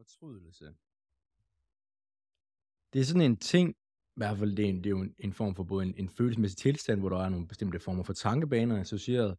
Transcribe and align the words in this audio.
Fortrydelse. 0.00 0.64
Det 2.92 3.00
er 3.00 3.04
sådan 3.04 3.22
en 3.22 3.36
ting, 3.36 3.70
i 3.70 4.16
hvert 4.16 4.38
fald 4.38 4.56
det 4.56 4.64
er, 4.64 4.68
en, 4.68 4.76
det 4.76 4.86
er 4.86 4.90
jo 4.90 5.00
en, 5.00 5.14
en 5.18 5.32
form 5.32 5.54
for 5.54 5.64
både 5.64 5.86
en, 5.86 5.94
en 5.96 6.08
følelsesmæssig 6.08 6.58
tilstand, 6.58 7.00
hvor 7.00 7.08
der 7.08 7.24
er 7.24 7.28
nogle 7.28 7.48
bestemte 7.48 7.80
former 7.80 8.02
for 8.02 8.12
tankebaner 8.12 8.80
associeret. 8.80 9.38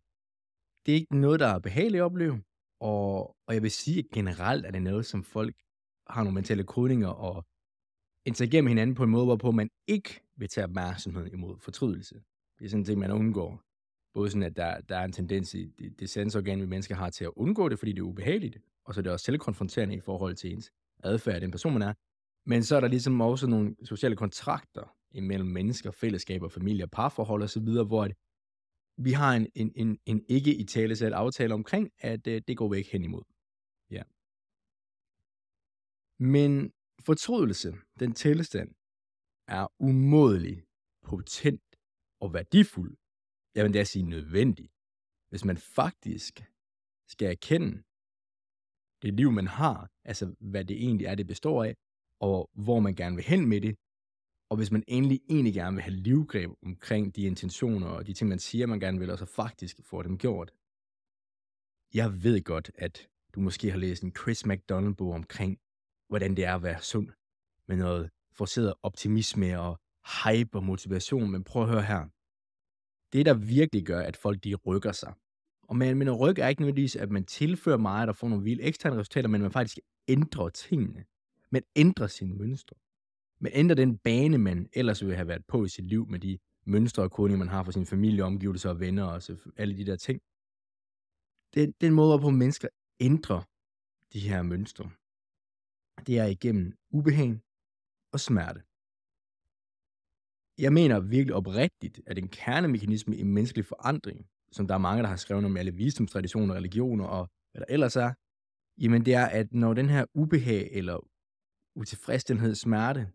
Det 0.86 0.92
er 0.92 0.96
ikke 0.96 1.18
noget, 1.18 1.40
der 1.40 1.48
er 1.48 1.60
behageligt 1.60 2.02
at 2.02 2.06
opleve, 2.06 2.44
og, 2.80 3.36
og 3.48 3.54
jeg 3.54 3.62
vil 3.62 3.72
sige, 3.72 4.00
at 4.00 4.06
generelt 4.14 4.66
er 4.66 4.72
det 4.72 4.82
noget, 4.82 5.06
som 5.06 5.24
folk 5.24 5.56
har 6.08 6.24
nogle 6.24 6.34
mentale 6.34 6.64
kodninger 6.64 7.10
og 7.10 7.46
interagerer 8.26 8.62
med 8.62 8.72
hinanden 8.72 8.96
på 8.96 9.04
en 9.04 9.10
måde, 9.10 9.26
hvorpå 9.26 9.52
man 9.52 9.70
ikke 9.88 10.22
vil 10.36 10.50
tage 10.50 10.66
opmærksomhed 10.66 11.28
imod 11.28 11.60
fortrydelse. 11.60 12.16
Det 12.60 12.66
er 12.66 12.70
sådan 12.70 12.82
en 12.82 12.86
ting, 12.86 13.00
man 13.00 13.12
undgår. 13.12 13.62
Både 14.14 14.30
sådan, 14.30 14.44
at 14.44 14.56
der, 14.56 14.82
der 14.82 14.98
er 14.98 15.06
en 15.06 15.12
tendens 15.12 15.54
i 15.54 15.66
det, 15.66 16.00
det 16.00 16.10
sensorgan, 16.10 16.62
vi 16.62 16.66
mennesker 16.66 16.96
har 16.96 17.10
til 17.10 17.24
at 17.24 17.32
undgå 17.36 17.70
det, 17.70 17.80
fordi 17.80 17.92
det 17.92 18.00
er 18.00 18.04
ubehageligt, 18.04 18.58
og 18.92 18.96
så 18.96 19.02
er 19.02 19.04
det 19.04 19.12
også 19.12 19.24
selvkonfronterende 19.24 19.96
i 19.96 20.00
forhold 20.00 20.36
til 20.36 20.54
ens 20.54 20.72
adfærd, 21.04 21.42
den 21.42 21.52
person 21.52 21.74
man 21.74 21.82
er. 21.82 21.94
Men 22.46 22.64
så 22.64 22.76
er 22.76 22.80
der 22.80 22.88
ligesom 22.88 23.22
også 23.22 23.48
nogle 23.48 23.76
sociale 23.84 24.16
kontrakter 24.16 24.96
imellem 25.12 25.48
mennesker, 25.48 25.92
fællesskaber, 25.92 26.50
familier, 26.50 26.86
parforhold 26.86 27.44
osv., 27.44 27.64
hvor 27.64 28.04
at 28.04 28.14
vi 28.98 29.12
har 29.12 29.34
en, 29.34 29.48
en, 29.56 29.72
en, 29.76 30.00
en 30.06 30.26
ikke 30.30 30.56
i 30.56 30.64
tale 30.66 30.96
sat 30.96 31.14
aftale 31.14 31.54
omkring, 31.54 31.92
at 32.00 32.28
uh, 32.28 32.34
det 32.48 32.58
går 32.58 32.70
vi 32.70 32.78
ikke 32.78 32.92
hen 32.92 33.04
imod. 33.04 33.24
Ja. 33.92 34.04
Men 36.20 36.72
fortrydelse, 37.06 37.74
den 38.00 38.14
tilstand, 38.14 38.70
er 39.48 39.68
umådelig 39.80 40.64
potent 41.04 41.76
og 42.20 42.34
værdifuld. 42.34 42.98
Jeg 43.56 43.66
vil 43.66 43.74
da 43.74 43.84
sige 43.84 44.06
nødvendig. 44.06 44.70
Hvis 45.30 45.46
man 45.46 45.58
faktisk 45.58 46.44
skal 47.08 47.28
erkende 47.32 47.84
det 49.02 49.14
liv, 49.14 49.32
man 49.32 49.48
har, 49.48 49.90
altså 50.06 50.36
hvad 50.40 50.66
det 50.66 50.78
egentlig 50.78 51.08
er, 51.08 51.16
det 51.16 51.28
består 51.28 51.64
af, 51.64 51.76
og 52.20 52.50
hvor 52.54 52.80
man 52.80 52.96
gerne 52.96 53.16
vil 53.16 53.26
hen 53.26 53.46
med 53.46 53.62
det, 53.62 53.76
og 54.50 54.58
hvis 54.58 54.72
man 54.72 54.84
endelig 54.88 55.22
egentlig 55.30 55.54
gerne 55.54 55.76
vil 55.76 55.84
have 55.84 55.96
livgreb 55.96 56.52
omkring 56.64 57.16
de 57.16 57.22
intentioner 57.22 57.88
og 57.88 58.08
de 58.08 58.14
ting, 58.14 58.30
man 58.30 58.40
siger, 58.40 58.66
man 58.66 58.80
gerne 58.80 59.00
vil, 59.00 59.10
og 59.10 59.18
så 59.18 59.26
faktisk 59.26 59.80
få 59.84 60.02
dem 60.02 60.18
gjort. 60.18 60.52
Jeg 61.94 62.24
ved 62.24 62.44
godt, 62.44 62.72
at 62.76 63.08
du 63.36 63.40
måske 63.40 63.72
har 63.72 63.78
læst 63.78 64.04
en 64.04 64.16
Chris 64.16 64.46
McDonald-bog 64.46 65.14
omkring, 65.14 65.60
hvordan 66.08 66.36
det 66.36 66.46
er 66.46 66.56
at 66.56 66.64
være 66.64 66.82
sund, 66.82 67.10
med 67.68 67.78
noget 67.78 68.10
forceret 68.32 68.74
optimisme 68.84 69.60
og 69.60 69.80
hype 70.24 70.58
og 70.58 70.64
motivation, 70.64 71.32
men 71.32 71.44
prøv 71.44 71.64
at 71.64 71.70
høre 71.70 71.84
her. 71.84 72.08
Det, 73.14 73.26
der 73.26 73.34
virkelig 73.34 73.86
gør, 73.86 74.02
at 74.02 74.18
folk 74.18 74.44
de 74.44 74.56
rykker 74.56 74.92
sig, 74.92 75.14
og 75.72 75.78
men, 75.78 75.98
men 75.98 76.12
ryg 76.12 76.40
er 76.40 76.48
ikke 76.48 76.62
nødvendigvis, 76.62 76.96
at 76.96 77.12
man 77.12 77.26
tilfører 77.26 77.78
meget 77.78 78.10
og 78.10 78.16
får 78.16 78.30
nogle 78.30 78.44
vilde 78.44 78.64
eksterne 78.64 78.96
resultater, 78.96 79.30
men 79.30 79.42
man 79.42 79.52
faktisk 79.52 79.80
ændrer 80.08 80.50
tingene. 80.50 81.06
Man 81.52 81.64
ændrer 81.76 82.08
sine 82.08 82.36
mønstre. 82.36 82.76
Man 83.40 83.52
ændrer 83.56 83.76
den 83.76 83.98
bane, 83.98 84.38
man 84.38 84.70
ellers 84.74 85.02
ville 85.02 85.16
have 85.16 85.28
været 85.28 85.46
på 85.48 85.66
i 85.66 85.70
sit 85.70 85.86
liv 85.86 86.08
med 86.08 86.20
de 86.20 86.40
mønstre 86.66 87.04
og 87.04 87.12
kodninger, 87.12 87.40
man 87.40 87.48
har 87.48 87.64
for 87.64 87.72
sin 87.72 87.86
familie, 87.86 88.24
omgivelser 88.24 88.70
og 88.70 88.80
venner 88.80 89.04
og 89.04 89.22
så 89.22 89.38
alle 89.58 89.78
de 89.78 89.86
der 89.86 89.96
ting. 89.96 90.22
Den, 91.56 91.74
den 91.82 91.94
måde, 91.94 92.10
hvorpå 92.10 92.30
mennesker 92.30 92.68
ændrer 93.00 93.42
de 94.14 94.20
her 94.20 94.42
mønstre. 94.42 94.90
Det 96.08 96.20
er 96.20 96.26
igennem 96.26 96.74
ubehag 96.90 97.40
og 98.12 98.20
smerte. 98.20 98.62
Jeg 100.58 100.74
mener 100.74 101.00
virkelig 101.00 101.36
oprigtigt, 101.36 102.02
at 102.06 102.18
en 102.18 102.28
kernemekanisme 102.28 103.18
i 103.18 103.24
menneskelig 103.24 103.66
forandring, 103.66 104.31
som 104.52 104.68
der 104.68 104.74
er 104.74 104.80
mange, 104.80 105.04
der 105.04 105.10
har 105.10 105.16
skrevet 105.16 105.46
om 105.46 105.58
alle 105.58 105.72
visdomstraditioner, 105.72 106.56
religioner 106.56 107.06
og 107.06 107.30
hvad 107.52 107.60
der 107.60 107.74
ellers 107.74 107.96
er, 107.96 108.14
jamen 108.78 109.06
det 109.06 109.14
er, 109.14 109.26
at 109.26 109.54
når 109.54 109.74
den 109.74 109.90
her 109.90 110.06
ubehag 110.14 110.70
eller 110.72 111.08
utilfredsstillhed, 111.76 112.56
smerte, 112.56 113.12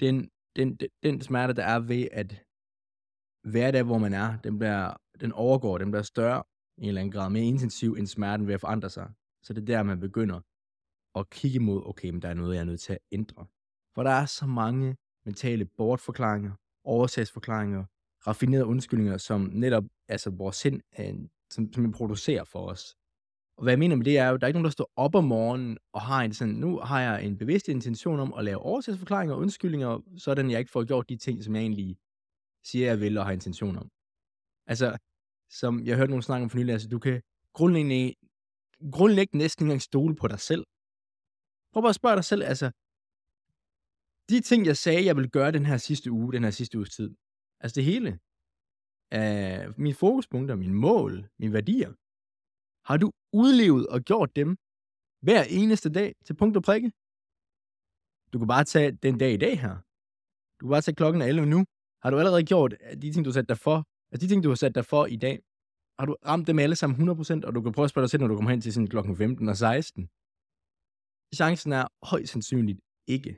den, 0.00 0.30
den, 0.56 0.76
den, 0.76 0.88
den 1.02 1.20
smerte, 1.20 1.52
der 1.52 1.64
er 1.64 1.78
ved 1.78 2.08
at 2.12 2.44
være 3.44 3.72
der, 3.72 3.82
hvor 3.82 3.98
man 3.98 4.12
er, 4.12 4.38
den, 4.44 4.58
bliver, 4.58 4.94
den 5.20 5.32
overgår, 5.32 5.78
den 5.78 5.90
bliver 5.90 6.02
større 6.02 6.42
i 6.78 6.82
en 6.82 6.88
eller 6.88 7.00
anden 7.00 7.12
grad, 7.12 7.30
mere 7.30 7.44
intensiv 7.44 7.92
end 7.98 8.06
smerten 8.06 8.46
ved 8.46 8.54
at 8.54 8.60
forandre 8.60 8.90
sig. 8.90 9.10
Så 9.42 9.52
det 9.52 9.60
er 9.60 9.66
der, 9.66 9.82
man 9.82 10.00
begynder 10.00 10.40
at 11.14 11.30
kigge 11.30 11.60
mod, 11.60 11.82
okay, 11.86 12.10
men 12.10 12.22
der 12.22 12.28
er 12.28 12.34
noget, 12.34 12.54
jeg 12.54 12.60
er 12.60 12.64
nødt 12.64 12.80
til 12.80 12.92
at 12.92 12.98
ændre. 13.12 13.46
For 13.94 14.02
der 14.02 14.10
er 14.10 14.26
så 14.26 14.46
mange 14.46 14.96
mentale 15.24 15.64
bortforklaringer, 15.64 16.52
oversagsforklaringer, 16.84 17.84
raffinerede 18.26 18.66
undskyldninger, 18.66 19.16
som 19.16 19.40
netop 19.52 19.84
altså 20.12 20.30
vores 20.30 20.56
sind, 20.56 20.80
er, 20.92 21.14
som, 21.50 21.72
som 21.72 21.92
producerer 21.92 22.44
for 22.44 22.68
os. 22.68 22.94
Og 23.56 23.62
hvad 23.62 23.72
jeg 23.72 23.78
mener 23.78 23.96
med 23.96 24.04
det 24.04 24.18
er 24.18 24.28
jo, 24.28 24.36
der 24.36 24.44
er 24.44 24.48
ikke 24.48 24.56
nogen, 24.56 24.64
der 24.64 24.70
står 24.70 24.90
op 24.96 25.14
om 25.14 25.24
morgenen 25.24 25.78
og 25.92 26.00
har 26.02 26.22
en 26.22 26.34
sådan, 26.34 26.54
nu 26.54 26.78
har 26.78 27.00
jeg 27.00 27.24
en 27.24 27.38
bevidst 27.38 27.68
intention 27.68 28.20
om 28.20 28.34
at 28.34 28.44
lave 28.44 28.58
årsagsforklaringer 28.58 29.34
og 29.34 29.40
undskyldninger, 29.40 30.00
sådan 30.18 30.50
jeg 30.50 30.58
ikke 30.58 30.70
får 30.70 30.84
gjort 30.84 31.08
de 31.08 31.16
ting, 31.16 31.44
som 31.44 31.54
jeg 31.54 31.62
egentlig 31.62 31.96
siger, 32.64 32.86
jeg 32.86 33.00
vil 33.00 33.18
og 33.18 33.24
har 33.24 33.32
intention 33.32 33.76
om. 33.78 33.90
Altså, 34.66 34.98
som 35.50 35.84
jeg 35.84 35.96
hørte 35.96 36.10
nogen 36.10 36.22
snakke 36.22 36.44
om 36.44 36.50
for 36.50 36.58
nylig, 36.58 36.72
altså 36.72 36.88
du 36.88 36.98
kan 36.98 37.22
grundlæggende, 37.52 38.14
grundlæggende 38.92 39.42
næsten 39.44 39.64
ikke 39.64 39.70
engang 39.70 39.82
stole 39.82 40.16
på 40.16 40.28
dig 40.28 40.40
selv. 40.40 40.64
Prøv 41.72 41.82
bare 41.82 41.88
at 41.88 41.94
spørge 41.94 42.16
dig 42.16 42.24
selv, 42.24 42.42
altså, 42.42 42.70
de 44.28 44.40
ting, 44.40 44.66
jeg 44.66 44.76
sagde, 44.76 45.04
jeg 45.04 45.16
vil 45.16 45.30
gøre 45.30 45.52
den 45.52 45.66
her 45.66 45.76
sidste 45.76 46.10
uge, 46.10 46.32
den 46.32 46.44
her 46.44 46.50
sidste 46.50 46.78
uges 46.78 46.90
tid, 46.90 47.14
altså 47.60 47.74
det 47.74 47.84
hele, 47.84 48.18
Øh, 49.16 49.18
af 49.18 49.78
mine 49.84 49.94
fokuspunkter, 49.94 50.54
mine 50.56 50.74
mål, 50.74 51.12
mine 51.40 51.52
værdier, 51.52 51.90
har 52.88 52.96
du 53.02 53.08
udlevet 53.40 53.84
og 53.94 54.00
gjort 54.10 54.30
dem 54.36 54.48
hver 55.26 55.42
eneste 55.60 55.90
dag 55.98 56.10
til 56.26 56.34
punkt 56.40 56.56
og 56.56 56.62
prikke? 56.68 56.88
Du 58.32 58.36
kan 58.38 58.48
bare 58.54 58.64
tage 58.64 58.90
den 59.06 59.14
dag 59.22 59.32
i 59.32 59.40
dag 59.46 59.54
her. 59.64 59.74
Du 60.56 60.60
kan 60.64 60.70
bare 60.74 60.84
tage 60.86 60.94
klokken 61.00 61.22
11 61.22 61.46
nu. 61.54 61.60
Har 62.02 62.10
du 62.10 62.16
allerede 62.18 62.44
gjort 62.52 62.72
øh, 62.84 63.02
de 63.02 63.12
ting, 63.12 63.24
du 63.24 63.30
har 63.30 63.38
sat 63.40 63.48
dig 63.48 63.58
for, 63.66 63.76
altså 64.10 64.20
de 64.22 64.28
ting, 64.30 64.40
du 64.44 64.48
har 64.48 64.60
sat 64.64 64.74
dig 64.74 64.84
for 64.92 65.02
i 65.06 65.16
dag, 65.16 65.36
har 65.98 66.06
du 66.06 66.14
ramt 66.30 66.46
dem 66.46 66.58
alle 66.58 66.76
sammen 66.76 67.08
100%, 67.08 67.46
og 67.46 67.54
du 67.54 67.60
kan 67.62 67.72
prøve 67.72 67.84
at 67.84 67.90
spørge 67.90 68.04
dig 68.04 68.10
selv, 68.10 68.20
når 68.20 68.28
du 68.28 68.36
kommer 68.36 68.50
hen 68.50 68.60
til 68.60 68.72
sådan 68.72 68.92
klokken 68.94 69.16
15 69.16 69.48
og 69.48 69.56
16. 69.56 70.08
Chancen 71.40 71.72
er 71.72 71.86
højst 72.10 72.32
sandsynligt 72.32 72.80
ikke. 73.16 73.32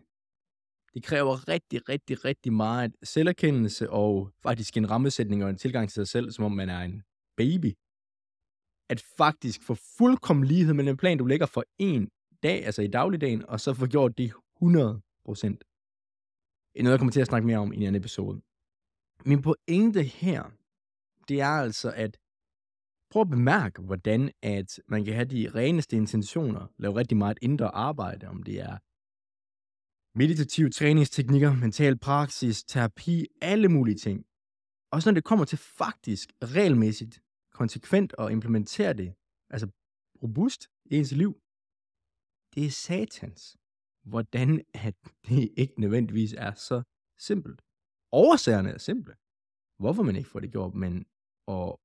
Det 0.94 1.02
kræver 1.02 1.48
rigtig, 1.48 1.88
rigtig, 1.88 2.24
rigtig 2.24 2.52
meget 2.52 2.96
selverkendelse 3.02 3.90
og 3.90 4.30
faktisk 4.42 4.76
en 4.76 4.90
rammesætning 4.90 5.44
og 5.44 5.50
en 5.50 5.58
tilgang 5.58 5.88
til 5.88 5.94
sig 5.94 6.08
selv, 6.08 6.30
som 6.30 6.44
om 6.44 6.52
man 6.52 6.68
er 6.68 6.80
en 6.80 7.02
baby 7.36 7.74
at 8.88 9.00
faktisk 9.16 9.62
få 9.62 9.74
fuldkommen 9.98 10.44
lighed 10.44 10.74
med 10.74 10.84
den 10.84 10.96
plan, 10.96 11.18
du 11.18 11.24
lægger 11.24 11.46
for 11.46 11.64
en 11.78 12.08
dag, 12.42 12.66
altså 12.66 12.82
i 12.82 12.86
dagligdagen, 12.86 13.46
og 13.46 13.60
så 13.60 13.74
få 13.74 13.86
gjort 13.86 14.18
det 14.18 14.32
100 14.56 15.00
procent. 15.24 15.64
Noget, 16.76 16.90
jeg 16.90 16.98
kommer 16.98 17.12
til 17.12 17.20
at 17.20 17.26
snakke 17.26 17.46
mere 17.46 17.58
om 17.58 17.72
i 17.72 17.76
en 17.76 17.82
anden 17.82 18.00
episode. 18.00 18.40
Min 19.24 19.42
pointe 19.42 20.02
her, 20.02 20.50
det 21.28 21.40
er 21.40 21.46
altså 21.46 21.92
at 21.96 22.18
prøv 23.10 23.22
at 23.22 23.30
bemærke, 23.30 23.82
hvordan 23.82 24.30
at 24.42 24.80
man 24.88 25.04
kan 25.04 25.14
have 25.14 25.24
de 25.24 25.50
reneste 25.54 25.96
intentioner, 25.96 26.66
lave 26.78 26.96
rigtig 26.96 27.16
meget 27.16 27.38
indre 27.42 27.74
arbejde, 27.74 28.28
om 28.28 28.42
det 28.42 28.60
er 28.60 28.78
meditative 30.14 30.70
træningsteknikker, 30.70 31.52
mental 31.64 31.98
praksis, 31.98 32.64
terapi, 32.64 33.26
alle 33.40 33.68
mulige 33.68 33.98
ting. 34.06 34.26
Også 34.92 35.10
når 35.10 35.14
det 35.14 35.24
kommer 35.24 35.44
til 35.44 35.58
faktisk 35.58 36.32
regelmæssigt 36.42 37.22
konsekvent 37.52 38.14
at 38.18 38.32
implementere 38.32 38.92
det, 38.92 39.14
altså 39.50 39.66
robust 40.22 40.68
i 40.90 40.96
ens 40.96 41.12
liv, 41.12 41.32
det 42.54 42.66
er 42.66 42.70
satans. 42.70 43.56
Hvordan 44.12 44.64
at 44.74 44.96
det 45.28 45.52
ikke 45.56 45.80
nødvendigvis 45.80 46.32
er 46.32 46.52
så 46.54 46.82
simpelt. 47.18 47.62
Årsagerne 48.12 48.70
er 48.70 48.78
simple. 48.78 49.14
Hvorfor 49.82 50.02
man 50.02 50.16
ikke 50.16 50.30
får 50.30 50.40
det 50.40 50.52
gjort, 50.52 50.74
men 50.74 50.94
at 51.48 51.76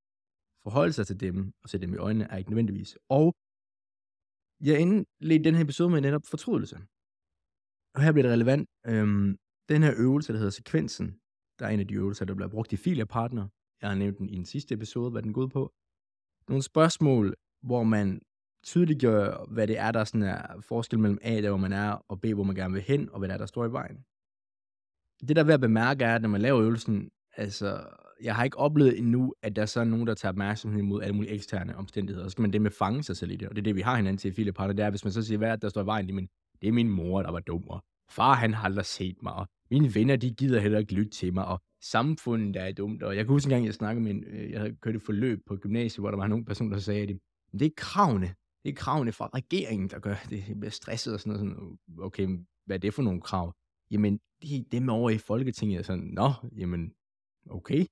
forholde 0.63 0.94
sig 0.94 1.07
til 1.07 1.19
dem 1.19 1.53
og 1.63 1.69
se 1.69 1.78
dem 1.78 1.94
i 1.94 1.97
øjnene, 1.97 2.25
er 2.31 2.38
ikke 2.38 2.50
nødvendigvis. 2.50 2.97
Og 3.09 3.35
jeg 4.61 4.79
indledte 4.79 5.44
den 5.44 5.56
her 5.56 5.63
episode 5.63 5.90
med 5.90 6.01
netop 6.01 6.25
fortrydelse. 6.25 6.78
Og 7.96 8.02
her 8.02 8.12
bliver 8.12 8.24
det 8.24 8.32
relevant. 8.32 8.70
Øhm, 8.88 9.38
den 9.70 9.84
her 9.84 9.94
øvelse, 9.97 10.34
der 10.34 10.40
hedder 10.40 10.52
sekvensen, 10.52 11.20
der 11.59 11.66
er 11.66 11.70
en 11.70 11.80
af 11.80 11.88
de 11.88 11.94
øvelser, 11.94 12.26
der 12.26 12.34
bliver 12.34 12.50
brugt 12.50 12.74
i 12.74 12.78
Filia 12.78 13.06
Partner, 13.06 13.47
jeg 13.82 13.90
har 13.90 13.96
nævnt 13.96 14.18
den 14.18 14.30
i 14.30 14.36
den 14.36 14.46
sidste 14.46 14.74
episode, 14.76 15.12
hvad 15.12 15.22
den 15.22 15.34
går 15.34 15.41
ud 15.41 15.50
på. 15.50 15.74
Nogle 16.50 16.64
spørgsmål, 16.64 17.36
hvor 17.62 17.84
man 17.84 18.22
tydeliggør, 18.64 19.46
hvad 19.47 19.68
det 19.68 19.80
er, 19.80 19.91
der 19.91 20.03
sådan 20.03 20.24
er 20.24 20.62
forskel 20.62 21.00
mellem 21.00 21.20
A, 21.22 21.41
der 21.41 21.50
hvor 21.50 21.58
man 21.58 21.74
er, 21.74 22.06
og 22.09 22.22
B, 22.22 22.26
hvor 22.26 22.44
man 22.44 22.56
gerne 22.56 22.74
vil 22.74 22.84
hen, 22.84 23.09
og 23.09 23.20
hvad 23.20 23.30
der 23.30 23.34
er, 23.34 23.38
der 23.38 23.46
står 23.46 23.66
i 23.66 23.72
vejen. 23.72 23.97
Det, 25.28 25.35
der 25.35 25.42
er 25.42 25.46
ved 25.46 25.53
at 25.53 25.59
bemærke, 25.59 26.03
er, 26.03 26.16
at 26.16 26.22
når 26.22 26.30
man 26.30 26.42
laver 26.42 26.62
øvelsen, 26.62 27.09
altså, 27.38 27.88
jeg 28.22 28.35
har 28.35 28.44
ikke 28.44 28.58
oplevet 28.58 28.97
endnu, 29.00 29.34
at 29.42 29.56
der 29.56 29.62
er 29.62 29.66
så 29.66 29.84
nogen, 29.84 30.08
der 30.08 30.14
tager 30.14 30.32
opmærksomhed 30.32 30.80
imod 30.80 31.02
alle 31.02 31.16
mulige 31.16 31.32
eksterne 31.32 31.78
omstændigheder. 31.78 32.28
Så 32.28 32.32
skal 32.32 32.42
man 32.42 32.53
det 32.53 32.62
med 32.62 32.72
fange 32.72 33.03
sig 33.03 33.18
selv 33.18 33.32
i 33.32 33.35
det, 33.35 33.50
og 33.50 33.56
det 33.56 33.62
er 33.62 33.64
det, 33.64 33.76
vi 33.76 33.82
har 33.82 33.96
hinanden 33.96 34.18
til 34.18 34.32
i 34.32 34.34
filepartner, 34.34 34.74
det 34.74 34.85
er, 34.85 34.90
hvis 34.90 35.03
man 35.03 35.14
så 35.14 35.24
siger, 35.24 35.38
hvad 35.38 35.50
er 35.50 35.56
der 35.56 35.70
står 35.70 35.82
i 35.82 35.85
vejen, 35.85 36.16
men 36.16 36.30
det 36.61 36.67
er 36.67 36.72
min 36.72 36.90
mor, 36.90 37.22
der 37.22 37.32
var 37.32 37.40
dum, 37.40 37.67
og 37.67 37.84
far, 38.09 38.34
han 38.34 38.53
har 38.53 38.64
aldrig 38.64 38.85
set 38.85 39.23
mig, 39.23 39.34
og 39.34 39.47
mine 39.72 39.96
venner, 39.96 40.16
de 40.16 40.34
gider 40.34 40.59
heller 40.59 40.79
ikke 40.79 40.94
lytte 40.94 41.11
til 41.11 41.34
mig, 41.34 41.46
og 41.46 41.61
samfundet 41.82 42.53
der 42.53 42.61
er 42.61 42.72
dumt. 42.72 43.03
Og 43.03 43.16
jeg 43.16 43.26
kan 43.26 43.34
huske 43.34 43.47
en 43.47 43.50
gang, 43.50 43.66
jeg 43.66 43.73
snakkede 43.73 44.03
med 44.03 44.11
en, 44.11 44.23
øh, 44.23 44.52
jeg 44.52 44.59
havde 44.59 44.76
kørt 44.76 44.96
et 44.96 45.02
forløb 45.02 45.40
på 45.46 45.56
gymnasiet, 45.56 46.02
hvor 46.02 46.11
der 46.11 46.17
var 46.17 46.28
nogle 46.28 46.46
personer, 46.46 46.72
der 46.72 46.79
sagde, 46.79 47.02
at 47.02 47.17
det 47.59 47.66
er 47.66 47.70
kravene. 47.78 48.35
Det 48.64 48.70
er 48.70 48.76
kravene 48.76 49.11
fra 49.11 49.29
regeringen, 49.34 49.90
der 49.90 50.00
gør 50.00 50.16
det. 50.29 50.44
Jeg 50.47 50.59
bliver 50.59 50.72
stresset 50.72 51.14
og 51.14 51.20
sådan 51.20 51.34
noget. 51.34 51.58
Sådan, 51.58 51.78
øh, 52.00 52.06
okay, 52.06 52.28
hvad 52.66 52.76
er 52.76 52.79
det 52.79 52.94
for 52.94 53.02
nogle 53.02 53.22
krav? 53.22 53.53
Jamen, 53.91 54.20
det 54.41 54.58
er 54.58 54.64
dem 54.72 54.90
over 54.90 55.09
i 55.09 55.17
Folketinget. 55.17 55.85
Sådan, 55.85 56.03
nå, 56.03 56.32
jamen, 56.58 56.94
okay. 57.50 57.85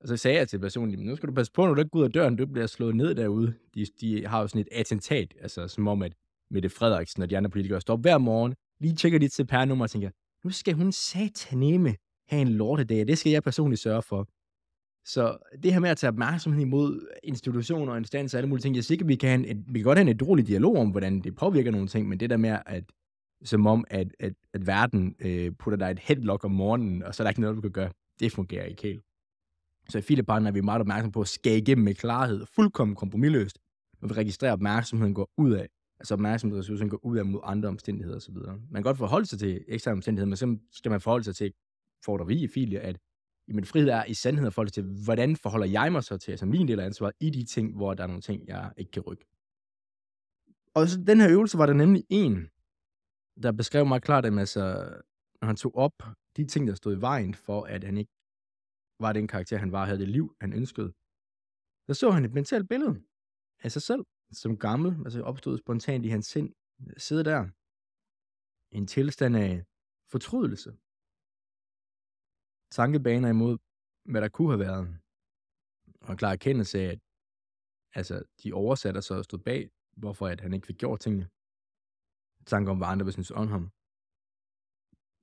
Og 0.00 0.08
så 0.08 0.16
sagde 0.16 0.38
jeg 0.38 0.48
til 0.48 0.58
personen, 0.58 0.98
nu 0.98 1.16
skal 1.16 1.28
du 1.28 1.34
passe 1.34 1.52
på, 1.52 1.66
når 1.66 1.74
du 1.74 1.80
ikke 1.80 1.90
går 1.90 1.98
ud 1.98 2.04
af 2.04 2.12
døren, 2.12 2.36
du 2.36 2.46
bliver 2.46 2.66
slået 2.66 2.96
ned 2.96 3.14
derude. 3.14 3.54
De, 3.74 3.86
de 4.00 4.26
har 4.26 4.40
jo 4.40 4.48
sådan 4.48 4.60
et 4.60 4.68
attentat, 4.72 5.34
altså 5.40 5.68
som 5.68 5.88
om, 5.88 6.02
at 6.02 6.12
Mette 6.50 6.68
Frederiksen 6.68 7.22
og 7.22 7.30
de 7.30 7.36
andre 7.36 7.50
politikere 7.50 7.80
står 7.80 7.96
hver 7.96 8.18
morgen, 8.18 8.54
lige 8.80 8.94
tjekker 8.94 9.18
dit 9.18 9.34
CPR-nummer 9.34 9.84
og 9.84 9.90
tænker, 9.90 10.10
nu 10.44 10.50
skal 10.50 10.74
hun 10.74 10.92
sataneme 10.92 11.94
have 12.28 12.42
en 12.42 12.48
lortedag, 12.48 13.08
det 13.08 13.18
skal 13.18 13.32
jeg 13.32 13.42
personligt 13.42 13.82
sørge 13.82 14.02
for. 14.02 14.28
Så 15.04 15.36
det 15.62 15.72
her 15.72 15.80
med 15.80 15.90
at 15.90 15.96
tage 15.96 16.08
opmærksomhed 16.08 16.62
imod 16.62 17.08
institutioner 17.22 17.92
og 17.92 17.98
instanser 17.98 18.38
og 18.38 18.40
alle 18.40 18.48
mulige 18.48 18.62
ting, 18.62 18.74
jeg 18.74 18.80
er 18.80 18.82
sikker, 18.82 19.06
vi 19.06 19.16
kan, 19.16 19.28
have 19.28 19.50
en, 19.50 19.64
vi 19.68 19.78
kan 19.78 19.84
godt 19.84 19.98
have 19.98 20.10
en 20.10 20.16
dårlig 20.16 20.46
dialog 20.46 20.76
om, 20.76 20.90
hvordan 20.90 21.20
det 21.20 21.36
påvirker 21.36 21.70
nogle 21.70 21.88
ting, 21.88 22.08
men 22.08 22.20
det 22.20 22.30
der 22.30 22.36
med, 22.36 22.58
at 22.66 22.84
som 23.44 23.66
om, 23.66 23.84
at, 23.90 24.08
at, 24.20 24.32
at 24.54 24.66
verden 24.66 25.14
øh, 25.18 25.52
putter 25.58 25.78
dig 25.78 25.90
et 25.90 25.98
headlock 25.98 26.44
om 26.44 26.50
morgenen, 26.50 27.02
og 27.02 27.14
så 27.14 27.22
er 27.22 27.24
der 27.24 27.30
ikke 27.30 27.40
noget, 27.40 27.56
du 27.56 27.60
kan 27.60 27.70
gøre, 27.70 27.90
det 28.20 28.32
fungerer 28.32 28.64
ikke 28.64 28.82
helt. 28.82 29.02
Så 29.88 29.98
i 29.98 30.02
Fileparten 30.02 30.46
er 30.46 30.52
vi 30.52 30.60
meget 30.60 30.80
opmærksom 30.80 31.12
på 31.12 31.20
at 31.20 31.28
skære 31.28 31.58
igennem 31.58 31.84
med 31.84 31.94
klarhed, 31.94 32.46
fuldkommen 32.46 32.96
kompromilløst, 32.96 33.58
og 34.02 34.08
vi 34.08 34.14
registrerer, 34.14 34.52
opmærksomheden 34.52 35.14
går 35.14 35.30
ud 35.36 35.52
af, 35.52 35.68
altså 35.98 36.14
opmærksomhedsressourcen 36.14 36.88
går 36.88 37.04
ud 37.04 37.18
af 37.18 37.26
mod 37.26 37.40
andre 37.44 37.68
omstændigheder 37.68 38.16
osv. 38.16 38.36
Man 38.36 38.66
kan 38.74 38.82
godt 38.82 38.98
forholde 38.98 39.26
sig 39.26 39.38
til 39.38 39.64
eksterne 39.68 39.92
omstændigheder, 39.92 40.26
men 40.26 40.36
så 40.36 40.58
skal 40.72 40.90
man 40.90 41.00
forholde 41.00 41.24
sig 41.24 41.36
til, 41.36 41.52
fordrer 42.04 42.24
vi 42.26 42.42
i 42.42 42.48
filie, 42.48 42.80
at 42.80 42.98
jamen, 43.48 43.64
frihed 43.64 43.88
er 43.88 44.04
i 44.04 44.14
sandhed 44.14 44.46
at 44.46 44.54
forholde 44.54 44.74
sig 44.74 44.84
til, 44.84 45.04
hvordan 45.04 45.36
forholder 45.36 45.66
jeg 45.66 45.92
mig 45.92 46.04
så 46.04 46.16
til, 46.18 46.30
altså 46.30 46.46
min 46.46 46.68
del 46.68 46.80
af 46.80 46.84
ansvaret, 46.84 47.14
i 47.20 47.30
de 47.30 47.44
ting, 47.44 47.76
hvor 47.76 47.94
der 47.94 48.02
er 48.02 48.06
nogle 48.06 48.22
ting, 48.22 48.48
jeg 48.48 48.72
ikke 48.76 48.90
kan 48.90 49.02
rykke. 49.02 49.24
Og 50.74 50.88
så 50.88 51.04
den 51.06 51.20
her 51.20 51.30
øvelse 51.30 51.58
var 51.58 51.66
der 51.66 51.72
nemlig 51.72 52.04
en, 52.08 52.48
der 53.42 53.52
beskrev 53.52 53.86
meget 53.86 54.02
klart, 54.02 54.26
at 54.26 54.38
altså, 54.38 54.62
når 55.40 55.46
han 55.46 55.56
tog 55.56 55.76
op 55.76 56.02
de 56.36 56.46
ting, 56.46 56.68
der 56.68 56.74
stod 56.74 56.96
i 56.96 57.00
vejen 57.00 57.34
for, 57.34 57.62
at 57.62 57.84
han 57.84 57.96
ikke 57.98 58.12
var 59.00 59.12
den 59.12 59.28
karakter, 59.28 59.58
han 59.58 59.72
var, 59.72 59.84
havde 59.84 59.98
det 59.98 60.08
liv, 60.08 60.36
han 60.40 60.52
ønskede, 60.52 60.92
så 61.86 61.94
så 61.94 62.10
han 62.10 62.24
et 62.24 62.34
mentalt 62.34 62.68
billede 62.68 63.02
af 63.62 63.72
sig 63.72 63.82
selv, 63.82 64.04
som 64.32 64.58
gammel, 64.58 65.04
altså 65.04 65.22
opstod 65.22 65.58
spontant 65.58 66.04
i 66.04 66.08
hans 66.08 66.26
sind, 66.26 66.54
sidde 66.96 67.24
der, 67.24 67.40
i 68.74 68.76
en 68.76 68.86
tilstand 68.86 69.36
af 69.36 69.64
fortrydelse, 70.10 70.70
tankebaner 72.70 73.28
imod, 73.28 73.58
hvad 74.04 74.20
der 74.20 74.28
kunne 74.28 74.50
have 74.50 74.66
været, 74.68 74.98
og 76.00 76.10
en 76.10 76.16
klar 76.16 76.32
erkendelse 76.32 76.78
af, 76.78 76.88
at 76.92 77.00
altså, 77.94 78.22
de 78.42 78.52
oversatte 78.52 79.02
så 79.02 79.22
stod 79.22 79.38
bag, 79.38 79.70
hvorfor 79.96 80.26
at 80.26 80.40
han 80.40 80.54
ikke 80.54 80.66
fik 80.66 80.78
gjort 80.78 81.00
tingene. 81.00 81.28
Tanker 82.46 82.70
om, 82.72 82.78
hvad 82.78 82.88
andre 82.88 83.04
vil 83.04 83.12
synes 83.12 83.30
om 83.30 83.48
ham. 83.48 83.70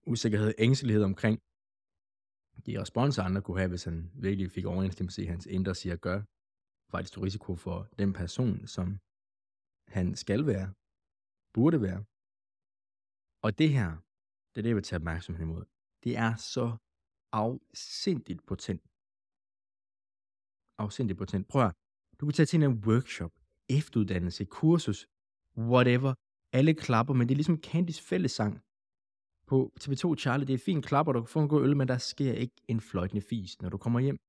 Usikkerhed, 0.08 0.54
ængstelighed 0.58 1.04
omkring 1.04 1.42
de 2.66 2.82
responser, 2.82 3.24
andre 3.24 3.42
kunne 3.42 3.60
have, 3.60 3.70
hvis 3.70 3.84
han 3.84 4.12
virkelig 4.14 4.52
fik 4.52 4.66
overensstemmelse 4.66 5.24
i 5.24 5.26
hans 5.26 5.46
indre 5.46 5.76
siger 5.76 5.96
gør, 5.96 6.20
faktisk 6.94 7.18
risiko 7.28 7.52
for 7.66 7.78
den 8.02 8.12
person, 8.20 8.68
som 8.76 8.88
han 9.96 10.08
skal 10.24 10.42
være, 10.52 10.68
burde 11.56 11.80
være. 11.88 12.02
Og 13.46 13.50
det 13.60 13.70
her, 13.78 13.90
det 14.52 14.58
er 14.60 14.64
det, 14.64 14.72
jeg 14.74 14.80
vil 14.80 14.90
tage 14.90 15.00
opmærksomhed 15.02 15.44
imod. 15.46 15.66
Det 16.04 16.14
er 16.26 16.34
så 16.56 16.66
afsindigt 17.44 18.42
potent. 18.50 18.84
Afsindigt 20.84 21.18
potent. 21.22 21.46
Prøv 21.52 21.62
at, 21.70 21.74
du 22.20 22.26
kan 22.26 22.34
tage 22.34 22.50
til 22.52 22.64
en 22.64 22.78
workshop, 22.88 23.34
efteruddannelse, 23.70 24.46
kursus, 24.46 25.00
whatever. 25.58 26.14
Alle 26.60 26.74
klapper, 26.74 27.14
men 27.14 27.28
det 27.28 27.34
er 27.34 27.42
ligesom 27.42 27.62
Candys 27.70 28.02
fællessang 28.02 28.54
på 29.48 29.58
TV2 29.82 30.16
Charlie. 30.24 30.48
Det 30.48 30.54
er 30.54 30.66
fint 30.70 30.86
klapper, 30.86 31.12
du 31.14 31.22
kan 31.22 31.28
få 31.36 31.42
en 31.42 31.50
god 31.54 31.64
øl, 31.66 31.78
men 31.78 31.88
der 31.88 31.98
sker 31.98 32.34
ikke 32.34 32.56
en 32.68 32.82
fløjtende 32.82 33.22
fis, 33.22 33.62
når 33.62 33.70
du 33.70 33.78
kommer 33.78 34.00
hjem. 34.00 34.20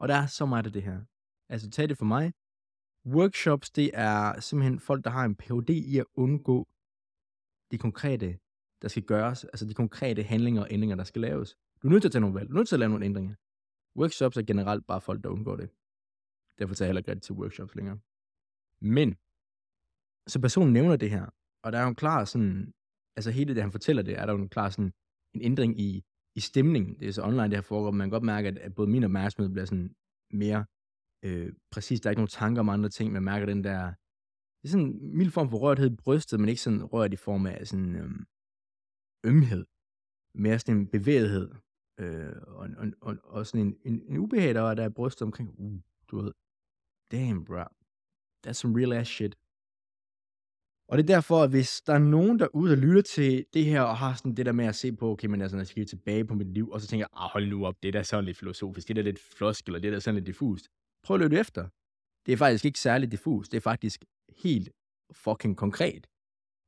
Og 0.00 0.08
der 0.08 0.14
er 0.14 0.26
så 0.26 0.46
meget 0.46 0.66
af 0.66 0.72
det 0.72 0.82
her. 0.82 0.98
Altså 1.48 1.70
tag 1.70 1.88
det 1.88 1.98
for 1.98 2.04
mig. 2.04 2.32
Workshops, 3.06 3.70
det 3.70 3.90
er 3.94 4.40
simpelthen 4.40 4.80
folk, 4.80 5.04
der 5.04 5.10
har 5.10 5.24
en 5.24 5.36
PhD 5.36 5.70
i 5.70 5.98
at 5.98 6.06
undgå 6.14 6.68
de 7.70 7.78
konkrete, 7.78 8.38
der 8.82 8.88
skal 8.88 9.02
gøres, 9.02 9.44
altså 9.44 9.66
de 9.66 9.74
konkrete 9.74 10.22
handlinger 10.22 10.62
og 10.62 10.68
ændringer, 10.70 10.96
der 10.96 11.04
skal 11.04 11.20
laves. 11.20 11.56
Du 11.82 11.86
er 11.86 11.90
nødt 11.90 12.02
til 12.02 12.08
at 12.08 12.12
tage 12.12 12.20
nogle 12.20 12.34
valg. 12.34 12.48
Du 12.48 12.54
er 12.54 12.58
nødt 12.58 12.68
til 12.68 12.76
at 12.76 12.80
lave 12.80 12.90
nogle 12.90 13.04
ændringer. 13.04 13.34
Workshops 13.96 14.36
er 14.36 14.42
generelt 14.42 14.86
bare 14.86 15.00
folk, 15.00 15.24
der 15.24 15.28
undgår 15.28 15.56
det. 15.56 15.70
Derfor 16.58 16.74
tager 16.74 16.86
jeg 16.86 16.90
heller 16.90 17.12
ikke 17.12 17.20
til 17.20 17.34
workshops 17.34 17.74
længere. 17.74 17.98
Men, 18.80 19.16
så 20.26 20.40
personen 20.40 20.72
nævner 20.72 20.96
det 20.96 21.10
her, 21.10 21.26
og 21.62 21.72
der 21.72 21.78
er 21.78 21.82
jo 21.82 21.88
en 21.88 21.94
klar 21.94 22.24
sådan, 22.24 22.72
altså 23.16 23.30
hele 23.30 23.54
det, 23.54 23.62
han 23.62 23.72
fortæller 23.72 24.02
det, 24.02 24.18
er 24.18 24.26
der 24.26 24.32
jo 24.32 24.38
en 24.38 24.48
klar 24.48 24.70
sådan, 24.70 24.92
en 25.34 25.42
ændring 25.42 25.80
i, 25.80 26.04
i 26.34 26.40
stemningen. 26.40 27.00
Det 27.00 27.08
er 27.08 27.12
så 27.12 27.22
online, 27.22 27.42
det 27.42 27.54
her 27.54 27.60
foregår, 27.60 27.90
man 27.90 28.04
kan 28.04 28.10
godt 28.10 28.22
mærke, 28.22 28.48
at, 28.48 28.58
at 28.58 28.74
både 28.74 28.90
min 28.90 29.04
opmærksomhed 29.04 29.52
bliver 29.52 29.64
sådan 29.64 29.94
mere 30.30 30.64
øh, 31.22 31.52
præcis. 31.70 32.00
Der 32.00 32.08
er 32.08 32.10
ikke 32.10 32.20
nogen 32.20 32.28
tanker 32.28 32.60
om 32.60 32.68
andre 32.68 32.88
ting. 32.88 33.12
Man 33.12 33.22
mærker 33.22 33.46
den 33.46 33.64
der, 33.64 33.86
det 34.62 34.64
er 34.64 34.68
sådan 34.68 34.86
en 34.86 35.16
mild 35.16 35.30
form 35.30 35.50
for 35.50 35.58
rørthed 35.58 35.90
i 35.90 35.96
brystet, 35.96 36.40
men 36.40 36.48
ikke 36.48 36.60
sådan 36.60 36.84
rørt 36.84 37.12
i 37.12 37.16
form 37.16 37.46
af 37.46 37.66
sådan 37.66 37.96
øhm, 37.96 38.26
ømhed. 39.24 39.64
Mere 40.34 40.58
sådan 40.58 40.76
en 40.76 40.86
bevægelighed. 40.86 41.50
øh, 42.00 42.36
og, 42.46 42.68
og, 42.76 42.86
og, 43.00 43.16
og 43.24 43.46
sådan 43.46 43.66
en, 43.66 43.76
en, 43.84 44.02
en 44.08 44.16
ubehag, 44.16 44.54
der 44.54 44.62
er 44.62 44.74
der 44.74 44.88
brystet 44.88 45.22
omkring, 45.22 45.54
uh, 45.58 45.80
du 46.10 46.16
ved, 46.20 46.32
damn 47.12 47.44
bro, 47.44 47.64
that's 48.46 48.52
some 48.52 48.78
real 48.78 48.92
ass 48.92 49.10
shit. 49.10 49.34
Og 50.88 50.98
det 50.98 51.02
er 51.02 51.14
derfor, 51.14 51.42
at 51.42 51.50
hvis 51.50 51.82
der 51.86 51.92
er 51.94 51.98
nogen 51.98 52.38
derude, 52.38 52.70
der 52.70 52.76
lytter 52.76 53.02
til 53.02 53.46
det 53.54 53.64
her, 53.64 53.80
og 53.82 53.96
har 53.96 54.14
sådan 54.14 54.34
det 54.34 54.46
der 54.46 54.52
med 54.52 54.64
at 54.64 54.74
se 54.74 54.92
på, 54.92 55.10
okay, 55.10 55.26
men 55.26 55.42
altså, 55.42 55.56
når 55.56 55.60
jeg 55.60 55.66
skal 55.66 55.86
tilbage 55.86 56.24
på 56.24 56.34
mit 56.34 56.54
liv, 56.54 56.70
og 56.70 56.80
så 56.80 56.86
tænker 56.86 57.02
jeg, 57.12 57.24
ah, 57.24 57.30
hold 57.32 57.48
nu 57.48 57.66
op, 57.66 57.82
det 57.82 57.92
der 57.92 57.98
er 57.98 58.02
sådan 58.02 58.24
lidt 58.24 58.38
filosofisk, 58.38 58.88
det 58.88 58.96
der 58.96 59.02
er 59.02 59.04
lidt 59.04 59.20
floskel, 59.38 59.74
eller 59.74 59.80
det 59.80 59.92
der 59.92 59.96
er 59.96 60.00
sådan 60.00 60.14
lidt 60.14 60.26
diffust. 60.26 60.68
Prøv 61.08 61.14
at 61.14 61.20
lytte 61.20 61.38
efter. 61.38 61.68
Det 62.26 62.32
er 62.32 62.36
faktisk 62.36 62.64
ikke 62.64 62.78
særligt 62.78 63.12
diffus. 63.12 63.48
det 63.48 63.56
er 63.56 63.60
faktisk 63.60 64.04
helt 64.38 64.70
fucking 65.12 65.56
konkret. 65.56 66.06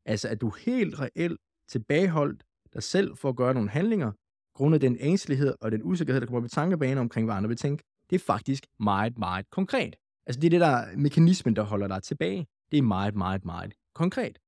Altså, 0.06 0.28
at 0.28 0.40
du 0.40 0.48
helt 0.50 1.00
reelt 1.00 1.40
tilbageholdt 1.68 2.44
dig 2.74 2.82
selv 2.82 3.16
for 3.16 3.28
at 3.28 3.36
gøre 3.36 3.54
nogle 3.54 3.70
handlinger, 3.70 4.12
grundet 4.54 4.80
den 4.80 4.96
ængstelighed 5.00 5.54
og 5.60 5.72
den 5.72 5.82
usikkerhed, 5.82 6.20
der 6.20 6.26
kommer 6.26 6.40
op 6.40 6.44
i 6.44 6.48
tankebaner 6.48 7.00
omkring, 7.00 7.26
hvad 7.26 7.34
andre 7.34 7.48
vil 7.48 7.56
tænke, 7.56 7.84
det 8.10 8.16
er 8.16 8.20
faktisk 8.20 8.66
meget, 8.78 9.18
meget 9.18 9.50
konkret. 9.50 9.96
Altså 10.26 10.40
det 10.40 10.46
er 10.46 10.50
det 10.50 10.60
der 10.60 10.96
mekanismen, 10.96 11.56
der 11.56 11.62
holder 11.62 11.88
dig 11.88 12.02
tilbage. 12.02 12.46
Det 12.70 12.78
er 12.78 12.82
meget, 12.82 13.14
meget, 13.14 13.44
meget 13.44 13.74
konkret. 13.94 14.38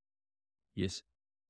Yes. 0.79 0.95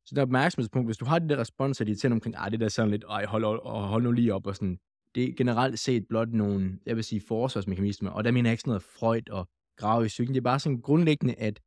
Så 0.07 0.15
der 0.15 0.21
er 0.21 0.27
opmærksomhedspunkt, 0.27 0.89
hvis 0.89 0.97
du 0.97 1.05
har 1.05 1.19
det 1.19 1.29
der 1.29 1.39
respons, 1.39 1.81
at 1.81 1.87
de 1.87 1.95
tænder 1.95 2.17
omkring, 2.17 2.37
ah, 2.39 2.51
det 2.51 2.61
der 2.61 2.69
sådan 2.69 2.91
lidt, 2.91 3.05
ej, 3.05 3.25
hold, 3.25 3.45
hold, 3.45 3.63
hold 3.65 4.03
nu 4.03 4.13
lige 4.13 4.35
op, 4.35 4.47
og 4.47 4.57
sådan, 4.57 4.79
det 5.15 5.25
er 5.25 5.33
generelt 5.37 5.79
set 5.79 6.09
blot 6.09 6.33
nogle, 6.33 6.79
jeg 6.87 6.97
vil 6.97 7.05
sige, 7.05 7.21
forsvarsmekanismer, 7.29 8.11
og 8.11 8.25
der 8.25 8.31
mener 8.31 8.51
jeg 8.51 8.53
ikke 8.53 8.61
sådan 8.61 8.71
noget 8.71 8.83
Freud 8.83 9.31
og 9.31 9.49
grave 9.77 10.05
i 10.05 10.09
psyken, 10.09 10.35
det 10.35 10.41
er 10.41 10.45
bare 10.45 10.61
sådan 10.61 10.81
grundlæggende, 10.81 11.35
at 11.35 11.61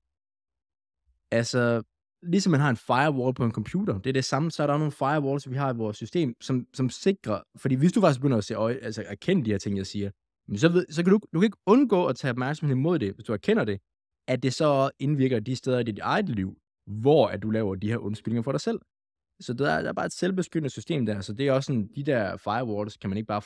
altså, 1.32 1.84
ligesom 2.24 2.52
man 2.52 2.60
har 2.60 2.70
en 2.70 2.78
firewall 2.78 3.34
på 3.34 3.46
en 3.46 3.52
computer, 3.52 4.00
det 4.00 4.10
er 4.10 4.14
det 4.14 4.26
samme, 4.26 4.52
så 4.52 4.64
er 4.64 4.68
der 4.68 4.78
nogle 4.78 4.92
firewalls, 4.92 5.50
vi 5.50 5.56
har 5.56 5.74
i 5.74 5.78
vores 5.78 5.98
system, 5.98 6.34
som, 6.42 6.66
som 6.74 6.90
sikrer, 6.90 7.42
fordi 7.58 7.76
hvis 7.76 7.92
du 7.92 8.02
faktisk 8.02 8.20
begynder 8.20 8.38
at 8.38 8.44
se 8.44 8.54
øje, 8.54 8.76
altså 8.76 9.04
erkende 9.08 9.46
de 9.46 9.52
her 9.52 9.58
ting, 9.58 9.78
jeg 9.78 9.86
siger, 9.86 10.12
men 10.48 10.58
så, 10.58 10.70
ved, 10.70 10.86
så 10.90 11.04
kan 11.04 11.12
du, 11.12 11.20
du 11.34 11.40
kan 11.40 11.48
ikke 11.48 11.58
undgå 11.66 12.06
at 12.06 12.16
tage 12.16 12.32
opmærksomhed 12.32 12.76
imod 12.76 13.00
det, 13.00 13.14
hvis 13.14 13.26
du 13.26 13.34
erkender 13.34 13.64
det, 13.64 13.80
at 14.28 14.44
det 14.44 14.54
så 14.54 14.90
indvirker 15.00 15.40
de 15.40 15.56
steder 15.56 15.80
i 15.80 15.84
dit 15.84 16.00
eget 16.00 16.30
liv, 16.30 16.58
hvor 16.88 17.28
at 17.28 17.44
du 17.44 17.50
laver 17.50 17.76
de 17.76 17.88
her 17.88 17.98
undskyldninger 17.98 18.44
for 18.44 18.52
dig 18.52 18.62
selv. 18.62 18.80
Så 19.40 19.54
der 19.54 19.72
er, 19.72 19.82
der 19.82 19.90
er 19.90 19.94
bare 19.94 20.06
et 20.06 20.14
selvbeskyttende 20.14 20.70
system 20.70 21.06
der, 21.06 21.22
så 21.22 21.34
det 21.34 21.48
er 21.48 21.52
også 21.52 21.68
sådan, 21.68 21.90
de 21.96 22.04
der 22.04 22.38
firewalls 22.38 22.98
kan 22.98 23.10
man 23.10 23.18
ikke 23.18 23.28
bare 23.28 23.42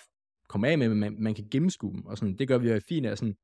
komme 0.47 0.67
af 0.67 0.77
med, 0.77 0.89
men 0.89 0.99
man, 0.99 1.15
man 1.19 1.35
kan 1.35 1.47
gennemskue 1.51 1.93
dem, 1.93 2.05
og 2.05 2.17
sådan, 2.17 2.37
det 2.37 2.47
gør 2.47 2.57
vi 2.57 2.69
jo 2.69 2.75
i 2.75 2.79
fint, 2.79 3.19
sådan, 3.19 3.35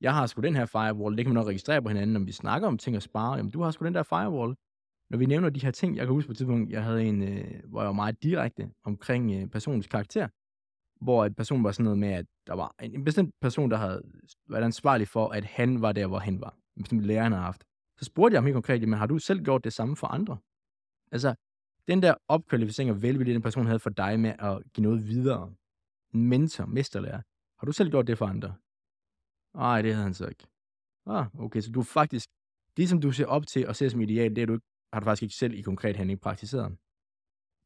jeg 0.00 0.14
har 0.14 0.26
sgu 0.26 0.40
den 0.40 0.56
her 0.56 0.66
firewall, 0.66 1.16
det 1.16 1.24
kan 1.24 1.34
man 1.34 1.40
nok 1.40 1.48
registrere 1.48 1.82
på 1.82 1.88
hinanden, 1.88 2.12
når 2.12 2.20
vi 2.20 2.32
snakker 2.32 2.68
om 2.68 2.78
ting 2.78 2.96
at 2.96 3.02
spare, 3.02 3.36
jamen 3.36 3.50
du 3.50 3.62
har 3.62 3.70
sgu 3.70 3.84
den 3.84 3.94
der 3.94 4.02
firewall, 4.02 4.54
når 5.10 5.18
vi 5.18 5.26
nævner 5.26 5.50
de 5.50 5.60
her 5.60 5.70
ting, 5.70 5.96
jeg 5.96 6.06
kan 6.06 6.14
huske 6.14 6.28
på 6.28 6.32
et 6.32 6.36
tidspunkt, 6.36 6.70
jeg 6.70 6.84
havde 6.84 7.04
en, 7.04 7.22
øh, 7.22 7.62
hvor 7.64 7.80
jeg 7.80 7.86
var 7.86 7.92
meget 7.92 8.22
direkte 8.22 8.70
omkring 8.84 9.32
øh, 9.32 9.46
personens 9.46 9.86
karakter, 9.86 10.28
hvor 11.04 11.24
en 11.24 11.34
person 11.34 11.64
var 11.64 11.72
sådan 11.72 11.84
noget 11.84 11.98
med, 11.98 12.08
at 12.08 12.26
der 12.46 12.54
var 12.54 12.74
en, 12.82 12.94
en 12.94 13.04
bestemt 13.04 13.34
person, 13.40 13.70
der 13.70 13.76
havde 13.76 14.02
været 14.48 14.64
ansvarlig 14.64 15.08
for, 15.08 15.28
at 15.28 15.44
han 15.44 15.82
var 15.82 15.92
der, 15.92 16.06
hvor 16.06 16.18
han 16.18 16.40
var. 16.40 16.56
En 16.76 16.82
bestemt 16.82 17.02
lærer, 17.02 17.22
han 17.22 17.32
havde 17.32 17.44
haft. 17.44 17.64
Så 17.98 18.04
spurgte 18.04 18.34
jeg 18.34 18.38
ham 18.38 18.44
helt 18.44 18.54
konkret, 18.54 18.88
men 18.88 18.98
har 18.98 19.06
du 19.06 19.18
selv 19.18 19.42
gjort 19.42 19.64
det 19.64 19.72
samme 19.72 19.96
for 19.96 20.06
andre? 20.06 20.36
Altså, 21.12 21.34
den 21.88 22.02
der 22.02 22.14
opkvalificering 22.28 22.90
og 22.90 23.02
velvilje, 23.02 23.34
den 23.34 23.42
person 23.42 23.66
havde 23.66 23.78
for 23.78 23.90
dig 23.90 24.20
med 24.20 24.34
at 24.38 24.62
give 24.72 24.82
noget 24.82 25.08
videre. 25.08 25.54
En 26.14 26.28
mentor, 26.28 26.66
mesterlærer. 26.66 27.22
Har 27.58 27.66
du 27.66 27.72
selv 27.72 27.90
gjort 27.90 28.06
det 28.06 28.18
for 28.18 28.26
andre? 28.26 28.54
Nej, 29.54 29.82
det 29.82 29.92
havde 29.92 30.04
han 30.04 30.14
så 30.14 30.26
ikke. 30.26 30.46
Ah, 31.06 31.26
okay, 31.38 31.60
så 31.60 31.70
du 31.70 31.82
faktisk, 31.82 32.30
det 32.76 32.88
som 32.88 33.00
du 33.00 33.12
ser 33.12 33.26
op 33.26 33.46
til 33.46 33.68
og 33.68 33.76
ser 33.76 33.88
som 33.88 34.00
ideal, 34.00 34.36
det 34.36 34.42
er 34.42 34.46
du 34.46 34.52
ikke 34.52 34.66
har 34.92 35.00
du 35.00 35.04
faktisk 35.04 35.22
ikke 35.22 35.34
selv 35.34 35.54
i 35.54 35.62
konkret 35.62 35.96
handling 35.96 36.20
praktiseret. 36.20 36.76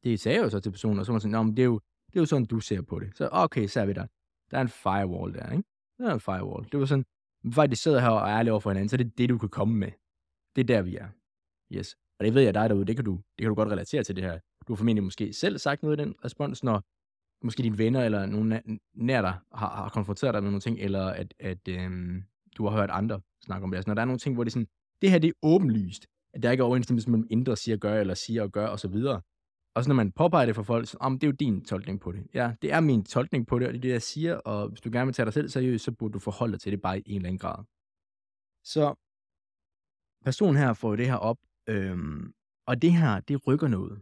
Det 0.03 0.19
sagde 0.19 0.37
jeg 0.37 0.43
jo 0.45 0.49
så 0.49 0.59
til 0.59 0.71
personen, 0.71 0.99
og 0.99 1.05
så 1.05 1.11
var 1.11 1.13
man 1.13 1.21
sådan, 1.21 1.45
men 1.45 1.57
det 1.57 1.63
er, 1.63 1.65
jo, 1.65 1.79
det 2.07 2.15
er 2.15 2.19
jo 2.19 2.25
sådan, 2.25 2.45
du 2.45 2.59
ser 2.59 2.81
på 2.81 2.99
det. 2.99 3.17
Så 3.17 3.29
okay, 3.31 3.67
så 3.67 3.81
er 3.81 3.85
vi 3.85 3.93
der. 3.93 4.07
Der 4.51 4.57
er 4.57 4.61
en 4.61 4.69
firewall 4.69 5.33
der, 5.33 5.51
ikke? 5.51 5.63
Der 5.97 6.09
er 6.09 6.13
en 6.13 6.19
firewall. 6.19 6.71
Det 6.71 6.79
var 6.79 6.85
sådan, 6.85 7.05
faktisk 7.53 7.83
sidder 7.83 7.99
her 7.99 8.09
og 8.09 8.29
er 8.29 8.37
ærlige 8.37 8.51
over 8.51 8.59
for 8.59 8.69
hinanden, 8.69 8.89
så 8.89 8.97
det 8.97 9.05
er 9.05 9.09
det 9.09 9.17
det, 9.17 9.29
du 9.29 9.37
kan 9.37 9.49
komme 9.49 9.75
med. 9.75 9.91
Det 10.55 10.61
er 10.61 10.65
der, 10.65 10.81
vi 10.81 10.95
er. 10.95 11.09
Yes. 11.71 11.95
Og 12.23 12.27
det 12.27 12.35
ved 12.35 12.41
jeg 12.41 12.53
dig 12.53 12.69
derude, 12.69 12.85
det 12.85 12.95
kan, 12.95 13.05
du, 13.05 13.11
det 13.11 13.39
kan 13.39 13.47
du 13.47 13.55
godt 13.55 13.69
relatere 13.69 14.03
til 14.03 14.15
det 14.15 14.23
her. 14.23 14.39
Du 14.67 14.73
har 14.73 14.75
formentlig 14.75 15.03
måske 15.03 15.33
selv 15.33 15.57
sagt 15.57 15.83
noget 15.83 15.99
i 15.99 16.03
den 16.03 16.15
respons, 16.25 16.63
når 16.63 16.83
måske 17.45 17.63
dine 17.63 17.77
venner 17.77 18.03
eller 18.05 18.25
nogen 18.25 18.79
nær 18.93 19.21
dig 19.21 19.33
har, 19.53 19.75
har 19.75 19.89
konfronteret 19.89 20.33
dig 20.33 20.43
med 20.43 20.51
nogle 20.51 20.61
ting, 20.61 20.79
eller 20.79 21.05
at, 21.05 21.33
at 21.39 21.67
øhm, 21.67 22.23
du 22.57 22.67
har 22.67 22.77
hørt 22.77 22.89
andre 22.89 23.21
snakke 23.45 23.63
om 23.63 23.71
det. 23.71 23.77
Altså, 23.77 23.89
når 23.89 23.93
der 23.93 24.01
er 24.01 24.05
nogle 24.05 24.19
ting, 24.19 24.35
hvor 24.35 24.43
det 24.43 24.49
er 24.49 24.53
sådan, 24.53 24.67
det 25.01 25.11
her 25.11 25.19
det 25.19 25.27
er 25.27 25.33
åbenlyst, 25.43 26.07
at 26.33 26.43
der 26.43 26.51
ikke 26.51 26.61
er 26.61 26.65
overensstemmelse 26.65 27.09
mellem 27.09 27.27
indre 27.29 27.57
siger 27.57 27.77
gør, 27.77 27.99
eller 27.99 28.13
siger 28.13 28.43
og 28.43 28.51
gør, 28.51 28.67
og 28.67 28.79
så 28.79 28.87
videre. 28.87 29.21
Og 29.75 29.83
så 29.83 29.89
når 29.89 29.95
man 29.95 30.11
påpeger 30.11 30.45
det 30.45 30.55
for 30.55 30.63
folk, 30.63 30.87
så 30.87 30.97
om 30.99 31.19
det 31.19 31.27
er 31.27 31.31
jo 31.31 31.35
din 31.39 31.65
tolkning 31.65 31.99
på 32.01 32.11
det. 32.11 32.27
Ja, 32.33 32.53
det 32.61 32.73
er 32.73 32.79
min 32.79 33.03
tolkning 33.03 33.47
på 33.47 33.59
det, 33.59 33.67
og 33.67 33.73
det 33.73 33.79
er 33.79 33.81
det, 33.81 33.89
jeg 33.89 34.01
siger, 34.01 34.35
og 34.35 34.69
hvis 34.69 34.81
du 34.81 34.89
gerne 34.91 35.05
vil 35.05 35.13
tage 35.13 35.25
dig 35.25 35.33
selv 35.33 35.49
seriøst, 35.49 35.85
så 35.85 35.91
burde 35.91 36.13
du 36.13 36.19
forholde 36.19 36.51
dig 36.51 36.61
til 36.61 36.71
det 36.71 36.81
bare 36.81 36.99
i 36.99 37.03
en 37.05 37.15
eller 37.15 37.27
anden 37.27 37.39
grad. 37.39 37.63
Så 38.63 38.95
personen 40.25 40.57
her 40.57 40.73
får 40.73 40.95
det 40.95 41.07
her 41.07 41.15
op, 41.15 41.37
øhm, 41.67 42.33
og 42.67 42.81
det 42.81 42.93
her, 42.93 43.19
det 43.19 43.47
rykker 43.47 43.67
noget. 43.67 44.01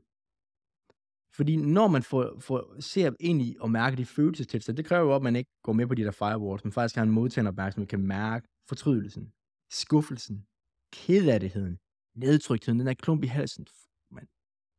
Fordi 1.36 1.56
når 1.56 1.88
man 1.88 2.04
får, 2.04 2.40
får, 2.40 2.76
ser 2.80 3.12
ind 3.20 3.42
i 3.42 3.58
og 3.60 3.72
mærker 3.72 3.98
de 3.98 4.06
følelsestilstande, 4.06 4.78
det 4.78 4.86
kræver 4.86 5.04
jo, 5.04 5.16
at 5.16 5.22
man 5.22 5.36
ikke 5.36 5.52
går 5.64 5.74
med 5.74 5.88
på 5.88 5.96
de 5.96 6.04
der 6.04 6.12
firewalls, 6.12 6.64
men 6.64 6.72
faktisk 6.74 6.96
har 6.96 7.04
en 7.04 7.12
modtager 7.12 7.48
opmærksomhed, 7.48 7.88
kan 7.88 8.08
mærke 8.08 8.48
fortrydelsen, 8.70 9.34
skuffelsen, 9.72 10.48
kedattigheden, 10.94 11.80
nedtryktheden, 12.16 12.80
den 12.80 12.88
der 12.88 12.94
klump 12.94 13.24
i 13.24 13.28
halsen, 13.28 13.68
man, 14.12 14.28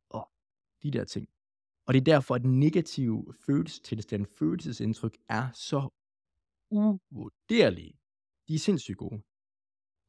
og 0.09 0.31
de 0.83 0.91
der 0.91 1.03
ting. 1.03 1.27
Og 1.85 1.93
det 1.93 1.99
er 1.99 2.03
derfor, 2.03 2.35
at 2.35 2.45
negative 2.45 3.33
følelsestilstand, 3.45 4.25
følelsesindtryk 4.25 5.17
er 5.29 5.51
så 5.51 5.89
uvurderlige. 6.71 7.99
De 8.47 8.55
er 8.55 8.59
sindssygt 8.59 8.97
gode. 8.97 9.21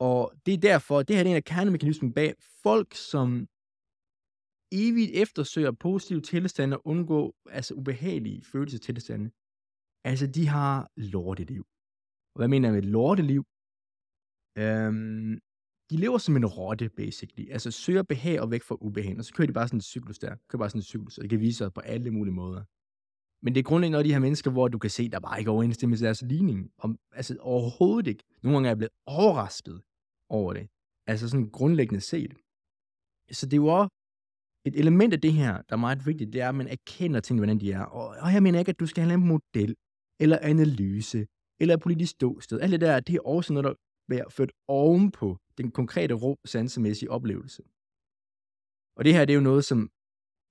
Og 0.08 0.32
det 0.46 0.54
er 0.54 0.58
derfor, 0.58 1.02
det 1.02 1.16
her 1.16 1.24
er 1.24 1.28
en 1.28 1.36
af 1.42 1.44
kernemekanismen 1.44 2.12
bag 2.12 2.34
folk, 2.62 2.94
som 2.94 3.28
evigt 4.72 5.10
eftersøger 5.24 5.72
positive 5.72 6.20
tilstande 6.20 6.76
og 6.76 6.86
undgå 6.86 7.34
altså 7.58 7.74
ubehagelige 7.74 8.44
følelsestilstande. 8.52 9.30
Altså, 10.10 10.26
de 10.36 10.44
har 10.56 10.90
lorteliv. 10.96 11.64
Og 12.34 12.38
hvad 12.38 12.48
mener 12.48 12.68
jeg 12.68 12.74
med 12.74 12.82
lorteliv? 12.96 13.42
Øhm, 14.62 15.32
de 15.90 15.96
lever 16.04 16.18
som 16.18 16.36
en 16.36 16.46
rotte, 16.46 16.88
basically. 16.88 17.46
Altså 17.50 17.70
søger 17.70 18.02
behag 18.02 18.40
og 18.40 18.50
væk 18.50 18.62
fra 18.62 18.76
ubehag. 18.80 19.18
Og 19.18 19.24
så 19.24 19.34
kører 19.34 19.46
de 19.46 19.52
bare 19.52 19.68
sådan 19.68 19.82
en 19.82 19.90
cyklus 19.94 20.18
der. 20.18 20.36
Kører 20.48 20.60
bare 20.62 20.70
sådan 20.70 20.78
en 20.84 20.90
cyklus, 20.92 21.18
og 21.18 21.22
det 21.22 21.30
kan 21.30 21.40
vise 21.40 21.58
sig 21.58 21.72
på 21.72 21.80
alle 21.80 22.10
mulige 22.10 22.34
måder. 22.34 22.64
Men 23.44 23.54
det 23.54 23.60
er 23.60 23.68
grundlæggende 23.70 23.98
af 23.98 24.04
de 24.04 24.12
her 24.12 24.18
mennesker, 24.26 24.50
hvor 24.50 24.68
du 24.68 24.78
kan 24.78 24.90
se, 24.90 25.08
der 25.08 25.20
bare 25.20 25.38
ikke 25.38 25.48
er 25.48 25.52
overensstemmelse 25.52 26.04
i 26.04 26.06
deres 26.06 26.22
ligning. 26.22 26.70
Om, 26.78 26.98
altså 27.12 27.36
overhovedet 27.40 28.06
ikke. 28.06 28.24
Nogle 28.42 28.56
gange 28.56 28.66
er 28.68 28.70
jeg 28.70 28.76
blevet 28.76 28.96
overrasket 29.06 29.82
over 30.34 30.52
det. 30.52 30.66
Altså 31.06 31.24
sådan 31.28 31.50
grundlæggende 31.58 32.00
set. 32.00 32.32
Så 33.38 33.46
det 33.46 33.52
er 33.52 33.62
jo 33.66 33.66
også 33.66 33.92
et 34.68 34.74
element 34.82 35.12
af 35.16 35.20
det 35.20 35.32
her, 35.32 35.52
der 35.62 35.74
er 35.78 35.84
meget 35.86 36.06
vigtigt, 36.06 36.32
det 36.32 36.40
er, 36.40 36.48
at 36.48 36.54
man 36.54 36.68
erkender 36.68 37.20
ting, 37.20 37.38
hvordan 37.38 37.60
de 37.60 37.72
er. 37.72 37.84
Og, 37.98 38.06
og 38.24 38.32
jeg 38.34 38.42
mener 38.42 38.58
ikke, 38.58 38.74
at 38.74 38.80
du 38.80 38.86
skal 38.86 39.04
have 39.04 39.14
en 39.14 39.26
model, 39.34 39.76
eller 40.20 40.38
analyse, 40.42 41.26
eller 41.60 41.76
politisk 41.76 42.12
ståsted. 42.12 42.60
Alt 42.60 42.72
det 42.72 42.80
der, 42.80 43.00
det 43.00 43.14
er 43.14 43.26
også 43.26 43.52
noget, 43.52 43.64
der 43.64 43.74
bliver 44.08 44.28
ført 44.28 44.52
ovenpå 44.68 45.38
den 45.58 45.70
konkrete 45.70 46.14
rå 46.14 46.36
sansemæssige 46.44 47.10
oplevelse. 47.10 47.62
Og 48.96 49.04
det 49.04 49.14
her, 49.14 49.24
det 49.24 49.32
er 49.32 49.34
jo 49.34 49.50
noget, 49.50 49.64
som 49.64 49.90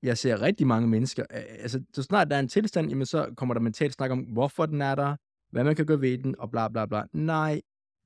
jeg 0.04 0.18
ser 0.18 0.42
rigtig 0.42 0.68
mange 0.68 0.88
mennesker, 0.88 1.24
altså 1.30 1.84
så 1.94 2.04
snart 2.04 2.30
der 2.30 2.36
er 2.36 2.40
en 2.40 2.48
tilstand, 2.48 2.90
jamen 2.90 3.06
så 3.06 3.34
kommer 3.38 3.54
der 3.54 3.62
mentalt 3.62 3.94
snak 3.94 4.12
om, 4.12 4.20
hvorfor 4.20 4.66
den 4.66 4.82
er 4.82 4.96
der, 4.96 5.16
hvad 5.52 5.64
man 5.64 5.76
kan 5.76 5.86
gøre 5.86 6.02
ved 6.02 6.18
den, 6.18 6.40
og 6.40 6.52
bla 6.52 6.68
bla 6.70 6.86
bla. 6.86 7.04
Nej, 7.14 7.62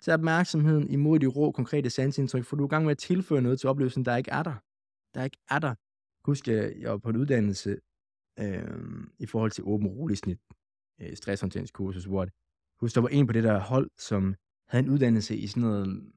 tag 0.07 0.13
opmærksomheden 0.13 0.89
imod 0.89 1.19
de 1.19 1.25
rå, 1.25 1.51
konkrete 1.51 1.89
sansindtryk, 1.89 2.45
for 2.45 2.55
du 2.55 2.63
er 2.63 2.67
i 2.67 2.69
gang 2.69 2.85
med 2.85 2.91
at 2.91 2.97
tilføre 2.97 3.41
noget 3.41 3.59
til 3.59 3.69
oplevelsen, 3.69 4.05
der 4.05 4.15
ikke 4.15 4.31
er 4.31 4.43
der. 4.43 4.55
Der 5.13 5.23
ikke 5.23 5.37
er 5.49 5.59
der. 5.59 5.75
Husk, 6.25 6.47
øh, 6.47 6.81
jeg 6.81 6.91
var 6.91 6.97
på 6.97 7.09
en 7.09 7.17
uddannelse 7.17 7.77
øh, 8.39 9.07
i 9.19 9.25
forhold 9.25 9.51
til 9.51 9.63
åben 9.67 9.87
rolig 9.87 10.17
snit, 10.17 10.39
øh, 11.01 11.15
stresshåndteringskursus, 11.15 12.05
hvor 12.05 12.25
det, 12.25 12.33
husk, 12.79 12.95
der 12.95 13.01
var 13.01 13.07
en 13.07 13.27
på 13.27 13.33
det 13.33 13.43
der 13.43 13.59
hold, 13.59 13.89
som 13.97 14.35
havde 14.67 14.83
en 14.83 14.89
uddannelse 14.89 15.35
i 15.35 15.47
sådan 15.47 15.63
noget, 15.63 16.11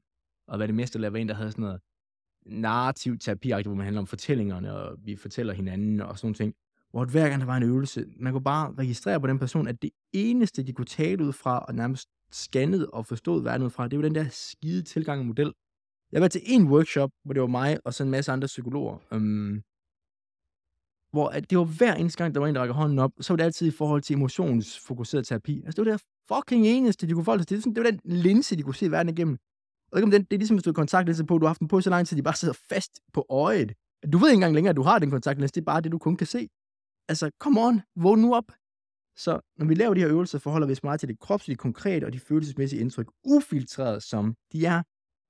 og 0.46 0.56
hvad 0.56 0.68
det 0.68 0.74
meste 0.74 1.12
var 1.12 1.18
en, 1.18 1.28
der 1.28 1.34
havde 1.34 1.50
sådan 1.50 1.62
noget 1.62 1.80
narrativ 2.46 3.18
terapi 3.18 3.48
hvor 3.48 3.74
man 3.74 3.84
handler 3.84 4.00
om 4.00 4.06
fortællingerne, 4.06 4.74
og 4.74 4.98
vi 5.04 5.16
fortæller 5.16 5.52
hinanden 5.52 6.00
og 6.00 6.18
sådan 6.18 6.34
ting. 6.34 6.54
Hvor 6.90 7.04
hver 7.04 7.28
gang 7.28 7.40
der 7.40 7.46
var 7.46 7.56
en 7.56 7.62
øvelse, 7.62 8.06
man 8.16 8.32
kunne 8.32 8.44
bare 8.44 8.74
registrere 8.78 9.20
på 9.20 9.26
den 9.26 9.38
person, 9.38 9.68
at 9.68 9.82
det 9.82 9.90
eneste, 10.12 10.62
de 10.62 10.72
kunne 10.72 10.84
tale 10.84 11.24
ud 11.24 11.32
fra, 11.32 11.58
og 11.58 11.74
nærmest 11.74 12.08
scannet 12.32 12.86
og 12.86 13.06
forstod 13.06 13.42
verden 13.42 13.66
ud 13.66 13.70
fra, 13.70 13.88
det 13.88 13.98
var 13.98 14.02
den 14.02 14.14
der 14.14 14.28
skide 14.30 14.82
tilgang 14.82 15.20
og 15.20 15.26
model. 15.26 15.52
Jeg 16.12 16.22
var 16.22 16.28
til 16.28 16.42
en 16.44 16.68
workshop, 16.68 17.10
hvor 17.24 17.32
det 17.34 17.40
var 17.40 17.48
mig 17.48 17.78
og 17.84 17.94
så 17.94 18.02
en 18.02 18.10
masse 18.10 18.32
andre 18.32 18.46
psykologer, 18.46 18.98
øhm, 19.12 19.62
hvor 21.12 21.28
at 21.28 21.50
det 21.50 21.58
var 21.58 21.64
hver 21.64 21.94
eneste 21.94 22.18
gang, 22.18 22.34
der 22.34 22.40
var 22.40 22.46
en, 22.46 22.54
der 22.54 22.60
rækker 22.60 22.74
hånden 22.74 22.98
op, 22.98 23.12
så 23.20 23.32
var 23.32 23.36
det 23.36 23.44
altid 23.44 23.66
i 23.66 23.70
forhold 23.70 24.02
til 24.02 24.14
emotionsfokuseret 24.16 25.26
terapi. 25.26 25.62
Altså, 25.64 25.82
det 25.82 25.90
var 25.90 25.96
det 25.96 26.02
fucking 26.32 26.66
eneste, 26.66 27.06
de 27.06 27.12
kunne 27.12 27.24
forholde 27.24 27.42
sig 27.42 27.48
til. 27.48 27.56
Det, 27.56 27.64
sådan, 27.64 27.74
det 27.74 27.84
var 27.84 27.90
den 27.90 28.00
linse, 28.04 28.56
de 28.56 28.62
kunne 28.62 28.74
se 28.74 28.90
verden 28.90 29.12
igennem. 29.14 29.38
Og 29.92 29.98
ikke 29.98 30.04
om 30.04 30.10
den, 30.10 30.22
det 30.22 30.32
er 30.32 30.38
ligesom, 30.38 30.56
hvis 30.56 30.64
du 30.64 30.70
har 30.70 30.74
kontaktlinse 30.74 31.24
på, 31.24 31.38
du 31.38 31.44
har 31.44 31.48
haft 31.48 31.60
den 31.60 31.68
på 31.68 31.80
så 31.80 31.90
lang 31.90 32.06
tid, 32.06 32.16
de 32.16 32.22
bare 32.22 32.34
sidder 32.34 32.54
fast 32.68 33.00
på 33.12 33.26
øjet. 33.30 33.72
Du 34.12 34.18
ved 34.18 34.28
ikke 34.28 34.34
engang 34.34 34.54
længere, 34.54 34.70
at 34.70 34.76
du 34.76 34.82
har 34.82 34.98
den 34.98 35.10
kontaktlinse, 35.10 35.52
det 35.54 35.60
er 35.60 35.64
bare 35.64 35.80
det, 35.80 35.92
du 35.92 35.98
kun 35.98 36.16
kan 36.16 36.26
se. 36.26 36.48
Altså, 37.08 37.30
come 37.38 37.60
on, 37.60 37.80
vågn 37.96 38.20
nu 38.20 38.34
op. 38.34 38.52
Så 39.16 39.40
når 39.58 39.66
vi 39.66 39.74
laver 39.74 39.94
de 39.94 40.00
her 40.00 40.08
øvelser, 40.08 40.38
forholder 40.38 40.66
vi 40.66 40.72
os 40.72 40.82
meget 40.82 41.00
til 41.00 41.08
det 41.08 41.18
kropslige, 41.18 41.56
konkrete 41.56 42.04
og 42.04 42.12
de 42.12 42.20
følelsesmæssige 42.20 42.80
indtryk, 42.80 43.10
ufiltreret 43.24 44.02
som 44.02 44.34
de 44.52 44.66
er. 44.66 44.82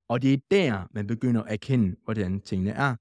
Og 0.09 0.21
det 0.21 0.33
er 0.33 0.37
der, 0.51 0.87
man 0.91 1.07
begynder 1.07 1.43
at 1.43 1.53
erkende, 1.53 1.95
hvordan 2.03 2.41
tingene 2.41 2.71
er. 2.71 2.95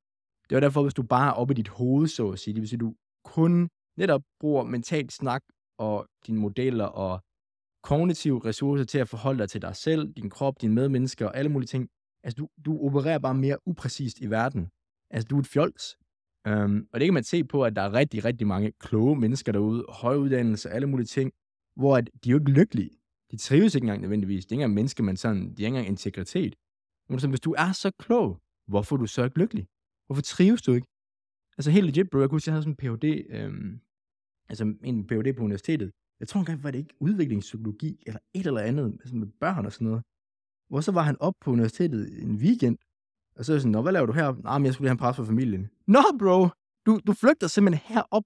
Det 0.50 0.56
er 0.56 0.60
derfor, 0.60 0.82
hvis 0.82 0.94
du 0.94 1.02
bare 1.02 1.28
er 1.28 1.32
oppe 1.32 1.52
i 1.52 1.54
dit 1.54 1.68
hoved, 1.68 2.08
så 2.08 2.30
at 2.30 2.38
sige, 2.38 2.54
det 2.54 2.60
vil 2.60 2.68
sige, 2.68 2.78
du 2.78 2.94
kun 3.24 3.68
netop 3.96 4.22
bruger 4.40 4.64
mental 4.64 5.10
snak 5.10 5.42
og 5.78 6.06
dine 6.26 6.38
modeller 6.38 6.84
og 6.84 7.20
kognitive 7.82 8.44
ressourcer 8.44 8.84
til 8.84 8.98
at 8.98 9.08
forholde 9.08 9.38
dig 9.38 9.48
til 9.50 9.62
dig 9.62 9.76
selv, 9.76 10.12
din 10.12 10.30
krop, 10.30 10.60
dine 10.60 10.74
medmennesker 10.74 11.26
og 11.26 11.36
alle 11.36 11.50
mulige 11.50 11.66
ting. 11.66 11.88
Altså, 12.22 12.36
du, 12.36 12.48
du 12.64 12.86
opererer 12.86 13.18
bare 13.18 13.34
mere 13.34 13.58
upræcist 13.66 14.20
i 14.20 14.30
verden. 14.30 14.68
Altså, 15.10 15.26
du 15.28 15.36
er 15.36 15.40
et 15.40 15.46
fjols. 15.46 15.96
Um, 16.48 16.88
og 16.92 17.00
det 17.00 17.06
kan 17.06 17.14
man 17.14 17.24
se 17.24 17.44
på, 17.44 17.64
at 17.64 17.76
der 17.76 17.82
er 17.82 17.92
rigtig, 17.92 18.24
rigtig 18.24 18.46
mange 18.46 18.72
kloge 18.78 19.16
mennesker 19.16 19.52
derude, 19.52 19.84
høj 19.88 20.16
uddannelse, 20.16 20.70
alle 20.70 20.86
mulige 20.86 21.06
ting, 21.06 21.32
hvor 21.76 21.96
at 21.96 22.10
de 22.24 22.28
er 22.28 22.32
jo 22.32 22.38
ikke 22.38 22.50
lykkelige. 22.50 22.90
De 23.30 23.36
trives 23.36 23.74
ikke 23.74 23.84
engang 23.84 24.00
nødvendigvis. 24.00 24.46
Det 24.46 24.52
er 24.52 24.54
ikke 24.54 24.62
engang 24.62 24.74
mennesker, 24.74 25.04
man 25.04 25.16
sådan, 25.16 25.40
de 25.40 25.46
har 25.46 25.50
ikke 25.50 25.66
engang 25.66 25.86
integritet. 25.86 26.56
Men 27.08 27.20
så, 27.20 27.28
hvis 27.28 27.40
du 27.40 27.54
er 27.58 27.72
så 27.72 27.90
klog, 27.98 28.40
hvorfor 28.66 28.96
er 28.96 29.00
du 29.00 29.06
så 29.06 29.24
ikke 29.24 29.38
lykkelig? 29.38 29.66
Hvorfor 30.06 30.22
trives 30.22 30.62
du 30.62 30.72
ikke? 30.72 30.86
Altså 31.58 31.70
helt 31.70 31.86
legit, 31.86 32.10
bro. 32.10 32.18
Jeg 32.20 32.28
kunne 32.28 32.36
huske, 32.36 32.48
jeg 32.48 32.54
havde 32.54 32.62
sådan 32.62 32.72
en 32.72 32.98
Ph.D., 32.98 33.26
øhm, 33.30 33.80
altså 34.48 34.74
en 34.84 35.06
Ph.D. 35.06 35.36
på 35.36 35.42
universitetet. 35.42 35.92
Jeg 36.20 36.28
tror 36.28 36.40
engang, 36.40 36.62
var 36.64 36.70
det 36.70 36.78
ikke 36.78 36.94
udviklingspsykologi, 37.00 38.02
eller 38.06 38.20
et 38.34 38.46
eller 38.46 38.60
andet, 38.60 38.92
altså 39.00 39.16
med 39.16 39.26
børn 39.40 39.66
og 39.66 39.72
sådan 39.72 39.86
noget. 39.86 40.02
Hvor 40.68 40.80
så 40.80 40.92
var 40.92 41.02
han 41.02 41.16
op 41.20 41.34
på 41.40 41.50
universitetet 41.50 42.22
en 42.22 42.36
weekend, 42.36 42.78
og 43.40 43.46
så 43.46 43.52
er 43.52 43.54
jeg 43.56 43.60
sådan, 43.60 43.72
Nå, 43.72 43.82
hvad 43.82 43.92
laver 43.92 44.06
du 44.06 44.12
her? 44.12 44.34
Nej, 44.42 44.58
men 44.58 44.66
jeg 44.66 44.74
skulle 44.74 44.84
lige 44.84 44.90
have 44.90 44.94
en 44.94 44.98
pres 44.98 45.16
for 45.16 45.24
familien. 45.24 45.70
Nå, 45.86 46.02
bro! 46.18 46.48
Du, 46.86 47.00
du 47.06 47.12
flygter 47.12 47.46
simpelthen 47.46 47.94
herop, 47.94 48.22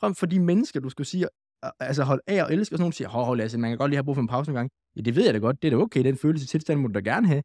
frem 0.00 0.14
for 0.14 0.26
de 0.26 0.40
mennesker, 0.40 0.80
du 0.80 0.88
skulle 0.88 1.06
sige, 1.06 1.28
ah, 1.62 1.72
altså 1.80 2.02
hold 2.04 2.20
af 2.26 2.44
og 2.44 2.52
elske, 2.52 2.74
og 2.74 2.76
sådan 2.76 2.82
nogen 2.82 2.92
siger, 2.92 3.08
hold, 3.08 3.24
hold, 3.24 3.40
altså, 3.40 3.58
man 3.58 3.70
kan 3.70 3.78
godt 3.78 3.90
lige 3.90 3.96
have 3.96 4.04
brug 4.04 4.16
for 4.16 4.22
en 4.22 4.28
pause 4.28 4.50
en 4.50 4.54
gang. 4.54 4.70
Ja, 4.96 5.00
det 5.00 5.16
ved 5.16 5.24
jeg 5.24 5.34
da 5.34 5.38
godt, 5.38 5.62
det 5.62 5.72
er 5.72 5.76
da 5.76 5.82
okay, 5.82 6.04
den 6.04 6.16
følelse 6.16 6.46
tilstand 6.46 6.80
må 6.80 6.88
du 6.88 6.92
da 6.92 7.00
gerne 7.00 7.26
have. 7.26 7.42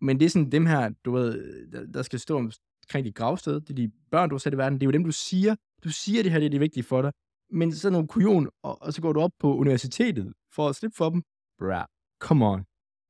Men 0.00 0.20
det 0.20 0.26
er 0.26 0.30
sådan 0.30 0.52
dem 0.52 0.66
her, 0.66 0.90
du 1.04 1.12
ved, 1.12 1.30
der, 1.72 1.86
der 1.86 2.02
skal 2.02 2.18
stå 2.20 2.36
omkring 2.36 3.04
dit 3.06 3.14
gravsted, 3.14 3.60
det 3.60 3.70
er 3.70 3.74
de 3.74 3.90
børn, 4.10 4.28
du 4.28 4.34
har 4.34 4.38
sat 4.38 4.54
i 4.54 4.56
verden, 4.56 4.80
det 4.80 4.82
er 4.82 4.88
jo 4.88 4.92
dem, 4.92 5.04
du 5.04 5.12
siger, 5.12 5.54
du 5.84 5.88
siger, 5.88 6.22
det 6.22 6.32
her 6.32 6.38
det 6.38 6.46
er 6.46 6.50
det 6.50 6.60
vigtige 6.60 6.84
for 6.84 7.02
dig, 7.02 7.12
men 7.50 7.72
så 7.72 7.90
nogle 7.90 8.08
kujon, 8.08 8.48
og, 8.62 8.82
og 8.82 8.92
så 8.92 9.02
går 9.02 9.12
du 9.12 9.20
op 9.20 9.32
på 9.38 9.56
universitetet 9.56 10.32
for 10.54 10.68
at 10.68 10.76
slippe 10.76 10.96
for 10.96 11.10
dem. 11.10 11.22
Bra, 11.58 11.86
come 12.20 12.46
on. 12.46 12.64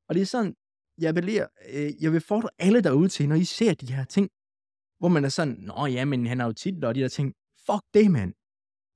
Og 0.09 0.14
det 0.14 0.23
er 0.23 0.26
sådan, 0.26 0.55
jeg 0.99 1.14
vil, 1.14 1.28
øh, 1.75 2.02
jeg 2.02 2.12
vil 2.12 2.21
fordre 2.21 2.49
alle 2.59 2.81
derude 2.81 3.09
til, 3.09 3.28
når 3.28 3.37
I 3.37 3.45
ser 3.45 3.75
de 3.75 3.93
her 3.93 4.05
ting, 4.05 4.31
hvor 4.99 5.09
man 5.09 5.25
er 5.25 5.28
sådan, 5.28 5.55
nå 5.55 5.87
ja, 5.87 6.05
men 6.05 6.26
han 6.26 6.38
har 6.38 6.47
jo 6.47 6.52
titler 6.52 6.88
og 6.88 6.95
de 6.95 7.00
der 7.00 7.09
ting. 7.09 7.35
Fuck 7.67 7.83
det, 7.95 8.11
mand. 8.11 8.35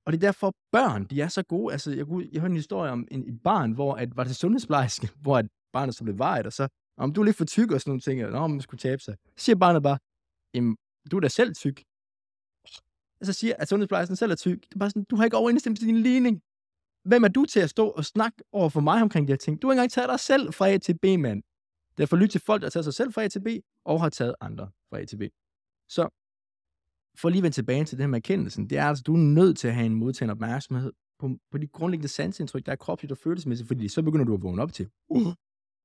Og 0.05 0.13
det 0.13 0.17
er 0.17 0.27
derfor, 0.27 0.53
børn, 0.71 1.05
de 1.05 1.21
er 1.21 1.27
så 1.27 1.43
gode. 1.43 1.71
Altså, 1.71 1.91
jeg, 1.91 2.05
kunne, 2.05 2.29
jeg 2.31 2.41
hørte 2.41 2.51
en 2.51 2.57
historie 2.57 2.91
om 2.91 3.07
en, 3.11 3.29
et 3.29 3.43
barn, 3.43 3.71
hvor 3.71 3.93
at, 3.93 4.17
var 4.17 4.23
det 4.23 4.35
sundhedsplejerske, 4.35 5.09
hvor 5.23 5.37
at 5.37 5.47
barnet 5.73 5.95
så 5.95 6.03
blev 6.03 6.17
vejet, 6.17 6.45
og 6.45 6.53
så, 6.53 6.67
om 6.97 7.13
du 7.13 7.21
er 7.21 7.25
lidt 7.25 7.37
for 7.37 7.45
tyk 7.45 7.71
og 7.71 7.81
sådan 7.81 7.89
nogle 7.89 8.01
ting, 8.01 8.25
og 8.25 8.49
man 8.49 8.61
skulle 8.61 8.79
tabe 8.79 9.01
sig. 9.01 9.15
Så 9.37 9.45
siger 9.45 9.55
barnet 9.55 9.83
bare, 9.83 9.97
jamen, 10.53 10.77
du 11.11 11.15
er 11.17 11.21
da 11.21 11.27
selv 11.27 11.55
tyk. 11.55 11.83
Og 13.19 13.25
så 13.25 13.33
siger, 13.33 13.55
at 13.59 13.67
sundhedsplejersken 13.69 14.15
selv 14.15 14.31
er 14.31 14.35
tyk. 14.35 14.61
Det 14.61 14.75
er 14.75 14.79
bare 14.79 14.89
sådan, 14.89 15.05
du 15.09 15.15
har 15.15 15.23
ikke 15.23 15.37
overensstemmelse 15.37 15.81
til 15.81 15.87
din 15.87 16.01
ligning. 16.03 16.41
Hvem 17.05 17.23
er 17.23 17.27
du 17.27 17.45
til 17.45 17.59
at 17.59 17.69
stå 17.69 17.89
og 17.89 18.05
snakke 18.05 18.43
over 18.51 18.69
for 18.69 18.81
mig 18.81 19.01
omkring 19.01 19.27
de 19.27 19.31
her 19.31 19.37
ting? 19.37 19.61
Du 19.61 19.67
har 19.67 19.73
ikke 19.73 19.79
engang 19.79 19.91
taget 19.91 20.09
dig 20.09 20.19
selv 20.19 20.53
fra 20.53 20.69
A 20.69 20.77
til 20.77 20.97
B, 20.97 21.05
mand. 21.19 21.43
Derfor 21.97 22.17
lyt 22.17 22.29
til 22.29 22.41
folk, 22.41 22.61
der 22.61 22.65
har 22.65 22.69
taget 22.69 22.83
sig 22.83 22.93
selv 22.93 23.13
fra 23.13 23.23
A 23.23 23.27
til 23.27 23.41
B, 23.41 23.47
og 23.85 24.01
har 24.01 24.09
taget 24.09 24.35
andre 24.41 24.71
fra 24.89 24.99
A 24.99 25.05
til 25.05 25.17
B. 25.17 25.21
Så 25.89 26.09
for 27.21 27.29
lige 27.29 27.39
at 27.39 27.43
vende 27.43 27.55
tilbage 27.55 27.85
til 27.85 27.97
det 27.97 28.03
her 28.03 28.07
med 28.07 28.19
erkendelsen, 28.19 28.69
det 28.69 28.77
er 28.77 28.85
altså, 28.85 29.03
du 29.03 29.13
er 29.13 29.17
nødt 29.17 29.57
til 29.57 29.67
at 29.67 29.73
have 29.73 29.85
en 29.85 29.95
modtagende 29.95 30.31
opmærksomhed 30.31 30.93
på, 31.19 31.37
på 31.51 31.57
de 31.57 31.67
grundlæggende 31.67 32.07
sansindtryk, 32.07 32.65
der 32.65 32.71
er 32.71 32.75
kropsligt 32.75 33.11
og 33.11 33.17
følelsesmæssigt, 33.17 33.67
fordi 33.67 33.87
så 33.87 34.03
begynder 34.03 34.25
du 34.25 34.33
at 34.33 34.43
vågne 34.43 34.61
op 34.61 34.73
til, 34.73 34.89
uh, 35.09 35.27
åh, 35.27 35.35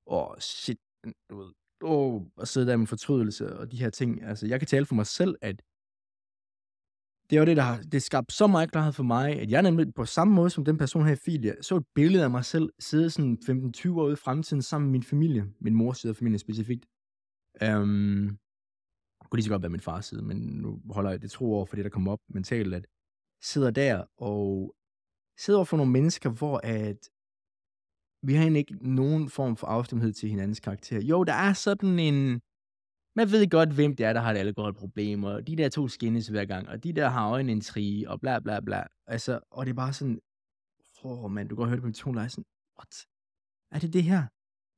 oh, 0.07 0.39
shit, 0.39 0.79
du 1.31 1.37
ved, 1.37 1.53
åh, 1.83 2.23
og 2.37 2.49
sidde 2.49 2.67
der 2.67 2.77
med 2.77 2.87
fortrydelse 2.87 3.57
og 3.59 3.73
de 3.73 3.77
her 3.77 3.91
ting. 3.91 4.23
Altså, 4.23 4.47
jeg 4.47 4.61
kan 4.61 4.67
tale 4.67 4.87
for 4.87 4.95
mig 4.95 5.07
selv, 5.07 5.37
at 5.41 5.63
det 7.31 7.39
var 7.39 7.45
det, 7.45 7.57
der 7.57 7.63
har 7.63 7.81
det 7.93 8.03
skabte 8.03 8.35
så 8.35 8.47
meget 8.47 8.73
klarhed 8.73 8.93
for 8.93 9.03
mig, 9.03 9.41
at 9.41 9.51
jeg 9.51 9.63
nemlig 9.63 9.95
på 9.95 10.05
samme 10.05 10.35
måde 10.35 10.51
som 10.51 10.65
den 10.65 10.79
person 10.79 11.07
her 11.07 11.13
i 11.13 11.17
Filia, 11.25 11.55
så 11.63 11.77
et 11.77 11.85
billede 11.95 12.25
af 12.25 12.31
mig 12.31 12.45
selv 12.45 12.71
sidde 12.79 13.11
sådan 13.11 13.39
15-20 13.43 13.91
år 13.91 14.05
ude 14.05 14.13
i 14.13 14.17
fremtiden 14.17 14.63
sammen 14.63 14.89
med 14.89 14.93
min 14.93 15.03
familie. 15.03 15.47
Min 15.61 15.75
mors 15.75 15.99
side 15.99 16.11
af 16.11 16.17
familien 16.17 16.39
specifikt. 16.39 16.87
Um, 17.63 18.39
det 19.21 19.31
kunne 19.31 19.39
lige 19.39 19.45
så 19.45 19.51
godt 19.51 19.63
være 19.63 19.71
min 19.71 19.81
fars 19.81 20.07
side, 20.07 20.23
men 20.23 20.37
nu 20.37 20.81
holder 20.91 21.11
jeg 21.11 21.23
det 21.23 21.31
tro 21.31 21.55
over 21.55 21.67
for 21.67 21.77
det, 21.77 21.85
der 21.85 21.91
kommer 21.91 22.13
op 22.13 22.21
mentalt, 22.29 22.75
at 22.75 22.87
sidder 23.43 23.71
der 23.71 24.05
og 24.17 24.75
sidder 25.39 25.59
over 25.59 25.65
for 25.65 25.77
nogle 25.77 25.93
mennesker, 25.93 26.31
hvor 26.31 26.61
at 26.65 27.09
vi 28.23 28.35
har 28.35 28.43
egentlig 28.43 28.61
ikke 28.61 28.95
nogen 28.95 29.29
form 29.29 29.57
for 29.57 29.67
afstemhed 29.67 30.13
til 30.13 30.29
hinandens 30.29 30.61
karakter. 30.61 31.01
Jo, 31.01 31.25
der 31.25 31.33
er 31.33 31.53
sådan 31.53 31.99
en... 31.99 32.41
Man 33.19 33.31
ved 33.31 33.51
godt, 33.51 33.73
hvem 33.73 33.97
det 33.97 34.07
er, 34.07 34.13
der 34.13 34.21
har 34.21 34.31
et 34.31 34.37
alkoholproblem, 34.37 35.25
og 35.25 35.47
de 35.47 35.57
der 35.57 35.69
to 35.69 35.89
skinnes 35.89 36.29
hver 36.29 36.45
gang, 36.45 36.69
og 36.69 36.85
de 36.85 36.93
der 36.93 37.09
har 37.09 37.31
øjne 37.31 37.53
en 37.53 37.57
intrige, 37.57 38.11
og 38.11 38.21
bla 38.21 38.39
bla 38.39 38.61
bla. 38.61 38.83
Altså, 39.07 39.41
og 39.51 39.67
det 39.67 39.71
er 39.71 39.75
bare 39.75 39.93
sådan... 39.93 40.21
Åh, 41.05 41.25
oh, 41.25 41.31
mand, 41.31 41.49
du 41.49 41.55
kan 41.55 41.61
godt 41.61 41.69
høre 41.69 41.77
det 41.77 41.83
på 41.83 41.87
min 41.87 41.95
tone, 41.95 42.29
sådan... 42.29 42.45
What? 42.79 43.07
Er 43.71 43.79
det 43.79 43.93
det 43.93 44.03
her? 44.03 44.23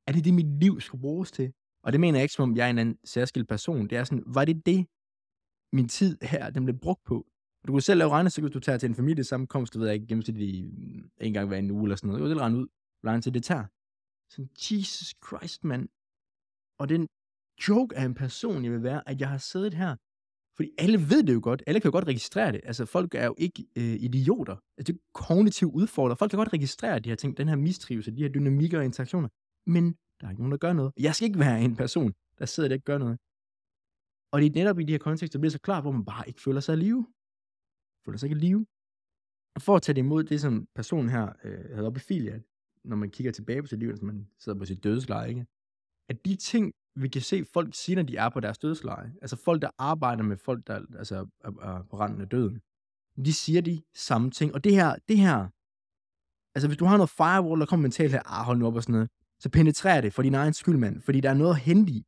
Er 0.07 0.13
det 0.13 0.25
det, 0.25 0.35
mit 0.35 0.61
liv 0.61 0.81
skal 0.81 0.99
bruges 0.99 1.33
til? 1.33 1.53
Og 1.83 1.93
det 1.93 2.01
mener 2.01 2.19
jeg 2.19 2.23
ikke, 2.23 2.35
som 2.35 2.51
om 2.51 2.57
jeg 2.57 2.67
er 2.67 2.71
en 2.71 2.79
anden 2.79 2.99
særskilt 3.05 3.49
person. 3.49 3.89
Det 3.91 3.99
er 3.99 4.05
sådan, 4.05 4.25
var 4.27 4.45
det 4.45 4.67
det, 4.67 4.87
min 5.73 5.89
tid 5.89 6.19
her, 6.23 6.51
den 6.51 6.65
blev 6.65 6.79
brugt 6.79 7.05
på? 7.05 7.27
Du 7.67 7.73
kan 7.73 7.81
selv 7.81 7.99
lave 7.99 8.31
så 8.31 8.41
hvis 8.41 8.53
du 8.53 8.61
tager 8.61 8.79
til 8.79 8.89
en 8.89 8.95
familiesammenkomst, 8.95 9.75
du 9.75 9.79
ved 9.79 9.87
jeg 9.87 9.95
ikke, 9.95 10.07
gennemsnitligt 10.07 10.67
øh, 10.67 11.27
en 11.27 11.33
gang 11.33 11.49
hver 11.49 11.59
en 11.59 11.71
uge 11.71 11.85
eller 11.85 11.97
sådan 11.97 12.09
noget. 12.09 12.21
Det 12.23 12.31
selv 12.31 12.41
regne 12.41 12.59
ud, 12.59 12.67
hvor 13.01 13.11
lang 13.11 13.23
tid 13.23 13.33
det 13.33 13.45
tager. 13.45 13.65
Sådan, 14.31 14.51
Jesus 14.71 15.15
Christ, 15.27 15.65
mand. 15.65 15.89
Og 16.79 16.89
den 16.89 17.09
joke 17.69 17.97
af 17.97 18.05
en 18.05 18.15
person, 18.15 18.65
jeg 18.65 18.73
vil 18.73 18.83
være, 18.83 19.09
at 19.09 19.21
jeg 19.21 19.29
har 19.29 19.39
siddet 19.39 19.75
her. 19.75 19.97
Fordi 20.57 20.71
alle 20.79 20.99
ved 21.11 21.23
det 21.23 21.35
jo 21.35 21.41
godt. 21.43 21.63
Alle 21.67 21.81
kan 21.81 21.89
jo 21.89 21.93
godt 21.93 22.07
registrere 22.07 22.53
det. 22.53 22.61
Altså, 22.65 22.87
folk 22.87 23.15
er 23.15 23.25
jo 23.25 23.35
ikke 23.39 23.67
øh, 23.77 23.95
idioter. 24.09 24.57
Altså, 24.79 24.93
det 24.93 24.99
er 24.99 25.03
kognitivt 25.15 25.75
udfordret. 25.75 26.19
Folk 26.19 26.31
kan 26.31 26.37
godt 26.37 26.53
registrere 26.53 26.99
de 26.99 27.09
her 27.09 27.17
ting, 27.17 27.37
den 27.37 27.49
her 27.49 27.57
mistrivelse, 27.57 28.11
de 28.11 28.23
her 28.23 28.29
dynamikker 28.29 28.79
og 28.79 28.85
interaktioner. 28.85 29.29
Men 29.67 29.85
der 30.21 30.27
er 30.27 30.31
ikke 30.31 30.43
nogen, 30.43 30.53
der 30.53 30.59
gør 30.59 30.73
noget. 30.73 30.93
Jeg 30.99 31.15
skal 31.15 31.27
ikke 31.27 31.39
være 31.39 31.61
en 31.63 31.77
person, 31.77 32.13
der 32.39 32.47
sidder 32.47 32.69
der 32.69 32.75
og 32.75 32.77
ikke 32.77 32.85
gør 32.85 32.99
noget. 32.99 33.19
Og 34.33 34.41
det 34.41 34.47
er 34.47 34.55
netop 34.55 34.79
i 34.79 34.85
de 34.85 34.93
her 34.93 34.99
kontekster, 34.99 35.39
der 35.39 35.41
bliver 35.41 35.51
så 35.51 35.61
klart, 35.61 35.85
hvor 35.85 35.93
man 35.93 36.05
bare 36.05 36.29
ikke 36.29 36.41
føler 36.41 36.61
sig 36.61 36.73
i 36.73 36.77
live. 36.77 37.07
Føler 38.05 38.19
sig 38.19 38.27
ikke 38.27 38.37
i 38.37 38.47
live. 38.49 38.67
Og 39.55 39.63
for 39.63 39.77
at 39.77 39.83
tage 39.83 39.95
det 39.95 40.01
imod 40.01 40.25
det, 40.25 40.41
som 40.41 40.67
personen 40.75 41.09
her 41.11 41.33
øh, 41.45 41.71
havde 41.75 41.87
op 41.87 41.97
i 41.97 42.01
filia, 42.01 42.41
når 42.85 42.97
man 42.97 43.11
kigger 43.11 43.33
tilbage 43.33 43.63
på 43.63 43.67
sit 43.67 43.79
liv, 43.79 43.89
når 43.89 44.07
man 44.13 44.29
sidder 44.39 44.59
på 44.59 44.65
sit 44.65 44.85
dødsleje, 44.85 45.29
ikke? 45.29 45.47
at 46.09 46.25
de 46.25 46.37
ting, 46.37 46.73
vi 46.95 47.09
kan 47.09 47.23
se 47.23 47.45
folk 47.53 47.75
sige, 47.75 47.97
når 47.97 48.03
de 48.03 48.17
er 48.17 48.29
på 48.29 48.41
deres 48.41 48.59
dødsleje, 48.59 49.13
altså 49.23 49.37
folk, 49.37 49.63
der 49.63 49.71
arbejder 49.79 50.23
med 50.23 50.37
folk, 50.37 50.67
der 50.67 50.81
altså, 50.99 51.17
er, 51.17 51.49
er 51.49 51.83
på 51.91 51.99
randen 51.99 52.21
af 52.21 52.29
døden, 52.29 52.61
de 53.25 53.33
siger 53.33 53.61
de 53.61 53.83
samme 53.95 54.31
ting. 54.31 54.55
Og 54.55 54.65
det 54.65 54.75
her, 54.75 54.97
det 55.09 55.19
her, 55.19 55.49
altså 56.55 56.69
hvis 56.69 56.79
du 56.79 56.85
har 56.85 56.97
noget 56.97 57.11
firewall, 57.11 57.61
der 57.61 57.67
kommer 57.67 57.83
mentalt 57.83 58.13
her, 58.13 58.23
ah, 58.27 58.45
hold 58.45 58.59
nu 58.59 58.67
op 58.67 58.77
og 58.77 58.83
sådan 58.83 58.93
noget, 58.93 59.11
så 59.39 59.49
penetrerer 59.51 60.01
det 60.01 60.15
for 60.15 60.23
din 60.23 60.35
egen 60.35 60.55
skyld, 60.55 60.77
mand. 60.77 61.01
Fordi 61.03 61.21
der 61.21 61.31
er 61.31 61.35
noget 61.35 61.55
at 61.55 61.61
hente 61.61 61.93
i, 61.93 62.05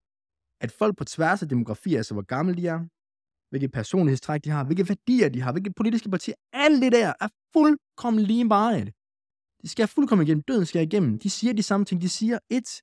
at 0.61 0.73
folk 0.73 0.97
på 0.97 1.05
tværs 1.05 1.43
af 1.43 1.49
demografi, 1.49 1.95
altså 1.95 2.15
hvor 2.15 2.23
gamle 2.23 2.55
de 2.55 2.67
er, 2.67 2.87
hvilke 3.51 3.69
personlighedstræk 3.69 4.45
de 4.45 4.51
har, 4.51 4.65
hvilke 4.65 4.89
værdier 4.89 5.29
de 5.29 5.41
har, 5.41 5.53
hvilke 5.53 5.73
politiske 5.77 6.11
partier, 6.11 6.35
alt 6.53 6.83
det 6.83 6.93
der 6.93 7.13
er 7.21 7.29
fuldkommen 7.53 8.25
lige 8.25 8.45
meget. 8.45 8.93
De 9.63 9.69
skal 9.69 9.89
fuldkommen 9.89 10.27
igennem. 10.27 10.43
Døden 10.43 10.67
skal 10.67 10.83
igennem. 10.83 11.19
De 11.19 11.31
siger 11.31 11.53
de 11.53 11.63
samme 11.63 11.87
ting. 11.87 12.01
De 12.01 12.09
siger 12.09 12.39
et. 12.51 12.83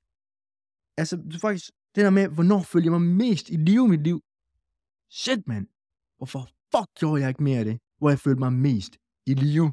Altså, 0.96 1.16
du 1.16 1.38
faktisk, 1.38 1.70
det 1.94 2.04
der 2.04 2.10
med, 2.10 2.28
hvornår 2.28 2.62
følger 2.62 2.92
jeg 2.92 3.00
mig 3.00 3.10
mest 3.16 3.50
i 3.50 3.56
live 3.56 3.88
mit 3.88 4.02
liv. 4.02 4.20
Shit, 5.10 5.48
mand. 5.48 5.66
Hvorfor 6.16 6.48
fuck 6.72 6.88
gjorde 6.98 7.20
jeg 7.20 7.28
ikke 7.28 7.42
mere 7.42 7.58
af 7.58 7.64
det? 7.64 7.78
Hvor 7.98 8.08
jeg 8.08 8.18
følte 8.18 8.38
mig 8.38 8.52
mest 8.52 8.96
i 9.26 9.34
live. 9.34 9.72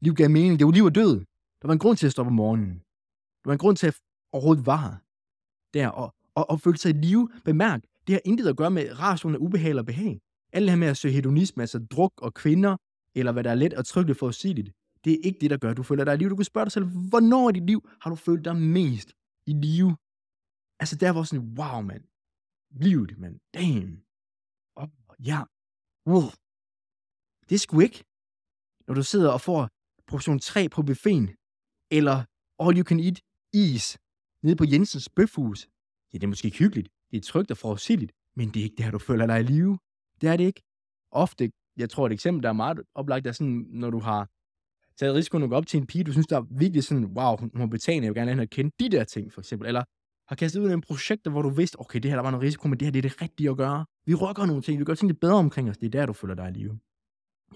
Liv 0.00 0.14
gav 0.14 0.30
mening. 0.30 0.58
Det 0.58 0.66
var 0.66 0.72
liv 0.72 0.84
og 0.84 0.94
død. 0.94 1.18
Der 1.62 1.66
var 1.66 1.72
en 1.72 1.78
grund 1.78 1.96
til 1.96 2.06
at 2.06 2.12
stoppe 2.12 2.28
om 2.28 2.34
morgenen. 2.34 2.74
Der 3.42 3.48
var 3.48 3.52
en 3.52 3.58
grund 3.58 3.76
til 3.76 3.86
at 3.86 3.96
overhovedet 4.32 4.66
var 4.66 5.02
der. 5.74 5.88
Og, 5.88 6.14
og, 6.34 6.50
og 6.50 6.60
følte 6.60 6.80
sig 6.80 6.90
i 6.90 6.92
live. 6.92 7.28
Bemærk, 7.44 7.82
det 8.06 8.12
har 8.12 8.20
intet 8.24 8.46
at 8.48 8.56
gøre 8.56 8.70
med 8.70 8.98
rationen 8.98 9.34
af 9.34 9.38
ubehag 9.38 9.68
eller 9.68 9.82
behag. 9.82 10.20
Alt 10.52 10.62
det 10.62 10.70
her 10.70 10.76
med 10.76 10.88
at 10.88 10.96
søge 10.96 11.14
hedonisme, 11.14 11.62
altså 11.62 11.78
druk 11.90 12.12
og 12.22 12.34
kvinder, 12.34 12.76
eller 13.14 13.32
hvad 13.32 13.44
der 13.44 13.50
er 13.50 13.54
let 13.54 13.74
og 13.74 13.86
trygtigt 13.86 14.18
forudsigeligt, 14.18 14.70
det 15.04 15.12
er 15.12 15.18
ikke 15.22 15.38
det, 15.40 15.50
der 15.50 15.56
gør, 15.56 15.70
at 15.70 15.76
du 15.76 15.82
føler 15.82 16.04
dig 16.04 16.14
i 16.14 16.16
live. 16.16 16.30
Du 16.30 16.36
kan 16.36 16.44
spørge 16.44 16.64
dig 16.64 16.72
selv, 16.72 16.84
hvornår 16.84 17.48
i 17.48 17.52
dit 17.52 17.66
liv 17.66 17.88
har 18.00 18.10
du 18.10 18.16
følt 18.16 18.44
dig 18.44 18.56
mest 18.56 19.12
i 19.46 19.52
live? 19.52 19.96
Altså 20.82 20.96
der 20.96 21.10
var 21.10 21.22
sådan, 21.22 21.46
wow, 21.58 21.80
mand. 21.90 22.04
Livet, 22.84 23.18
mand. 23.18 23.36
Damn. 23.54 23.92
Oh, 24.80 24.88
ja. 25.30 25.40
Wow. 26.10 26.28
Det 27.48 27.54
er 27.54 27.58
sgu 27.58 27.80
ikke. 27.80 28.04
Når 28.86 28.94
du 28.94 29.02
sidder 29.02 29.30
og 29.32 29.40
får 29.40 29.68
portion 30.06 30.38
3 30.38 30.68
på 30.68 30.82
buffeten, 30.82 31.28
eller 31.90 32.16
all 32.62 32.78
you 32.78 32.84
can 32.90 33.00
eat 33.00 33.18
is 33.52 33.98
nede 34.42 34.56
på 34.56 34.64
Jensens 34.72 35.08
bøfhus. 35.16 35.68
Ja, 36.12 36.18
det 36.18 36.24
er 36.24 36.28
måske 36.28 36.46
ikke 36.46 36.58
hyggeligt. 36.58 36.88
Det 37.10 37.16
er 37.16 37.20
trygt 37.20 37.50
og 37.50 37.58
forudsigeligt, 37.58 38.12
men 38.36 38.48
det 38.48 38.60
er 38.60 38.64
ikke 38.64 38.82
det 38.82 38.92
du 38.92 38.98
føler 38.98 39.26
dig 39.26 39.40
i 39.40 39.42
live. 39.42 39.78
Det 40.20 40.28
er 40.28 40.36
det 40.36 40.44
ikke. 40.44 40.62
Ofte, 41.10 41.52
jeg 41.76 41.90
tror 41.90 42.06
et 42.06 42.12
eksempel, 42.12 42.42
der 42.42 42.48
er 42.48 42.52
meget 42.64 42.80
oplagt, 42.94 43.26
er 43.26 43.32
sådan, 43.32 43.66
når 43.68 43.90
du 43.90 43.98
har 43.98 44.30
taget 44.96 45.14
risikoen 45.14 45.42
at 45.42 45.48
gå 45.48 45.56
op 45.56 45.66
til 45.66 45.80
en 45.80 45.86
pige, 45.86 46.04
du 46.04 46.12
synes, 46.12 46.26
der 46.26 46.36
er 46.36 46.46
virkelig 46.50 46.84
sådan, 46.84 47.04
wow, 47.04 47.36
hun 47.36 47.50
må 47.54 47.66
betale, 47.66 48.04
jeg 48.04 48.10
vil 48.10 48.18
gerne 48.20 48.30
have 48.30 48.34
hende 48.34 48.42
at 48.42 48.50
kende 48.50 48.70
de 48.80 48.88
der 48.88 49.04
ting, 49.04 49.32
for 49.32 49.40
eksempel. 49.40 49.68
Eller 49.68 49.84
har 50.28 50.36
kastet 50.36 50.60
ud 50.60 50.70
i 50.70 50.72
en 50.72 50.80
projekt, 50.80 51.26
hvor 51.26 51.42
du 51.42 51.48
vidste, 51.48 51.80
okay, 51.80 52.00
det 52.00 52.10
her 52.10 52.16
der 52.16 52.22
var 52.22 52.30
noget 52.30 52.44
risiko, 52.44 52.68
men 52.68 52.80
det 52.80 52.86
her 52.86 52.92
det 52.92 52.98
er 52.98 53.08
det 53.08 53.22
rigtige 53.22 53.50
at 53.50 53.56
gøre. 53.56 53.86
Vi 54.06 54.14
rykker 54.14 54.46
nogle 54.46 54.62
ting, 54.62 54.80
vi 54.80 54.84
gør 54.84 54.94
tingene 54.94 55.18
bedre 55.18 55.34
omkring 55.34 55.70
os. 55.70 55.78
Det 55.78 55.86
er 55.86 55.90
der, 55.90 56.06
du 56.06 56.12
føler 56.12 56.34
dig 56.34 56.48
i 56.48 56.52
live. 56.52 56.78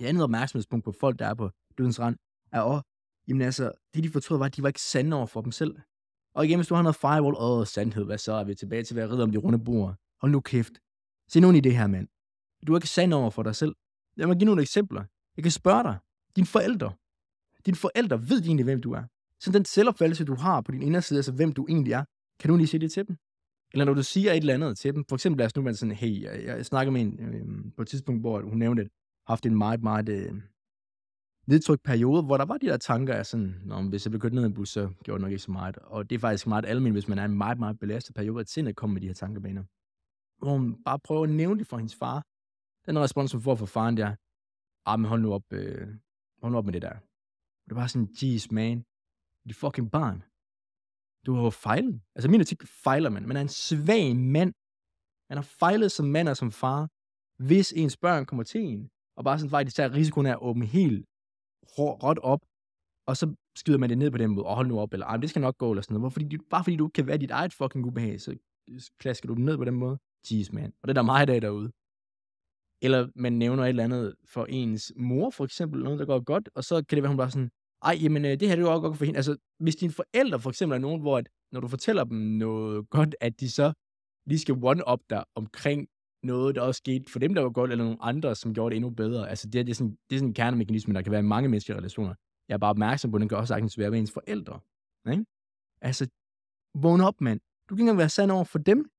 Et 0.01 0.07
andet 0.07 0.23
opmærksomhedspunkt 0.23 0.85
på 0.85 0.93
folk, 1.01 1.19
der 1.19 1.27
er 1.27 1.35
på 1.35 1.51
dødens 1.79 2.01
rand, 2.01 2.17
er 2.53 2.61
også, 2.61 2.83
jamen 3.29 3.43
altså, 3.43 3.73
det 3.95 4.05
de 4.05 4.11
fortrød 4.11 4.39
var, 4.39 4.47
at 4.47 4.57
de 4.57 4.63
var 4.63 4.69
ikke 4.69 4.83
sande 4.83 5.17
over 5.17 5.27
for 5.27 5.41
dem 5.41 5.53
selv. 5.53 5.77
Og 6.35 6.47
igen, 6.47 6.59
hvis 6.59 6.67
du 6.67 6.75
har 6.75 6.83
noget 6.83 6.97
firewall, 6.97 7.37
åh, 7.39 7.67
sandhed, 7.67 8.05
hvad 8.05 8.19
så? 8.19 8.33
Er 8.33 8.45
vi 8.45 8.55
tilbage 8.55 8.83
til 8.83 8.99
at 8.99 9.11
være 9.11 9.23
om 9.23 9.31
de 9.31 9.39
runde 9.39 9.59
bord? 9.59 9.95
Hold 10.21 10.33
nu 10.33 10.41
kæft. 10.41 10.73
Se 11.29 11.41
nogen 11.41 11.57
i 11.57 11.61
det 11.61 11.77
her, 11.77 11.87
mand. 11.87 12.09
Du 12.67 12.73
er 12.73 12.77
ikke 12.77 12.89
sand 12.89 13.15
over 13.15 13.31
for 13.31 13.43
dig 13.43 13.57
selv. 13.57 13.75
Lad 14.17 14.27
mig 14.27 14.37
give 14.37 14.47
nogle 14.47 14.63
eksempler. 14.63 15.05
Jeg 15.37 15.43
kan 15.43 15.53
spørge 15.53 15.83
dig. 15.83 15.99
Dine 16.37 16.47
forældre. 16.47 16.93
Dine 17.67 17.77
forældre 17.77 18.29
ved 18.29 18.43
egentlig, 18.43 18.65
hvem 18.65 18.81
du 18.81 18.93
er. 18.93 19.05
Så 19.41 19.53
den 19.53 19.65
selvopfattelse, 19.65 20.25
du 20.25 20.35
har 20.35 20.61
på 20.61 20.73
din 20.73 20.83
inderside, 20.83 21.19
altså 21.19 21.33
hvem 21.33 21.53
du 21.53 21.67
egentlig 21.69 21.93
er, 21.93 22.05
kan 22.41 22.51
du 22.51 22.57
lige 22.57 22.67
sige 22.67 22.81
det 22.81 22.93
til 22.93 23.09
dem? 23.09 23.17
Eller 23.73 23.85
når 23.85 23.95
du 23.95 24.03
siger 24.03 24.33
et 24.33 24.37
eller 24.37 24.55
andet 24.55 24.79
til 24.79 24.95
dem, 24.95 25.05
for 25.09 25.17
eksempel 25.17 25.39
lad 25.39 25.47
os 25.47 25.57
nu 25.57 25.63
være 25.63 25.75
sådan, 25.75 25.95
hey, 25.95 26.23
jeg, 26.23 26.45
jeg 26.45 26.67
snakker 26.67 26.93
med 26.93 27.01
en 27.01 27.35
øh, 27.35 27.73
på 27.77 27.83
et 27.83 27.89
tidspunkt, 27.89 28.21
hvor 28.21 28.43
hun 28.43 28.59
nævnte, 28.59 28.83
at 28.83 28.89
haft 29.27 29.47
en 29.47 29.55
meget, 29.55 29.83
meget 29.83 30.09
øh, 30.09 30.35
nedtrykt 31.47 31.83
periode, 31.83 32.23
hvor 32.23 32.37
der 32.37 32.45
var 32.45 32.59
de 32.59 32.67
der 32.67 32.77
tanker 32.77 33.15
af 33.15 33.27
sådan, 33.27 33.55
Nå, 33.65 33.83
hvis 33.83 34.07
jeg 34.07 34.11
blev 34.11 34.21
kørt 34.21 34.33
ned 34.33 34.43
i 34.43 34.47
en 34.47 34.55
bus, 34.55 34.69
så 34.69 34.93
gjorde 35.05 35.19
det 35.19 35.23
nok 35.23 35.31
ikke 35.31 35.43
så 35.43 35.51
meget. 35.51 35.79
Og 35.79 36.11
det 36.11 36.17
er 36.17 36.21
faktisk 36.21 36.47
meget 36.47 36.65
almindeligt, 36.65 37.05
hvis 37.05 37.09
man 37.09 37.19
er 37.19 37.23
i 37.23 37.25
en 37.25 37.39
meget, 37.39 37.59
meget 37.59 37.79
belastet 37.79 38.15
periode, 38.15 38.41
at 38.41 38.49
sindet 38.49 38.77
kommer 38.77 38.95
med 38.95 39.01
de 39.01 39.07
her 39.07 39.15
tankebaner. 39.15 39.65
Hvor 40.39 40.51
hun 40.53 40.83
bare 40.85 40.99
prøver 40.99 41.23
at 41.23 41.31
nævne 41.31 41.59
det 41.59 41.67
for 41.67 41.77
hendes 41.77 41.95
far. 41.95 42.25
Den 42.87 42.99
respons, 42.99 43.33
hun 43.33 43.43
får 43.43 43.55
fra 43.55 43.67
faren, 43.67 43.97
der, 43.97 44.15
ah, 44.87 45.01
men 45.01 45.09
hold 45.09 45.23
nu 45.23 45.33
op, 45.33 45.53
øh, 45.53 45.89
hold 46.43 46.53
nu 46.53 46.59
op 46.59 46.65
med 46.65 46.73
det 46.73 46.83
der. 46.83 46.95
Og 47.63 47.69
det 47.69 47.77
var 47.77 47.87
sådan, 47.87 48.09
jeez, 48.23 48.51
man, 48.51 48.85
de 49.49 49.55
fucking 49.55 49.91
barn. 49.91 50.23
Du 51.27 51.35
har 51.35 51.43
jo 51.43 51.51
fejlet. 51.51 52.01
Altså 52.15 52.31
min 52.31 52.41
artikel 52.41 52.69
fejler 52.69 53.11
man. 53.11 53.29
Man 53.29 53.37
er 53.37 53.41
en 53.41 53.49
svag 53.49 54.17
mand. 54.17 54.53
Man 55.29 55.37
har 55.37 55.43
fejlet 55.43 55.93
som 55.93 56.07
mand 56.07 56.29
og 56.29 56.37
som 56.37 56.51
far, 56.51 56.89
hvis 57.43 57.73
ens 57.73 57.97
børn 57.97 58.27
kommer 58.27 58.43
til 58.45 58.61
en, 58.61 58.91
og 59.17 59.25
bare 59.25 59.39
sådan 59.39 59.51
faktisk 59.51 59.77
tager 59.77 59.93
risikoen 59.93 60.27
af 60.27 60.31
at 60.31 60.43
åbne 60.43 60.67
helt 60.67 61.07
råt 61.79 62.19
op, 62.19 62.41
og 63.07 63.17
så 63.17 63.35
skyder 63.57 63.79
man 63.79 63.91
det 63.91 63.99
ned 63.99 64.11
på 64.11 64.19
den 64.19 64.31
måde, 64.31 64.47
og 64.47 64.57
hold 64.57 64.67
nu 64.67 64.81
op, 64.81 64.93
eller 64.93 65.17
det 65.17 65.31
skal 65.31 65.43
nok 65.43 65.59
gå, 65.59 65.71
eller 65.71 65.83
sådan 65.83 65.95
noget. 65.95 66.03
Hvorfor? 66.03 66.15
Fordi, 66.21 66.39
bare 66.51 66.65
fordi 66.65 66.77
du 66.77 66.89
kan 66.89 67.07
være 67.07 67.19
dit 67.19 67.31
eget 67.31 67.53
fucking 67.53 67.87
ubehag, 67.87 68.21
så 68.21 68.39
klasker 68.99 69.27
du 69.27 69.35
dem 69.35 69.45
ned 69.45 69.57
på 69.57 69.65
den 69.65 69.75
måde. 69.75 69.99
Jeez, 70.31 70.53
man. 70.53 70.73
Og 70.83 70.89
det 70.89 70.91
er 70.91 71.01
der 71.03 71.03
meget 71.03 71.31
af 71.31 71.41
derude. 71.41 71.73
Eller 72.83 73.09
man 73.15 73.33
nævner 73.33 73.63
et 73.65 73.69
eller 73.69 73.85
andet 73.85 74.15
for 74.25 74.45
ens 74.45 74.93
mor, 74.97 75.31
for 75.31 75.45
eksempel, 75.45 75.83
noget, 75.83 75.99
der 75.99 76.07
går 76.07 76.21
godt, 76.21 76.49
og 76.55 76.65
så 76.65 76.75
kan 76.89 76.97
det 76.97 77.03
være, 77.03 77.09
hun 77.09 77.17
bare 77.17 77.31
sådan, 77.31 77.51
ej, 77.87 77.99
jamen, 78.03 78.25
øh, 78.25 78.31
det 78.31 78.49
her 78.49 78.57
det 78.57 78.63
er 78.63 78.67
jo 78.69 78.73
også 78.73 78.81
godt 78.81 78.99
for 78.99 79.05
hende. 79.05 79.19
Altså, 79.19 79.37
hvis 79.59 79.77
dine 79.77 79.93
forældre 79.93 80.41
for 80.41 80.51
eksempel 80.51 80.77
er 80.77 80.81
nogen, 80.81 81.01
hvor 81.01 81.19
at, 81.19 81.29
når 81.53 81.61
du 81.61 81.69
fortæller 81.69 82.05
dem 82.05 82.19
noget 82.19 82.91
godt, 82.91 83.17
at 83.21 83.41
de 83.41 83.51
så 83.51 83.73
lige 84.27 84.39
skal 84.39 84.55
one-up 84.55 85.01
dig 85.11 85.25
omkring 85.35 85.89
noget, 86.23 86.55
der 86.55 86.61
også 86.61 86.79
skete 86.79 87.13
for 87.13 87.19
dem, 87.19 87.35
der 87.35 87.43
var 87.43 87.51
godt, 87.51 87.71
eller 87.71 87.85
nogle 87.85 88.03
andre, 88.03 88.35
som 88.35 88.55
gjorde 88.55 88.71
det 88.71 88.77
endnu 88.77 88.91
bedre. 88.91 89.31
Altså, 89.31 89.47
det, 89.47 89.67
det, 89.67 89.73
er, 89.73 89.75
sådan, 89.75 89.97
det 90.11 90.17
er 90.17 90.19
sådan 90.19 90.29
en 90.29 90.35
kernemekanisme, 90.35 90.95
der 90.95 91.03
kan 91.03 91.13
være 91.13 91.21
i 91.21 91.25
mange 91.25 91.49
menneskelige 91.49 91.79
relationer. 91.79 92.15
Jeg 92.49 92.55
er 92.55 92.59
bare 92.59 92.71
opmærksom 92.71 93.11
på, 93.11 93.17
at 93.17 93.21
den 93.21 93.29
kan 93.29 93.39
også 93.39 93.49
sagtens 93.49 93.79
være 93.79 93.91
med 93.91 93.99
ens 93.99 94.13
forældre. 94.13 94.61
Ikke? 95.11 95.25
Altså, 95.81 96.09
vågn 96.75 97.01
op, 97.01 97.21
mand. 97.21 97.41
Du 97.69 97.75
kan 97.75 97.79
ikke 97.79 97.83
engang 97.83 97.99
være 97.99 98.09
sand 98.09 98.31
over 98.31 98.45
for 98.45 98.59
dem. 98.59 98.91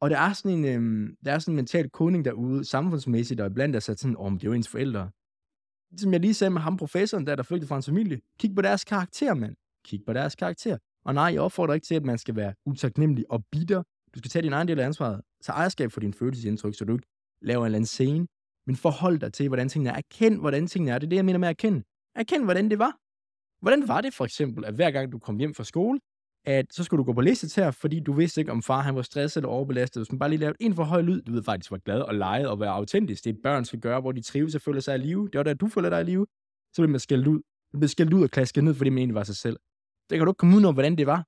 Og 0.00 0.10
der 0.10 0.18
er 0.18 0.32
sådan 0.32 0.58
en, 0.58 0.64
øhm, 0.64 1.16
der 1.24 1.32
er 1.32 1.38
sådan 1.38 1.52
en 1.52 1.56
mental 1.56 1.90
kodning 1.90 2.24
derude, 2.24 2.64
samfundsmæssigt, 2.64 3.40
og 3.40 3.46
iblandt 3.46 3.76
er 3.76 3.80
sat 3.80 4.00
sådan, 4.00 4.16
om 4.16 4.22
oh, 4.24 4.32
det 4.32 4.44
er 4.44 4.48
jo 4.48 4.52
ens 4.52 4.68
forældre. 4.68 5.10
Som 5.96 6.12
jeg 6.12 6.20
lige 6.20 6.34
sagde 6.34 6.50
med 6.50 6.60
ham, 6.60 6.76
professoren 6.76 7.26
der, 7.26 7.36
der 7.36 7.42
flygtede 7.42 7.68
fra 7.68 7.74
hans 7.74 7.86
familie. 7.86 8.20
Kig 8.38 8.54
på 8.54 8.62
deres 8.62 8.84
karakter, 8.84 9.34
mand. 9.34 9.56
Kig 9.84 10.00
på 10.06 10.12
deres 10.12 10.34
karakter. 10.34 10.78
Og 11.04 11.14
nej, 11.14 11.24
jeg 11.24 11.40
opfordrer 11.40 11.74
ikke 11.74 11.86
til, 11.86 11.94
at 11.94 12.04
man 12.04 12.18
skal 12.18 12.36
være 12.36 12.54
utaknemmelig 12.66 13.24
og 13.30 13.44
bitter, 13.52 13.82
Du 14.14 14.18
skal 14.18 14.30
tage 14.30 14.42
din 14.42 14.52
egen 14.52 14.68
del 14.68 14.80
af 14.80 14.86
ansvaret. 14.86 15.20
Tag 15.44 15.52
ejerskab 15.52 15.92
for 15.92 16.00
din 16.00 16.14
følelsesindtryk, 16.14 16.74
så 16.74 16.84
du 16.84 16.92
ikke 16.92 17.06
laver 17.42 17.60
en 17.60 17.66
eller 17.66 17.76
anden 17.76 17.86
scene. 17.86 18.26
Men 18.66 18.76
forhold 18.76 19.18
dig 19.18 19.32
til, 19.32 19.48
hvordan 19.48 19.68
tingene 19.68 19.90
er. 19.90 19.94
Erkend, 19.94 20.40
hvordan 20.40 20.66
tingene 20.66 20.90
er. 20.92 20.98
Det 20.98 21.06
er 21.06 21.08
det, 21.08 21.16
jeg 21.16 21.24
mener 21.24 21.38
med 21.38 21.48
at 21.48 21.52
erkende. 21.52 21.82
Erkend, 22.14 22.44
hvordan 22.44 22.70
det 22.70 22.78
var. 22.78 22.98
Hvordan 23.60 23.88
var 23.88 24.00
det 24.00 24.14
for 24.14 24.24
eksempel, 24.24 24.64
at 24.64 24.74
hver 24.74 24.90
gang 24.90 25.12
du 25.12 25.18
kom 25.18 25.38
hjem 25.38 25.54
fra 25.54 25.64
skole, 25.64 26.00
at 26.46 26.66
så 26.74 26.84
skulle 26.84 26.98
du 26.98 27.04
gå 27.04 27.12
på 27.12 27.20
her, 27.56 27.70
fordi 27.70 28.00
du 28.00 28.12
vidste 28.12 28.40
ikke, 28.40 28.52
om 28.52 28.62
far 28.62 28.80
han 28.80 28.94
var 28.94 29.02
stresset 29.02 29.36
eller 29.36 29.48
overbelastet. 29.48 30.00
Hvis 30.00 30.12
man 30.12 30.18
bare 30.18 30.28
lige 30.28 30.40
lavede 30.40 30.56
en 30.60 30.74
for 30.74 30.84
høj 30.84 31.00
lyd, 31.00 31.22
du 31.22 31.32
ved 31.32 31.42
faktisk, 31.42 31.70
var 31.70 31.78
glad 31.78 32.00
og 32.00 32.14
leget 32.14 32.48
og 32.48 32.60
være 32.60 32.70
autentisk. 32.70 33.24
Det 33.24 33.30
er 33.30 33.36
børn 33.42 33.64
skal 33.64 33.80
gøre, 33.80 34.00
hvor 34.00 34.12
de 34.12 34.20
trives 34.22 34.54
og 34.54 34.60
føler 34.60 34.80
sig 34.80 34.94
i 34.94 34.98
live. 34.98 35.28
Det 35.28 35.38
var 35.38 35.42
der, 35.42 35.54
du 35.54 35.68
føler 35.68 35.90
dig 35.90 36.00
i 36.00 36.04
live. 36.04 36.26
Så 36.72 36.82
bliver 36.82 36.90
man 36.90 37.00
skældt 37.00 37.26
ud. 37.26 37.40
Man 37.72 37.80
bliver 37.80 37.88
skældt 37.88 38.12
ud 38.12 38.22
og 38.22 38.30
klasket 38.30 38.64
ned, 38.64 38.74
fordi 38.74 38.90
man 38.90 38.98
egentlig 38.98 39.14
var 39.14 39.24
sig 39.24 39.36
selv. 39.36 39.56
Det 40.10 40.18
kan 40.18 40.26
du 40.26 40.30
ikke 40.30 40.38
komme 40.38 40.56
ud 40.56 40.64
om, 40.64 40.74
hvordan 40.74 40.98
det 40.98 41.06
var. 41.06 41.26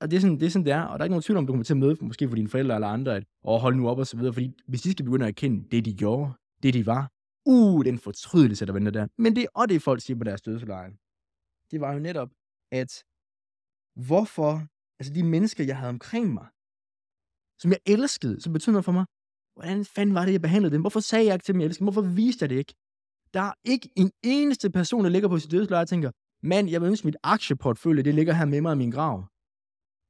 Og 0.00 0.10
det 0.10 0.16
er, 0.16 0.20
sådan, 0.20 0.40
det 0.40 0.46
er 0.46 0.50
sådan, 0.50 0.66
det 0.66 0.72
er. 0.72 0.82
Og 0.82 0.98
der 0.98 1.02
er 1.02 1.04
ikke 1.04 1.12
nogen 1.12 1.22
tvivl 1.22 1.38
om, 1.38 1.46
du 1.46 1.52
kommer 1.52 1.64
til 1.64 1.72
at 1.72 1.76
møde, 1.76 1.96
måske 2.00 2.28
for 2.28 2.36
dine 2.36 2.48
forældre 2.48 2.74
eller 2.74 2.88
andre, 2.88 3.16
at 3.16 3.24
oh, 3.42 3.60
hold 3.60 3.76
nu 3.76 3.88
op 3.88 3.98
og 3.98 4.06
så 4.06 4.16
videre. 4.16 4.32
Fordi 4.32 4.52
hvis 4.66 4.82
de 4.82 4.90
skal 4.90 5.04
begynde 5.04 5.24
at 5.24 5.28
erkende 5.28 5.68
det, 5.70 5.84
de 5.84 5.94
gjorde, 5.94 6.32
det 6.62 6.74
de 6.74 6.86
var, 6.86 7.10
uh, 7.46 7.84
den 7.84 7.98
fortrydelse, 7.98 8.66
der 8.66 8.72
venter 8.72 8.92
der. 8.92 9.06
Men 9.18 9.36
det 9.36 9.46
er 9.56 9.66
det, 9.66 9.82
folk 9.82 10.00
siger 10.00 10.18
på 10.18 10.24
deres 10.24 10.42
dødsleje. 10.42 10.90
Det 11.70 11.80
var 11.80 11.92
jo 11.92 11.98
netop, 11.98 12.30
at 12.72 13.04
hvorfor, 13.96 14.66
altså 14.98 15.12
de 15.14 15.22
mennesker, 15.22 15.64
jeg 15.64 15.76
havde 15.76 15.90
omkring 15.90 16.32
mig, 16.32 16.46
som 17.58 17.70
jeg 17.70 17.80
elskede, 17.86 18.40
som 18.40 18.52
betød 18.52 18.72
noget 18.72 18.84
for 18.84 18.92
mig, 18.92 19.04
hvordan 19.56 19.84
fanden 19.84 20.14
var 20.14 20.24
det, 20.24 20.32
jeg 20.32 20.42
behandlede 20.42 20.74
dem? 20.74 20.80
Hvorfor 20.80 21.00
sagde 21.00 21.26
jeg 21.26 21.34
ikke 21.34 21.44
til 21.44 21.54
dem, 21.54 21.60
jeg 21.60 21.66
elskede? 21.66 21.84
Hvorfor 21.84 22.14
viste 22.14 22.42
jeg 22.42 22.50
det 22.50 22.56
ikke? 22.56 22.74
Der 23.34 23.40
er 23.40 23.54
ikke 23.64 23.90
en 23.96 24.10
eneste 24.22 24.70
person, 24.70 25.04
der 25.04 25.10
ligger 25.10 25.28
på 25.28 25.38
sit 25.38 25.50
dødsleje 25.50 25.82
og 25.82 25.88
tænker, 25.88 26.10
mand, 26.42 26.70
jeg 26.70 26.80
vil 26.80 26.88
ønske 26.88 27.06
mit 27.06 27.16
aktieportfølje, 27.22 28.02
det 28.02 28.14
ligger 28.14 28.32
her 28.32 28.44
med 28.44 28.60
mig 28.60 28.72
i 28.72 28.76
min 28.76 28.90
grav. 28.90 29.28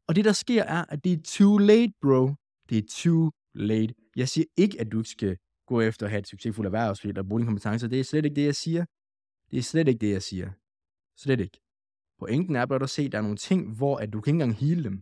Og 0.09 0.17
det, 0.17 0.25
der 0.25 0.33
sker, 0.33 0.63
er, 0.63 0.85
at 0.89 1.05
det 1.05 1.13
er 1.13 1.23
too 1.25 1.59
late, 1.59 1.93
bro. 2.03 2.35
Det 2.69 2.79
er 2.79 2.87
too 3.03 3.31
late. 3.55 3.95
Jeg 4.17 4.29
siger 4.29 4.47
ikke, 4.57 4.81
at 4.81 4.93
du 4.93 4.99
ikke 4.99 5.11
skal 5.11 5.37
gå 5.67 5.81
efter 5.81 6.07
at 6.07 6.11
have 6.11 6.19
et 6.19 6.29
succesfuldt 6.29 6.67
erhvervsliv 6.67 7.09
eller 7.09 7.23
bruge 7.23 7.41
dine 7.41 7.47
kompetencer. 7.47 7.89
Det 7.89 8.01
er 8.01 8.05
slet 8.05 8.25
ikke 8.25 8.37
det, 8.37 8.45
jeg 8.45 8.55
siger. 8.55 8.85
Det 9.51 9.59
er 9.59 9.63
slet 9.63 9.89
ikke 9.89 9.99
det, 9.99 10.13
jeg 10.13 10.23
siger. 10.23 10.51
Slet 11.17 11.41
ikke. 11.41 11.64
Pointen 12.25 12.57
er 12.57 12.67
blot 12.67 12.83
at 12.83 12.91
se, 12.91 13.03
at 13.03 13.13
der 13.13 13.19
er 13.19 13.23
nogle 13.23 13.37
ting, 13.37 13.77
hvor 13.77 13.97
at 13.97 14.13
du 14.13 14.21
kan 14.21 14.31
ikke 14.35 14.43
engang 14.43 14.61
heal 14.63 14.85
dem. 14.85 14.97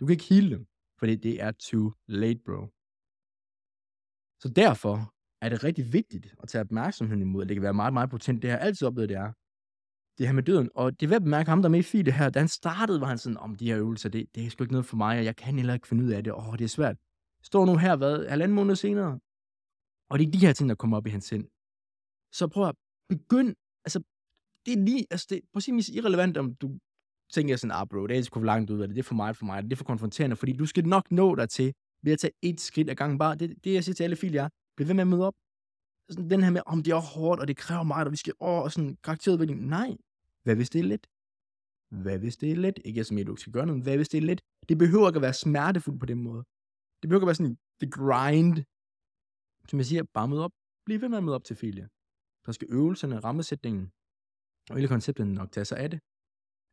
Du 0.00 0.06
kan 0.06 0.12
ikke 0.12 0.24
hele 0.34 0.50
dem, 0.50 0.66
fordi 0.98 1.16
det 1.16 1.42
er 1.42 1.50
too 1.50 1.92
late, 2.06 2.40
bro. 2.46 2.60
Så 4.42 4.48
derfor 4.62 5.14
er 5.44 5.48
det 5.48 5.64
rigtig 5.64 5.92
vigtigt 5.92 6.34
at 6.42 6.48
tage 6.48 6.62
opmærksomheden 6.62 7.22
imod, 7.22 7.46
det 7.46 7.54
kan 7.56 7.62
være 7.62 7.74
meget, 7.74 7.92
meget 7.92 8.10
potent. 8.10 8.42
Det 8.42 8.50
har 8.50 8.58
jeg 8.58 8.66
altid 8.66 8.86
oplevet, 8.86 9.08
det 9.08 9.16
er. 9.16 9.32
Det 10.18 10.26
her 10.26 10.32
med 10.32 10.42
døden. 10.42 10.70
Og 10.74 11.00
det 11.00 11.06
er 11.06 11.08
ved 11.08 11.16
at 11.16 11.22
bemærke 11.22 11.50
ham, 11.50 11.62
der 11.62 11.68
er 11.68 11.76
med 11.76 11.94
i 11.94 12.02
det 12.02 12.14
her. 12.14 12.30
Da 12.30 12.38
han 12.38 12.48
startede, 12.48 13.00
var 13.00 13.06
han 13.06 13.18
sådan, 13.18 13.36
om 13.36 13.54
de 13.56 13.66
her 13.70 13.78
øvelser, 13.78 14.08
det, 14.08 14.34
det 14.34 14.46
er 14.46 14.50
sgu 14.50 14.64
ikke 14.64 14.72
noget 14.72 14.86
for 14.86 14.96
mig, 14.96 15.18
og 15.18 15.24
jeg 15.24 15.36
kan 15.36 15.54
heller 15.54 15.74
ikke 15.74 15.88
finde 15.88 16.04
ud 16.04 16.10
af 16.10 16.24
det. 16.24 16.32
Åh, 16.32 16.52
det 16.58 16.64
er 16.64 16.68
svært. 16.68 16.96
Står 17.42 17.66
nu 17.66 17.76
her, 17.76 17.96
hvad, 17.96 18.28
halvanden 18.28 18.54
måned 18.54 18.76
senere. 18.76 19.20
Og 20.10 20.18
det 20.18 20.26
er 20.26 20.30
de 20.30 20.46
her 20.46 20.52
ting, 20.52 20.68
der 20.68 20.74
kommer 20.74 20.96
op 20.96 21.06
i 21.06 21.10
hans 21.10 21.24
sind. 21.24 21.44
Så 22.32 22.48
prøv 22.48 22.68
at 22.68 22.74
begynd, 23.08 23.54
altså 23.84 24.02
det 24.66 24.72
er 24.72 24.78
lige, 24.78 25.06
altså 25.10 25.26
det 25.30 25.36
er 25.36 25.40
på 25.52 25.60
irrelevant, 25.94 26.36
om 26.36 26.54
du 26.54 26.78
tænker 27.32 27.56
sådan, 27.56 27.76
ah 27.76 27.86
bro, 27.86 28.06
det 28.06 28.12
er 28.12 28.16
altså 28.16 28.30
for 28.32 28.40
langt 28.40 28.70
ud 28.70 28.80
af 28.80 28.88
det, 28.88 28.96
det 28.96 29.02
er 29.02 29.06
for 29.06 29.14
meget 29.14 29.36
for 29.36 29.46
mig, 29.46 29.62
det 29.62 29.72
er 29.72 29.76
for 29.76 29.84
konfronterende, 29.84 30.36
fordi 30.36 30.52
du 30.52 30.66
skal 30.66 30.86
nok 30.86 31.10
nå 31.10 31.34
dig 31.34 31.48
til, 31.48 31.74
ved 32.02 32.12
at 32.12 32.18
tage 32.18 32.32
et 32.42 32.60
skridt 32.60 32.90
ad 32.90 32.94
gangen. 32.94 33.18
Bare 33.18 33.34
det, 33.34 33.64
det 33.64 33.74
jeg 33.74 33.84
siger 33.84 33.94
til 33.94 34.04
alle 34.04 34.16
filer 34.16 34.44
er, 34.44 34.48
bliv 34.76 34.88
ved 34.88 34.94
med 34.94 35.02
at 35.02 35.08
møde 35.08 35.26
op. 35.26 35.34
Sådan 36.10 36.30
den 36.30 36.42
her 36.42 36.50
med, 36.50 36.62
om 36.66 36.82
det 36.82 36.92
er 36.92 37.00
hårdt, 37.00 37.40
og 37.40 37.48
det 37.48 37.56
kræver 37.56 37.82
meget, 37.82 38.06
og 38.06 38.12
vi 38.12 38.16
skal, 38.16 38.32
åh, 38.40 38.62
og 38.62 38.72
sådan 38.72 38.98
karakterudvikling. 39.04 39.66
Nej. 39.66 39.96
Hvad 40.42 40.56
hvis 40.56 40.70
det 40.70 40.78
er 40.78 40.84
let? 40.84 41.06
Hvad 41.90 42.18
hvis 42.18 42.36
det 42.36 42.52
er 42.52 42.56
let? 42.56 42.78
Ikke 42.84 43.04
som 43.04 43.24
du 43.26 43.36
skal 43.36 43.52
gøre 43.52 43.66
noget, 43.66 43.82
hvad 43.82 43.96
hvis 43.96 44.08
det 44.08 44.18
er 44.18 44.22
let? 44.22 44.42
Det 44.68 44.78
behøver 44.78 45.08
ikke 45.08 45.16
at 45.16 45.22
være 45.22 45.32
smertefuldt 45.32 46.00
på 46.00 46.06
den 46.06 46.22
måde. 46.22 46.44
Det 47.02 47.08
behøver 47.08 47.20
ikke 47.20 47.24
at 47.24 47.26
være 47.26 47.34
sådan, 47.34 47.58
the 47.80 47.90
grind. 47.90 48.64
Som 49.68 49.78
jeg 49.78 49.86
siger, 49.86 50.02
bare 50.02 50.28
møde 50.28 50.44
op. 50.44 50.52
Bliv 50.84 51.00
ved 51.00 51.08
med 51.08 51.18
at 51.18 51.24
møde 51.24 51.34
op 51.34 51.44
til 51.44 51.56
filie. 51.56 51.88
Der 52.46 52.52
skal 52.52 52.68
øvelserne, 52.70 53.18
rammesætningen, 53.18 53.92
og 54.70 54.76
hele 54.76 54.88
konceptet 54.94 55.26
nok 55.26 55.50
tage 55.52 55.68
sig 55.70 55.78
af 55.84 55.90
det. 55.90 56.00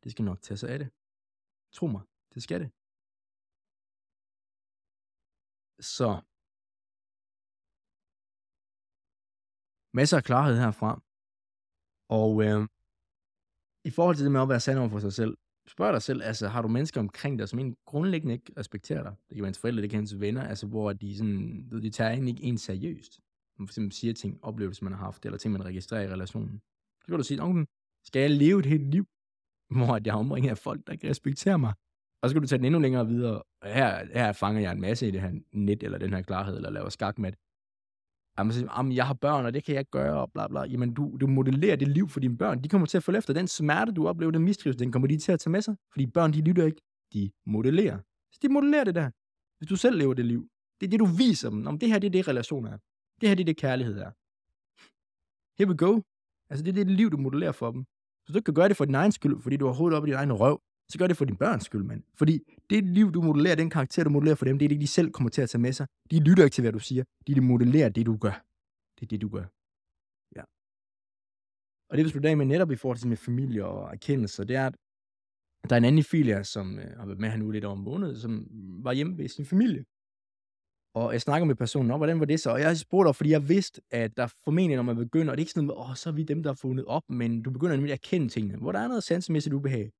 Det 0.02 0.12
skal 0.12 0.24
nok 0.24 0.40
tage 0.46 0.58
sig 0.62 0.68
af 0.74 0.78
det. 0.78 0.88
Tro 1.76 1.86
mig, 1.94 2.02
det 2.34 2.42
skal 2.46 2.60
det. 2.62 2.70
Så. 5.94 6.10
Masser 9.98 10.16
af 10.20 10.24
klarhed 10.24 10.56
herfra. 10.64 10.90
Og 12.18 12.32
øh, 12.46 12.60
i 13.88 13.90
forhold 13.96 14.16
til 14.16 14.24
det 14.24 14.32
med 14.32 14.42
at 14.42 14.48
være 14.48 14.60
sand 14.66 14.78
over 14.78 14.88
for 14.88 14.98
sig 15.06 15.12
selv, 15.12 15.32
spørg 15.74 15.92
dig 15.92 16.02
selv, 16.02 16.20
altså 16.22 16.48
har 16.48 16.62
du 16.62 16.68
mennesker 16.68 17.00
omkring 17.00 17.38
dig, 17.38 17.48
som 17.48 17.58
egentlig 17.58 17.78
grundlæggende 17.84 18.34
ikke 18.34 18.52
respekterer 18.56 19.02
dig? 19.02 19.14
Det 19.28 19.34
kan 19.34 19.42
være 19.42 19.48
ens 19.48 19.58
forældre, 19.58 19.82
det 19.82 19.90
kan 19.90 20.00
ens 20.00 20.20
venner, 20.20 20.42
altså 20.42 20.66
hvor 20.66 20.92
de, 20.92 21.18
sådan, 21.18 21.70
de 21.70 21.90
tager 21.90 22.10
egentlig 22.10 22.34
ikke 22.34 22.48
en 22.48 22.58
seriøst. 22.58 23.20
Man 23.58 23.66
for 23.66 23.72
eksempel 23.72 23.92
siger 23.92 24.14
ting, 24.14 24.44
oplevelser 24.44 24.84
man 24.84 24.92
har 24.92 25.04
haft, 25.04 25.24
eller 25.24 25.38
ting 25.38 25.52
man 25.52 25.64
registrerer 25.64 26.02
i 26.02 26.12
relationen. 26.12 26.62
Så 27.00 27.06
kan 27.06 27.18
du 27.18 27.24
sige, 27.24 27.42
okay, 27.42 27.64
skal 28.06 28.20
jeg 28.20 28.30
leve 28.30 28.58
et 28.58 28.66
helt 28.66 28.90
liv, 28.90 29.04
hvor 29.70 30.00
jeg 30.04 30.14
omringer 30.14 30.50
af 30.50 30.58
folk, 30.58 30.86
der 30.86 30.92
ikke 30.92 31.10
respekterer 31.10 31.56
mig? 31.56 31.72
Og 32.22 32.28
så 32.28 32.30
skal 32.32 32.42
du 32.42 32.46
tage 32.46 32.58
den 32.58 32.64
endnu 32.64 32.80
længere 32.80 33.06
videre. 33.06 33.42
Her, 33.62 34.06
her 34.14 34.32
fanger 34.32 34.60
jeg 34.60 34.72
en 34.72 34.80
masse 34.80 35.08
i 35.08 35.10
det 35.10 35.20
her 35.20 35.32
net, 35.52 35.82
eller 35.82 35.98
den 35.98 36.12
her 36.12 36.22
klarhed, 36.22 36.56
eller 36.56 36.70
laver 36.70 36.88
skakmat. 36.88 37.36
Jamen, 38.38 38.52
så, 38.52 38.68
jamen, 38.76 38.92
jeg 38.92 39.06
har 39.06 39.14
børn, 39.14 39.46
og 39.46 39.54
det 39.54 39.64
kan 39.64 39.74
jeg 39.74 39.80
ikke 39.80 39.90
gøre, 39.90 40.20
og 40.20 40.32
bla 40.32 40.48
bla. 40.48 40.60
Jamen, 40.60 40.94
du, 40.94 41.16
du 41.20 41.26
modellerer 41.26 41.76
det 41.76 41.88
liv 41.88 42.08
for 42.08 42.20
dine 42.20 42.38
børn. 42.38 42.62
De 42.62 42.68
kommer 42.68 42.86
til 42.86 42.96
at 42.96 43.02
følge 43.02 43.18
efter 43.18 43.34
den 43.34 43.48
smerte, 43.48 43.92
du 43.92 44.08
oplever, 44.08 44.32
den 44.32 44.42
mistrives, 44.42 44.76
den 44.76 44.92
kommer 44.92 45.08
de 45.08 45.18
til 45.18 45.32
at 45.32 45.40
tage 45.40 45.50
med 45.50 45.62
sig. 45.62 45.76
Fordi 45.92 46.06
børn, 46.06 46.32
de 46.32 46.40
lytter 46.40 46.64
ikke. 46.64 46.80
De 47.12 47.30
modellerer. 47.46 47.98
Så 48.32 48.38
de 48.42 48.48
modellerer 48.48 48.84
det 48.84 48.94
der. 48.94 49.10
Hvis 49.58 49.68
du 49.68 49.76
selv 49.76 49.98
lever 49.98 50.14
det 50.14 50.24
liv. 50.24 50.48
Det 50.80 50.86
er 50.86 50.90
det, 50.90 51.00
du 51.00 51.06
viser 51.06 51.50
dem. 51.50 51.66
Om 51.66 51.78
det 51.78 51.88
her, 51.88 51.98
det 51.98 52.06
er 52.06 52.10
det, 52.10 52.28
relationer 52.28 52.70
er. 52.72 52.78
Det 53.20 53.28
her, 53.28 53.34
det 53.34 53.42
er 53.42 53.46
det, 53.46 53.56
kærlighed 53.56 53.98
er. 53.98 54.10
Here 55.58 55.68
we 55.70 55.76
go. 55.76 56.00
Altså, 56.50 56.64
det 56.64 56.70
er 56.70 56.84
det 56.84 56.90
liv, 56.90 57.10
du 57.10 57.16
modellerer 57.16 57.52
for 57.52 57.70
dem. 57.70 57.84
Så 58.26 58.32
du 58.32 58.38
ikke 58.38 58.44
kan 58.44 58.54
gøre 58.54 58.68
det 58.68 58.76
for 58.76 58.84
din 58.84 58.94
egen 58.94 59.12
skyld, 59.12 59.40
fordi 59.40 59.56
du 59.56 59.66
har 59.66 59.72
hovedet 59.72 59.96
op 59.96 60.04
i 60.04 60.10
din 60.10 60.14
egen 60.14 60.32
røv, 60.32 60.60
så 60.88 60.98
gør 60.98 61.06
det 61.06 61.16
for 61.16 61.24
din 61.24 61.36
børns 61.36 61.64
skyld, 61.64 61.82
mand. 61.82 62.02
Fordi 62.14 62.40
det 62.70 62.84
liv, 62.84 63.12
du 63.12 63.22
modellerer, 63.22 63.54
den 63.54 63.70
karakter, 63.70 64.04
du 64.04 64.10
modellerer 64.10 64.36
for 64.36 64.44
dem, 64.44 64.58
det 64.58 64.64
er 64.64 64.68
det, 64.68 64.80
de 64.80 64.86
selv 64.86 65.10
kommer 65.10 65.30
til 65.30 65.42
at 65.42 65.50
tage 65.50 65.62
med 65.62 65.72
sig. 65.72 65.86
De 66.10 66.20
lytter 66.20 66.44
ikke 66.44 66.54
til, 66.54 66.62
hvad 66.62 66.72
du 66.72 66.78
siger. 66.78 67.04
De, 67.26 67.34
de 67.34 67.40
modellerer 67.40 67.88
det, 67.88 68.06
du 68.06 68.16
gør. 68.16 68.44
Det 68.96 69.02
er 69.02 69.06
det, 69.06 69.20
du 69.20 69.28
gør. 69.28 69.46
Ja. 70.36 70.44
Og 71.90 71.96
det 71.96 72.04
vi 72.04 72.10
slutter 72.10 72.30
af 72.30 72.36
med 72.36 72.46
netop 72.46 72.70
i 72.70 72.76
forhold 72.76 72.98
til 72.98 73.08
med 73.08 73.16
familie 73.16 73.64
og 73.66 73.92
erkendelse, 73.92 74.44
det 74.44 74.56
er, 74.56 74.66
at 74.66 74.76
der 75.68 75.76
er 75.76 75.78
en 75.78 75.84
anden 75.84 76.04
Filia, 76.04 76.42
som 76.42 76.78
øh, 76.78 76.96
har 76.98 77.06
været 77.06 77.20
med 77.20 77.30
her 77.30 77.36
nu 77.36 77.50
lidt 77.50 77.64
over 77.64 77.76
en 77.76 77.84
måned, 77.84 78.16
som 78.16 78.46
var 78.84 78.92
hjemme 78.92 79.18
ved 79.18 79.28
sin 79.28 79.46
familie. 79.46 79.84
Og 80.96 81.12
jeg 81.12 81.20
snakker 81.20 81.46
med 81.46 81.54
personen 81.54 81.90
om, 81.90 81.98
hvordan 81.98 82.20
var 82.20 82.26
det 82.26 82.40
så? 82.40 82.50
Og 82.50 82.60
jeg 82.60 82.76
spurgte 82.78 83.14
fordi 83.14 83.30
jeg 83.30 83.48
vidste, 83.48 83.82
at 83.90 84.16
der 84.16 84.26
formentlig, 84.44 84.76
når 84.76 84.82
man 84.82 84.96
begynder, 84.96 85.30
og 85.30 85.36
det 85.36 85.40
er 85.40 85.44
ikke 85.44 85.52
sådan 85.52 85.66
noget 85.66 85.78
med, 85.78 85.90
åh, 85.90 85.94
så 85.94 86.08
er 86.08 86.12
vi 86.12 86.22
dem, 86.22 86.42
der 86.42 86.50
har 86.50 86.54
fundet 86.54 86.84
op, 86.84 87.02
men 87.08 87.42
du 87.42 87.50
begynder 87.50 87.76
nemlig 87.76 87.92
at 87.92 88.00
kende 88.00 88.28
tingene, 88.28 88.58
hvor 88.58 88.72
der 88.72 88.78
er 88.78 88.88
noget 88.88 89.02
sansemæssigt 89.02 89.54
ubehag. 89.54 89.90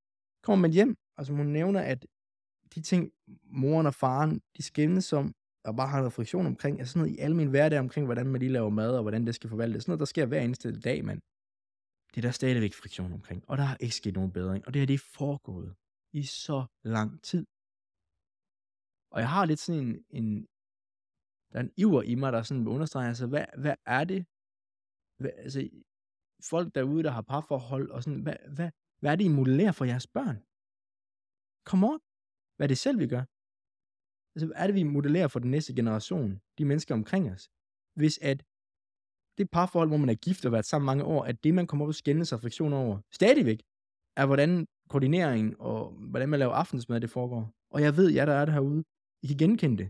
Kommer 0.43 0.61
man 0.61 0.71
hjem, 0.71 0.95
altså 1.17 1.33
hun 1.33 1.45
nævner, 1.45 1.81
at 1.81 2.05
de 2.75 2.81
ting, 2.81 3.11
moren 3.43 3.85
og 3.85 3.93
faren, 3.93 4.41
de 4.57 4.63
skændes 4.63 5.13
om, 5.13 5.33
og 5.65 5.75
bare 5.75 5.87
har 5.87 5.97
noget 5.97 6.13
friktion 6.13 6.45
omkring, 6.45 6.79
altså 6.79 6.93
sådan 6.93 7.01
noget 7.01 7.17
i 7.17 7.19
alle 7.19 7.35
mine 7.35 7.49
hverdag 7.49 7.79
omkring, 7.79 8.05
hvordan 8.05 8.27
man 8.27 8.39
lige 8.39 8.51
laver 8.51 8.69
mad, 8.69 8.95
og 8.95 9.01
hvordan 9.01 9.25
det 9.27 9.35
skal 9.35 9.49
forvaltes. 9.49 9.83
Sådan 9.83 9.91
noget, 9.91 9.99
der 9.99 10.05
sker 10.05 10.25
hver 10.25 10.41
eneste 10.41 10.79
dag, 10.79 11.05
mand. 11.05 11.21
Det 12.09 12.17
er 12.17 12.21
der 12.21 12.31
stadigvæk 12.31 12.73
friktion 12.73 13.13
omkring, 13.13 13.43
og 13.47 13.57
der 13.57 13.63
har 13.63 13.77
ikke 13.79 13.95
sket 13.95 14.13
nogen 14.13 14.31
bedring, 14.31 14.67
og 14.67 14.73
det 14.73 14.79
her, 14.79 14.85
det 14.85 14.93
er 14.93 15.09
foregået 15.17 15.75
i 16.13 16.23
så 16.23 16.65
lang 16.83 17.23
tid. 17.23 17.45
Og 19.11 19.19
jeg 19.19 19.29
har 19.29 19.45
lidt 19.45 19.59
sådan 19.59 19.81
en, 19.81 20.03
en 20.09 20.47
der 21.51 21.57
er 21.59 21.63
en 21.63 21.71
iver 21.77 22.01
i 22.01 22.15
mig, 22.15 22.33
der 22.33 22.41
sådan 22.43 22.67
understreger, 22.67 22.75
understrege, 22.75 23.07
altså, 23.07 23.27
hvad, 23.27 23.45
hvad 23.63 23.75
er 23.85 24.03
det? 24.03 24.25
Hvad, 25.19 25.31
altså, 25.45 25.69
folk 26.51 26.75
derude, 26.75 27.03
der 27.03 27.11
har 27.11 27.21
parforhold, 27.21 27.89
og 27.91 28.03
sådan, 28.03 28.21
hvad, 28.21 28.35
hvad, 28.55 28.69
hvad 28.99 29.11
er 29.11 29.15
det, 29.15 29.25
I 29.25 29.27
modellerer 29.27 29.71
for 29.71 29.85
jeres 29.85 30.07
børn? 30.07 30.37
Kom 31.69 31.83
on. 31.83 31.99
Hvad 32.55 32.65
er 32.65 32.67
det 32.67 32.77
selv, 32.77 32.99
vi 32.99 33.07
gør? 33.07 33.23
Altså, 34.33 34.45
hvad 34.47 34.57
er 34.61 34.67
det, 34.67 34.75
vi 34.75 34.83
modellerer 34.83 35.27
for 35.27 35.39
den 35.39 35.51
næste 35.51 35.75
generation? 35.75 36.41
De 36.57 36.65
mennesker 36.65 36.95
omkring 36.95 37.31
os? 37.31 37.49
Hvis 37.95 38.19
at 38.21 38.43
det 39.37 39.49
parforhold, 39.49 39.89
hvor 39.89 39.97
man 39.97 40.09
er 40.09 40.15
gift 40.15 40.45
og 40.45 40.51
været 40.51 40.65
sammen 40.65 40.85
mange 40.85 41.03
år, 41.03 41.23
at 41.23 41.43
det, 41.43 41.53
man 41.53 41.67
kommer 41.67 41.85
op 41.85 41.87
og 41.87 41.95
skændes 41.95 42.33
og 42.33 42.41
friktion 42.41 42.73
over, 42.73 43.01
stadigvæk, 43.11 43.59
er, 44.15 44.25
hvordan 44.25 44.67
koordineringen 44.89 45.55
og 45.59 45.91
hvordan 45.91 46.29
man 46.29 46.39
laver 46.39 46.53
aftensmad, 46.53 47.01
det 47.01 47.09
foregår. 47.09 47.53
Og 47.69 47.81
jeg 47.81 47.97
ved, 47.97 48.09
jer 48.11 48.25
der 48.25 48.33
er 48.33 48.45
der 48.45 48.53
herude, 48.53 48.83
I 49.23 49.27
kan 49.27 49.37
genkende 49.37 49.77
det 49.77 49.89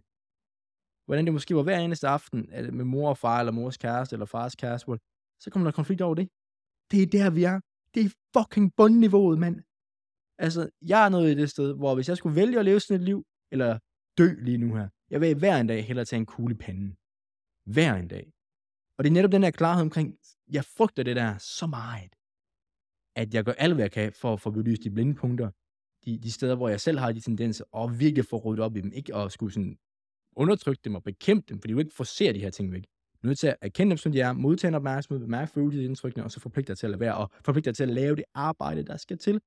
hvordan 1.07 1.25
det 1.25 1.33
måske 1.33 1.55
var 1.55 1.63
hver 1.63 1.79
eneste 1.79 2.07
aften 2.07 2.49
med 2.71 2.85
mor 2.85 3.09
og 3.09 3.17
far, 3.17 3.39
eller 3.39 3.51
mors 3.51 3.77
kæreste, 3.77 4.13
eller 4.15 4.25
fars 4.25 4.55
kæreste, 4.55 4.97
så 5.39 5.49
kommer 5.51 5.67
der 5.67 5.75
konflikt 5.75 6.01
over 6.01 6.15
det. 6.15 6.29
Det 6.91 7.01
er 7.01 7.07
der, 7.07 7.29
vi 7.29 7.43
er. 7.43 7.59
Det 7.93 8.05
er 8.05 8.09
fucking 8.35 8.75
bundniveauet, 8.75 9.39
mand. 9.39 9.55
Altså, 10.37 10.69
jeg 10.81 11.05
er 11.05 11.09
nået 11.09 11.31
i 11.31 11.35
det 11.35 11.49
sted, 11.49 11.73
hvor 11.73 11.95
hvis 11.95 12.09
jeg 12.09 12.17
skulle 12.17 12.35
vælge 12.35 12.59
at 12.59 12.65
leve 12.65 12.79
sådan 12.79 13.01
et 13.01 13.05
liv, 13.05 13.25
eller 13.51 13.79
dø 14.17 14.27
lige 14.47 14.57
nu 14.57 14.75
her, 14.75 14.89
jeg 15.09 15.21
vil 15.21 15.37
hver 15.37 15.57
en 15.57 15.67
dag 15.67 15.85
hellere 15.85 16.05
tage 16.05 16.19
en 16.19 16.25
kugle 16.25 16.55
i 16.55 16.57
panden. 16.57 16.97
Hver 17.73 17.95
en 17.95 18.07
dag. 18.07 18.33
Og 18.97 19.03
det 19.03 19.09
er 19.09 19.13
netop 19.13 19.31
den 19.31 19.43
der 19.43 19.51
klarhed 19.51 19.81
omkring, 19.81 20.17
jeg 20.51 20.65
frygter 20.65 21.03
det 21.03 21.15
der 21.15 21.37
så 21.37 21.67
meget, 21.67 22.15
at 23.15 23.33
jeg 23.33 23.43
gør 23.45 23.51
alt, 23.51 23.73
hvad 23.73 23.83
jeg 23.83 23.91
kan 23.91 24.13
for 24.13 24.33
at 24.33 24.41
få 24.41 24.51
belyst 24.51 24.83
de 24.83 24.91
blinde 24.91 25.15
punkter, 25.15 25.51
de, 26.05 26.17
de 26.17 26.31
steder, 26.31 26.55
hvor 26.55 26.69
jeg 26.69 26.81
selv 26.81 26.99
har 26.99 27.11
de 27.11 27.19
tendenser, 27.19 27.65
og 27.71 27.99
virkelig 27.99 28.25
få 28.25 28.37
ryddet 28.37 28.65
op 28.65 28.75
i 28.75 28.81
dem. 28.81 28.91
Ikke 28.93 29.15
at 29.15 29.31
skulle 29.31 29.53
sådan 29.53 29.77
undertrykke 30.38 30.82
dem 30.86 30.95
og 30.95 31.04
bekæmpe 31.04 31.45
dem, 31.50 31.62
fordi 31.62 31.73
du 31.73 31.80
ikke 31.80 31.95
forser 31.95 32.34
de 32.34 32.39
her 32.39 32.50
ting 32.50 32.71
væk. 32.71 32.84
Du 32.84 33.28
er 33.28 33.28
nødt 33.28 33.39
til 33.39 33.47
at 33.47 33.56
erkende 33.62 33.89
dem, 33.89 33.97
som 33.97 34.12
de 34.12 34.21
er, 34.21 34.34
modtage 34.34 34.69
en 34.69 34.76
opmærksomhed, 34.76 35.19
bemærke 35.19 35.52
følelsesindtrykkene, 35.52 36.23
og 36.23 36.32
så 36.32 36.39
forpligte 36.39 36.71
dig 36.71 36.78
til 36.78 36.93
at 36.93 37.00
være, 37.00 37.17
og 37.17 37.32
forpligte 37.45 37.69
dig 37.69 37.76
til 37.76 37.84
at 37.84 37.89
lave 37.89 38.15
det 38.15 38.23
arbejde, 38.34 38.84
der 38.84 38.97
skal 38.97 39.17
til. 39.17 39.39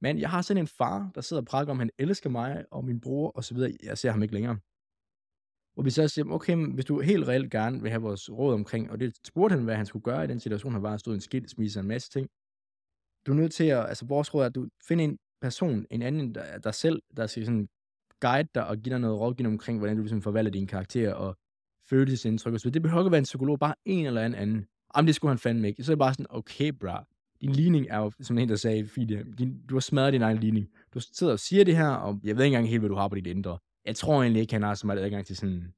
Men 0.00 0.18
jeg 0.18 0.30
har 0.30 0.42
sådan 0.42 0.62
en 0.62 0.66
far, 0.66 1.10
der 1.14 1.20
sidder 1.20 1.40
og 1.42 1.46
prakker 1.46 1.70
om, 1.70 1.78
han 1.78 1.90
elsker 1.98 2.30
mig 2.30 2.64
og 2.70 2.84
min 2.84 3.00
bror 3.00 3.30
og 3.30 3.44
så 3.44 3.54
videre. 3.54 3.72
Jeg 3.82 3.98
ser 3.98 4.10
ham 4.10 4.22
ikke 4.22 4.34
længere. 4.34 4.58
Hvor 5.74 5.82
vi 5.82 5.90
så 5.90 6.08
siger, 6.08 6.30
okay, 6.30 6.56
hvis 6.74 6.84
du 6.84 7.00
helt 7.00 7.28
reelt 7.28 7.50
gerne 7.50 7.82
vil 7.82 7.90
have 7.90 8.02
vores 8.02 8.30
råd 8.30 8.54
omkring, 8.54 8.90
og 8.90 9.00
det 9.00 9.16
spurgte 9.26 9.54
han, 9.54 9.64
hvad 9.64 9.76
han 9.76 9.86
skulle 9.86 10.02
gøre 10.02 10.24
i 10.24 10.26
den 10.26 10.40
situation, 10.40 10.72
han 10.72 10.82
var, 10.82 10.96
stod 10.96 11.14
i 11.14 11.14
en 11.14 11.20
skilsmisse 11.20 11.78
og 11.78 11.82
en 11.82 11.88
masse 11.88 12.10
ting. 12.10 12.28
Du 13.26 13.32
er 13.32 13.36
nødt 13.36 13.52
til 13.52 13.64
at, 13.64 13.88
altså 13.88 14.06
vores 14.06 14.34
råd 14.34 14.42
er, 14.42 14.46
at 14.46 14.54
du 14.54 14.68
finder 14.88 15.04
en 15.04 15.18
person, 15.40 15.86
en 15.90 16.02
anden 16.02 16.34
der, 16.34 16.58
der 16.58 16.70
selv, 16.70 17.02
der 17.16 17.26
skal 17.26 17.44
sådan 17.44 17.68
guide 18.20 18.48
dig 18.54 18.66
og 18.66 18.76
give 18.76 18.92
dig 18.92 19.00
noget 19.00 19.20
rådgivning 19.20 19.54
omkring, 19.54 19.78
hvordan 19.78 19.96
du 19.96 20.02
ligesom 20.02 20.22
forvalter 20.22 20.52
dine 20.52 20.66
karakterer 20.66 21.14
og 21.14 21.36
følelsesindtryk 21.88 22.54
og 22.54 22.60
så 22.60 22.70
Det 22.70 22.82
behøver 22.82 23.02
ikke 23.02 23.08
at 23.08 23.12
være 23.12 23.18
en 23.18 23.24
psykolog, 23.24 23.58
bare 23.58 23.74
en 23.84 24.06
eller 24.06 24.22
anden 24.22 24.40
anden. 24.40 24.66
Jamen, 24.96 25.06
det 25.06 25.14
skulle 25.14 25.30
han 25.30 25.38
fandme 25.38 25.68
ikke. 25.68 25.84
Så 25.84 25.92
er 25.92 25.94
det 25.94 25.98
bare 25.98 26.14
sådan, 26.14 26.26
okay, 26.30 26.72
bra. 26.72 27.04
Din 27.40 27.52
ligning 27.52 27.86
er 27.90 27.98
jo, 27.98 28.12
som 28.20 28.38
en 28.38 28.48
der 28.48 28.56
sagde, 28.56 28.86
Fide, 28.86 29.24
din, 29.38 29.66
du 29.66 29.74
har 29.74 29.80
smadret 29.80 30.12
din 30.12 30.22
egen 30.22 30.38
ligning. 30.38 30.68
Du 30.94 31.00
sidder 31.00 31.32
og 31.32 31.38
siger 31.38 31.64
det 31.64 31.76
her, 31.76 31.88
og 31.88 32.20
jeg 32.24 32.36
ved 32.36 32.44
ikke 32.44 32.54
engang 32.54 32.68
helt, 32.68 32.80
hvad 32.80 32.88
du 32.88 32.94
har 32.94 33.08
på 33.08 33.14
dit 33.14 33.26
indre. 33.26 33.58
Jeg 33.84 33.96
tror 33.96 34.22
egentlig 34.22 34.40
ikke, 34.40 34.52
han 34.52 34.62
har 34.62 34.74
så 34.74 34.86
meget 34.86 34.98
adgang 34.98 35.26
til 35.26 35.36
sådan, 35.36 35.72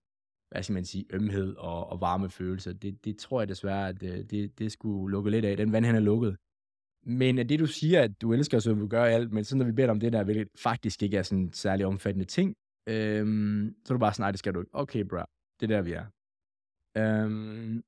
hvad 0.50 0.62
skal 0.62 0.74
man 0.74 0.84
sige, 0.84 1.04
ømhed 1.10 1.56
og, 1.56 1.90
og 1.90 2.00
varme 2.00 2.30
følelser. 2.30 2.72
Det, 2.72 3.04
det 3.04 3.18
tror 3.18 3.40
jeg 3.40 3.48
desværre, 3.48 3.88
at 3.88 4.00
det, 4.00 4.30
det, 4.30 4.58
det 4.58 4.72
skulle 4.72 5.12
lukke 5.12 5.30
lidt 5.30 5.44
af. 5.44 5.56
Den 5.56 5.72
vand, 5.72 5.84
han 5.84 5.94
er 5.94 6.00
lukket. 6.00 6.36
Men 7.02 7.38
det, 7.38 7.58
du 7.60 7.66
siger, 7.66 8.02
at 8.02 8.20
du 8.22 8.32
elsker, 8.32 8.58
så 8.58 8.74
vil 8.74 8.88
gøre 8.88 9.10
alt, 9.10 9.32
men 9.32 9.44
sådan, 9.44 9.58
når 9.58 9.66
vi 9.66 9.72
beder 9.72 9.90
om 9.90 10.00
det 10.00 10.12
der, 10.12 10.24
hvilket 10.24 10.48
faktisk 10.56 11.02
ikke 11.02 11.16
er 11.16 11.22
sådan 11.22 11.44
en 11.44 11.52
særlig 11.52 11.86
omfattende 11.86 12.24
ting, 12.26 12.56
øhm, 12.88 13.76
så 13.84 13.92
er 13.92 13.94
du 13.94 14.00
bare 14.00 14.14
sådan, 14.14 14.22
nej, 14.22 14.30
det 14.30 14.38
skal 14.38 14.54
du 14.54 14.60
ikke. 14.60 14.74
Okay, 14.74 15.04
bra. 15.04 15.26
det 15.60 15.70
er 15.70 15.76
der, 15.76 15.82
vi 15.82 15.92
er. 15.92 16.06
Øhm, 17.00 17.82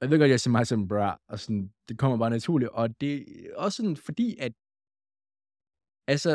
jeg 0.00 0.10
ved 0.10 0.18
godt, 0.18 0.30
jeg 0.30 0.40
siger 0.40 0.52
mig 0.52 0.66
som 0.66 0.88
bra, 0.88 1.20
og 1.28 1.38
sådan, 1.38 1.72
det 1.88 1.98
kommer 1.98 2.18
bare 2.18 2.30
naturligt, 2.30 2.70
og 2.70 3.00
det 3.00 3.14
er 3.46 3.56
også 3.56 3.76
sådan, 3.76 3.96
fordi 3.96 4.36
at, 4.38 4.52
altså, 6.06 6.32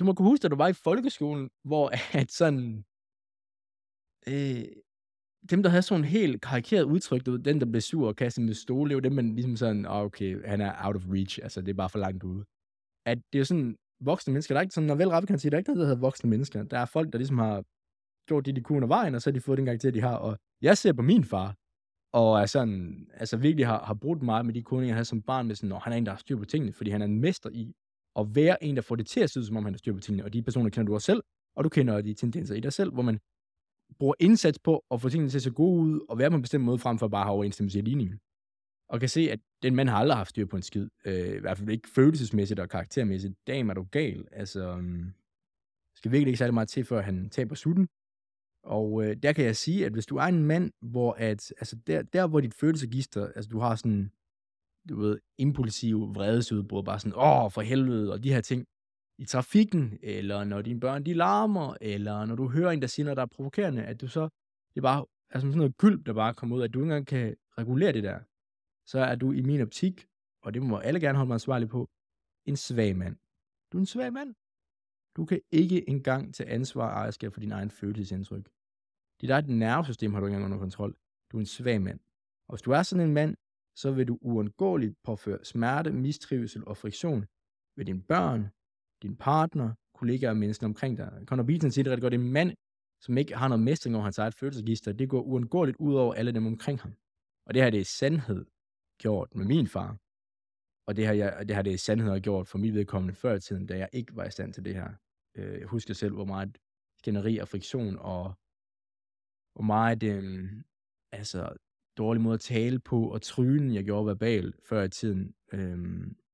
du 0.00 0.04
må 0.04 0.12
kunne 0.14 0.28
huske, 0.28 0.44
at 0.44 0.50
du 0.50 0.56
var 0.56 0.68
i 0.68 0.72
folkeskolen, 0.72 1.50
hvor 1.64 1.86
at 2.20 2.30
sådan, 2.30 2.84
øh, 4.28 4.64
dem, 5.50 5.62
der 5.62 5.70
havde 5.70 5.82
sådan 5.82 6.04
en 6.04 6.08
helt 6.08 6.42
karikeret 6.42 6.84
udtryk, 6.84 7.26
du 7.26 7.36
den, 7.36 7.60
der 7.60 7.66
blev 7.66 7.80
sur 7.80 8.08
og 8.08 8.16
kastet 8.16 8.44
med 8.44 8.54
stole, 8.54 8.88
det 8.88 8.94
var 8.94 9.00
dem, 9.00 9.12
man 9.12 9.34
ligesom 9.34 9.56
sådan, 9.56 9.86
oh, 9.86 10.02
okay, 10.02 10.48
han 10.48 10.60
er 10.60 10.86
out 10.86 10.96
of 10.96 11.02
reach, 11.08 11.38
altså 11.42 11.60
det 11.60 11.68
er 11.68 11.74
bare 11.74 11.88
for 11.88 11.98
langt 11.98 12.24
ude. 12.24 12.44
At 13.06 13.18
det 13.32 13.38
er 13.38 13.38
jo 13.38 13.44
sådan, 13.44 13.76
voksne 14.00 14.32
mennesker, 14.32 14.54
der 14.54 14.58
er 14.58 14.62
ikke 14.62 14.74
sådan, 14.74 14.86
når 14.86 14.94
vel 14.94 15.08
Rappe 15.08 15.26
kan 15.26 15.38
sige, 15.38 15.50
der 15.50 15.56
er 15.56 15.58
ikke 15.58 15.70
noget, 15.70 15.80
der 15.80 15.86
hedder 15.86 16.00
voksne 16.00 16.30
mennesker. 16.30 16.62
Der 16.62 16.78
er 16.78 16.84
folk, 16.84 17.12
der 17.12 17.18
ligesom 17.18 17.38
har 17.38 17.64
gjort 18.28 18.46
det, 18.46 18.56
de 18.56 18.60
kunne 18.60 18.76
under 18.76 18.88
vejen, 18.88 19.14
og 19.14 19.22
så 19.22 19.30
har 19.30 19.32
de 19.32 19.40
fået 19.40 19.58
den 19.58 19.66
karakter, 19.66 19.90
de 19.90 20.00
har. 20.00 20.16
Og 20.16 20.38
jeg 20.62 20.78
ser 20.78 20.92
på 20.92 21.02
min 21.02 21.24
far, 21.24 21.54
og 22.12 22.40
er 22.40 22.46
sådan, 22.46 23.06
altså 23.14 23.36
virkelig 23.36 23.66
har, 23.66 23.84
har 23.84 23.94
brugt 23.94 24.22
meget 24.22 24.46
med 24.46 24.54
de 24.54 24.62
kunder, 24.62 24.86
jeg 24.86 24.94
havde 24.94 25.04
som 25.04 25.22
barn, 25.22 25.46
med 25.46 25.54
sådan, 25.54 25.68
når 25.68 25.78
han 25.78 25.92
er 25.92 25.96
en, 25.96 26.06
der 26.06 26.12
har 26.12 26.18
styr 26.18 26.36
på 26.36 26.44
tingene, 26.44 26.72
fordi 26.72 26.90
han 26.90 27.02
er 27.02 27.06
en 27.06 27.20
mester 27.20 27.50
i 27.50 27.74
at 28.16 28.34
være 28.34 28.64
en, 28.64 28.76
der 28.76 28.82
får 28.82 28.96
det 28.96 29.06
til 29.06 29.20
at 29.20 29.30
se 29.30 29.40
ud, 29.40 29.44
som 29.44 29.56
om 29.56 29.64
han 29.64 29.74
har 29.74 29.78
styr 29.78 29.92
på 29.92 30.00
tingene. 30.00 30.24
Og 30.24 30.32
de 30.32 30.42
personer 30.42 30.70
kender 30.70 30.86
du 30.86 30.94
også 30.94 31.06
selv, 31.06 31.22
og 31.56 31.64
du 31.64 31.68
kender 31.68 32.00
de 32.00 32.14
tendenser 32.14 32.54
i 32.54 32.60
dig 32.60 32.72
selv, 32.72 32.92
hvor 32.92 33.02
man 33.02 33.18
bruger 33.98 34.14
indsats 34.20 34.58
på 34.58 34.84
at 34.90 35.00
få 35.00 35.08
tingene 35.08 35.30
til 35.30 35.38
at 35.38 35.42
se 35.42 35.50
gode 35.50 35.80
ud, 35.80 36.00
og 36.08 36.18
være 36.18 36.30
på 36.30 36.36
en 36.36 36.42
bestemt 36.42 36.64
måde, 36.64 36.78
frem 36.78 36.98
for 36.98 37.08
bare 37.08 37.20
at 37.20 37.26
have 37.26 37.34
overensstemmelse 37.34 37.78
i 37.78 37.82
ligningen. 37.82 38.18
Og 38.88 39.00
kan 39.00 39.08
se, 39.08 39.30
at 39.30 39.40
den 39.62 39.74
mand 39.74 39.88
har 39.88 39.96
aldrig 39.96 40.16
haft 40.16 40.30
styr 40.30 40.46
på 40.46 40.56
en 40.56 40.62
skid. 40.62 40.88
Øh, 41.04 41.36
I 41.36 41.40
hvert 41.40 41.58
fald 41.58 41.68
ikke 41.68 41.88
følelsesmæssigt 41.88 42.60
og 42.60 42.68
karaktermæssigt. 42.68 43.34
Dam 43.46 43.70
er 43.70 43.74
du 43.74 43.86
gal. 43.90 44.28
Altså, 44.32 44.72
um, 44.72 45.14
skal 45.96 46.10
virkelig 46.12 46.28
ikke 46.28 46.38
særlig 46.38 46.54
meget 46.54 46.68
til, 46.68 46.84
før 46.84 47.00
han 47.00 47.30
taber 47.30 47.54
sutten. 47.54 47.88
Og 48.62 49.04
øh, 49.04 49.16
der 49.22 49.32
kan 49.32 49.44
jeg 49.44 49.56
sige, 49.56 49.86
at 49.86 49.92
hvis 49.92 50.06
du 50.06 50.16
er 50.16 50.22
en 50.22 50.44
mand, 50.44 50.72
hvor 50.80 51.12
at, 51.12 51.52
altså 51.58 51.76
der, 51.86 52.02
der 52.02 52.26
hvor 52.26 52.40
dit 52.40 52.54
følelsegister, 52.54 53.26
altså 53.26 53.48
du 53.48 53.58
har 53.58 53.76
sådan, 53.76 54.10
du 54.88 55.00
ved, 55.00 55.18
impulsiv 55.38 56.14
vredesudbrud, 56.14 56.84
bare 56.84 56.98
sådan, 56.98 57.16
åh, 57.16 57.50
for 57.50 57.60
helvede, 57.60 58.12
og 58.12 58.24
de 58.24 58.32
her 58.32 58.40
ting, 58.40 58.66
i 59.18 59.24
trafikken, 59.24 59.98
eller 60.02 60.44
når 60.44 60.62
dine 60.62 60.80
børn, 60.80 61.06
de 61.06 61.14
larmer, 61.14 61.76
eller 61.80 62.24
når 62.24 62.34
du 62.34 62.48
hører 62.48 62.70
en, 62.70 62.80
der 62.82 62.88
siger 62.88 63.04
noget, 63.04 63.16
der 63.16 63.22
er 63.22 63.26
provokerende, 63.26 63.84
at 63.84 64.00
du 64.00 64.08
så, 64.08 64.22
det 64.74 64.76
er 64.76 64.82
bare, 64.82 65.06
altså 65.30 65.46
sådan 65.46 65.58
noget 65.58 65.76
gylp, 65.76 66.06
der 66.06 66.12
bare 66.12 66.34
kommer 66.34 66.56
ud, 66.56 66.62
at 66.62 66.74
du 66.74 66.78
ikke 66.78 66.84
engang 66.84 67.06
kan 67.06 67.36
regulere 67.58 67.92
det 67.92 68.02
der, 68.02 68.20
så 68.86 68.98
er 68.98 69.14
du 69.14 69.32
i 69.32 69.42
min 69.42 69.60
optik, 69.60 70.06
og 70.42 70.54
det 70.54 70.62
må 70.62 70.78
alle 70.78 71.00
gerne 71.00 71.18
holde 71.18 71.28
mig 71.28 71.34
ansvarlig 71.34 71.68
på, 71.68 71.90
en 72.46 72.56
svag 72.56 72.96
mand. 72.96 73.16
Du 73.72 73.78
er 73.78 73.80
en 73.80 73.86
svag 73.86 74.12
mand. 74.12 74.34
Du 75.16 75.24
kan 75.24 75.40
ikke 75.50 75.88
engang 75.88 76.34
tage 76.34 76.50
ansvar 76.50 76.86
og 76.86 76.92
ejerskab 76.92 77.32
for 77.32 77.40
din 77.40 77.52
egen 77.52 77.70
følelsesindtryk. 77.70 78.48
Dit 79.20 79.30
eget 79.30 79.48
nervesystem 79.48 80.12
har 80.12 80.20
du 80.20 80.26
ikke 80.26 80.34
engang 80.36 80.52
under 80.52 80.64
kontrol. 80.64 80.96
Du 81.32 81.36
er 81.36 81.40
en 81.40 81.46
svag 81.46 81.82
mand. 81.82 82.00
Og 82.48 82.54
hvis 82.54 82.62
du 82.62 82.70
er 82.70 82.82
sådan 82.82 83.08
en 83.08 83.14
mand, 83.14 83.36
så 83.76 83.90
vil 83.90 84.08
du 84.08 84.18
uundgåeligt 84.20 85.02
påføre 85.02 85.44
smerte, 85.44 85.92
mistrivsel 85.92 86.64
og 86.64 86.76
friktion 86.76 87.26
ved 87.76 87.84
dine 87.84 88.02
børn, 88.02 88.48
din 89.02 89.16
partner, 89.16 89.72
kollegaer 89.94 90.30
og 90.30 90.36
mennesker 90.36 90.66
omkring 90.66 90.98
dig. 90.98 91.22
Conor 91.26 91.42
Beaton 91.42 91.70
siger 91.70 91.82
det 91.82 91.92
ret 91.92 92.00
godt, 92.00 92.12
det 92.12 92.20
er 92.20 92.24
en 92.24 92.32
mand, 92.32 92.52
som 93.00 93.18
ikke 93.18 93.36
har 93.36 93.48
noget 93.48 93.64
mestring 93.64 93.96
over 93.96 94.02
hans 94.04 94.18
eget 94.18 94.34
følelsesregister, 94.34 94.92
det 94.92 95.08
går 95.08 95.22
uundgåeligt 95.22 95.76
ud 95.76 95.94
over 95.94 96.14
alle 96.14 96.32
dem 96.32 96.46
omkring 96.46 96.80
ham. 96.80 96.94
Og 97.46 97.54
det 97.54 97.62
her, 97.62 97.70
det 97.70 97.80
er 97.80 97.84
sandhed 97.84 98.46
gjort 98.98 99.34
med 99.34 99.46
min 99.46 99.66
far. 99.66 99.98
Og 100.86 100.96
det 100.96 101.06
her, 101.06 101.12
jeg, 101.12 101.48
det 101.48 101.56
her 101.56 101.62
det 101.62 101.72
er 101.72 101.78
sandhed 101.78 102.20
gjort 102.20 102.48
for 102.48 102.58
mit 102.58 102.74
vedkommende 102.74 103.14
før 103.14 103.34
i 103.34 103.40
tiden, 103.40 103.66
da 103.66 103.78
jeg 103.78 103.88
ikke 103.92 104.16
var 104.16 104.24
i 104.24 104.30
stand 104.30 104.52
til 104.52 104.64
det 104.64 104.74
her. 104.74 104.90
Øh, 105.34 105.60
jeg 105.60 105.66
husker 105.66 105.94
selv, 105.94 106.14
hvor 106.14 106.24
meget 106.24 106.58
skænderi 106.98 107.38
og 107.38 107.48
friktion 107.48 107.96
og 107.98 108.34
hvor 109.54 109.62
meget 109.62 110.02
øh, 110.02 110.52
altså, 111.12 111.56
dårlig 111.96 112.22
måde 112.22 112.34
at 112.34 112.40
tale 112.40 112.78
på 112.78 113.08
og 113.08 113.22
tryne, 113.22 113.74
jeg 113.74 113.84
gjorde 113.84 114.06
verbal 114.06 114.54
før 114.68 114.82
i 114.82 114.88
tiden, 114.88 115.34
øh, 115.52 115.78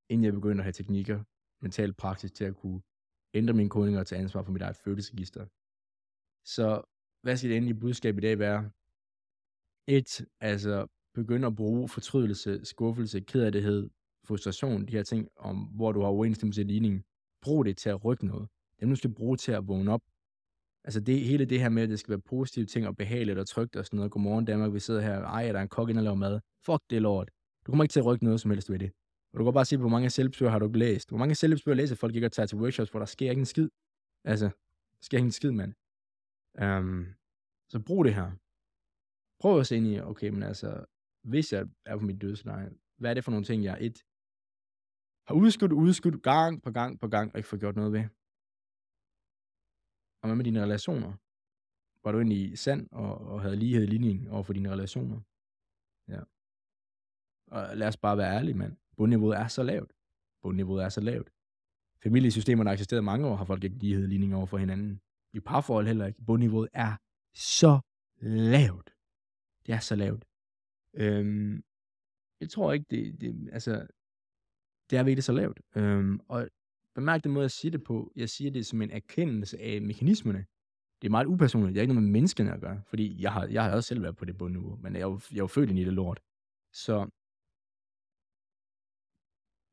inden 0.09 0.23
jeg 0.23 0.33
begyndte 0.33 0.61
at 0.61 0.65
have 0.65 0.73
teknikker, 0.73 1.23
mental 1.65 1.93
praksis 1.93 2.31
til 2.31 2.45
at 2.45 2.55
kunne 2.55 2.81
ændre 3.33 3.53
mine 3.53 3.69
kodninger 3.69 3.99
og 3.99 4.07
tage 4.07 4.21
ansvar 4.21 4.41
for 4.43 4.51
mit 4.51 4.61
eget 4.61 4.75
følelsesregister. 4.75 5.45
Så 6.55 6.67
hvad 7.23 7.37
skal 7.37 7.49
det 7.49 7.57
endelige 7.57 7.79
budskab 7.79 8.17
i 8.17 8.21
dag 8.21 8.39
være? 8.39 8.71
Et, 9.87 10.25
altså 10.39 10.87
begynde 11.13 11.47
at 11.47 11.55
bruge 11.55 11.89
fortrydelse, 11.89 12.65
skuffelse, 12.65 13.19
kederlighed, 13.19 13.89
frustration, 14.27 14.85
de 14.85 14.91
her 14.91 15.03
ting, 15.03 15.29
om 15.35 15.57
hvor 15.57 15.91
du 15.91 16.01
har 16.01 16.11
uenstemmelse 16.11 16.61
i 16.61 16.65
ligningen. 16.73 17.03
Brug 17.41 17.65
det 17.65 17.77
til 17.77 17.89
at 17.89 18.05
rykke 18.05 18.25
noget. 18.25 18.47
Dem 18.79 18.89
du 18.89 18.95
skal 18.95 19.13
bruge 19.13 19.37
til 19.37 19.51
at 19.51 19.67
vågne 19.67 19.91
op 19.91 20.01
Altså 20.87 20.99
det, 20.99 21.19
hele 21.19 21.45
det 21.45 21.59
her 21.59 21.69
med, 21.69 21.83
at 21.83 21.89
det 21.89 21.99
skal 21.99 22.09
være 22.09 22.19
positive 22.19 22.65
ting 22.65 22.87
og 22.87 22.97
behageligt 22.97 23.39
og 23.39 23.47
trygt 23.47 23.75
og 23.75 23.85
sådan 23.85 23.97
noget. 23.97 24.11
Godmorgen 24.11 24.45
Danmark, 24.45 24.73
vi 24.73 24.79
sidder 24.79 25.01
her. 25.01 25.21
Ej, 25.21 25.51
der 25.51 25.59
er 25.59 25.61
en 25.61 25.69
kok 25.69 25.89
ind 25.89 25.97
og 25.97 26.03
laver 26.03 26.15
mad. 26.15 26.39
Fuck 26.65 26.81
det 26.89 27.01
lort. 27.01 27.29
Du 27.65 27.71
kommer 27.71 27.83
ikke 27.83 27.93
til 27.93 27.99
at 27.99 28.05
rykke 28.05 28.23
noget 28.23 28.41
som 28.41 28.51
helst 28.51 28.71
ved 28.71 28.79
det. 28.79 28.91
Og 29.35 29.39
du 29.39 29.45
kan 29.45 29.53
bare 29.53 29.65
se, 29.65 29.77
hvor 29.77 29.89
mange 29.89 30.09
selvbøger 30.09 30.51
har 30.51 30.59
du 30.59 30.65
ikke 30.65 30.79
læst. 30.79 31.09
Hvor 31.09 31.17
mange 31.17 31.35
selvbøger 31.35 31.75
læser 31.75 31.95
folk 31.95 32.15
ikke 32.15 32.25
at 32.25 32.31
tage 32.31 32.47
til 32.47 32.57
workshops, 32.57 32.91
hvor 32.91 32.99
der 32.99 33.05
sker 33.05 33.29
ikke 33.29 33.39
en 33.39 33.45
skid. 33.45 33.69
Altså, 34.23 34.45
der 34.45 35.01
sker 35.07 35.17
ikke 35.17 35.25
en 35.25 35.31
skid, 35.31 35.51
mand. 35.51 35.73
Um, 36.63 37.15
så 37.71 37.79
brug 37.87 38.05
det 38.05 38.13
her. 38.15 38.31
Prøv 39.41 39.59
at 39.59 39.67
se 39.67 39.75
ind 39.77 39.87
i, 39.87 39.99
okay, 39.99 40.29
men 40.29 40.43
altså, 40.43 40.85
hvis 41.23 41.53
jeg 41.53 41.67
er 41.85 41.97
på 41.97 42.05
mit 42.05 42.21
dødsleje, 42.21 42.69
hvad 42.97 43.09
er 43.09 43.13
det 43.13 43.23
for 43.23 43.31
nogle 43.31 43.45
ting, 43.45 43.63
jeg 43.63 43.77
et 43.81 43.97
har 45.27 45.35
udskudt, 45.35 45.71
udskudt 45.71 46.23
gang 46.23 46.63
på 46.63 46.71
gang 46.71 46.99
på 46.99 47.07
gang, 47.07 47.31
og 47.31 47.37
ikke 47.37 47.49
får 47.49 47.57
gjort 47.57 47.75
noget 47.75 47.91
ved? 47.91 48.05
Og 50.21 50.27
hvad 50.27 50.35
med 50.35 50.45
dine 50.45 50.63
relationer? 50.63 51.11
Var 52.03 52.11
du 52.11 52.17
egentlig 52.17 52.57
sand 52.57 52.89
og, 52.91 53.17
og 53.17 53.41
havde 53.41 53.55
lighed 53.55 53.83
i 53.83 53.85
linjen 53.85 54.27
over 54.27 54.43
for 54.43 54.53
dine 54.53 54.71
relationer? 54.71 55.19
Ja. 56.07 56.21
Og 57.47 57.77
lad 57.77 57.87
os 57.87 57.97
bare 57.97 58.17
være 58.17 58.35
ærlige, 58.35 58.57
mand. 58.57 58.77
Bundniveauet 58.97 59.37
er 59.37 59.47
så 59.47 59.63
lavt. 59.63 59.91
Bundniveauet 60.41 60.83
er 60.83 60.89
så 60.89 61.01
lavt. 61.01 61.29
Familiesystemerne 62.03 62.69
har 62.69 62.73
eksisteret 62.73 63.03
mange 63.03 63.27
år, 63.27 63.35
har 63.35 63.45
folk 63.45 63.63
ikke 63.63 63.77
lighed 63.77 64.07
ligning 64.07 64.35
over 64.35 64.45
for 64.45 64.57
hinanden. 64.57 65.01
I 65.33 65.39
parforhold 65.39 65.87
heller 65.87 66.05
ikke. 66.05 66.21
Bundniveauet 66.25 66.69
er 66.73 66.95
så 67.33 67.79
lavt. 68.21 68.93
Det 69.65 69.73
er 69.73 69.79
så 69.79 69.95
lavt. 69.95 70.25
Øhm, 70.93 71.63
jeg 72.39 72.49
tror 72.49 72.73
ikke, 72.73 72.85
det, 72.89 73.21
det, 73.21 73.49
altså, 73.51 73.87
det 74.89 74.97
er 74.97 75.03
virkelig 75.03 75.23
så 75.23 75.33
lavt. 75.33 75.59
Øhm, 75.75 76.19
og 76.27 76.49
Bemærk 76.95 77.23
den 77.23 77.31
måde, 77.31 77.43
jeg 77.43 77.51
siger 77.51 77.71
det 77.71 77.83
på. 77.83 78.11
Jeg 78.15 78.29
siger 78.29 78.51
det 78.51 78.65
som 78.65 78.81
en 78.81 78.91
erkendelse 78.91 79.59
af 79.59 79.81
mekanismerne. 79.81 80.45
Det 81.01 81.07
er 81.07 81.11
meget 81.11 81.25
upersonligt. 81.25 81.73
Det 81.73 81.79
er 81.79 81.81
ikke 81.81 81.93
noget 81.93 82.03
med 82.03 82.11
menneskene 82.11 82.53
at 82.53 82.61
gøre. 82.61 82.81
Fordi 82.87 83.21
jeg 83.21 83.33
har, 83.33 83.45
jeg 83.45 83.63
har 83.63 83.75
også 83.75 83.87
selv 83.87 84.01
været 84.01 84.15
på 84.15 84.25
det 84.25 84.37
bundniveau. 84.37 84.75
Men 84.75 84.93
jeg 84.93 85.01
er 85.01 85.05
jo, 85.05 85.19
jeg 85.31 85.37
er 85.37 85.43
jo 85.43 85.47
født 85.47 85.69
ind 85.69 85.79
i 85.79 85.85
det 85.85 85.93
lort. 85.93 86.21
Så 86.73 87.09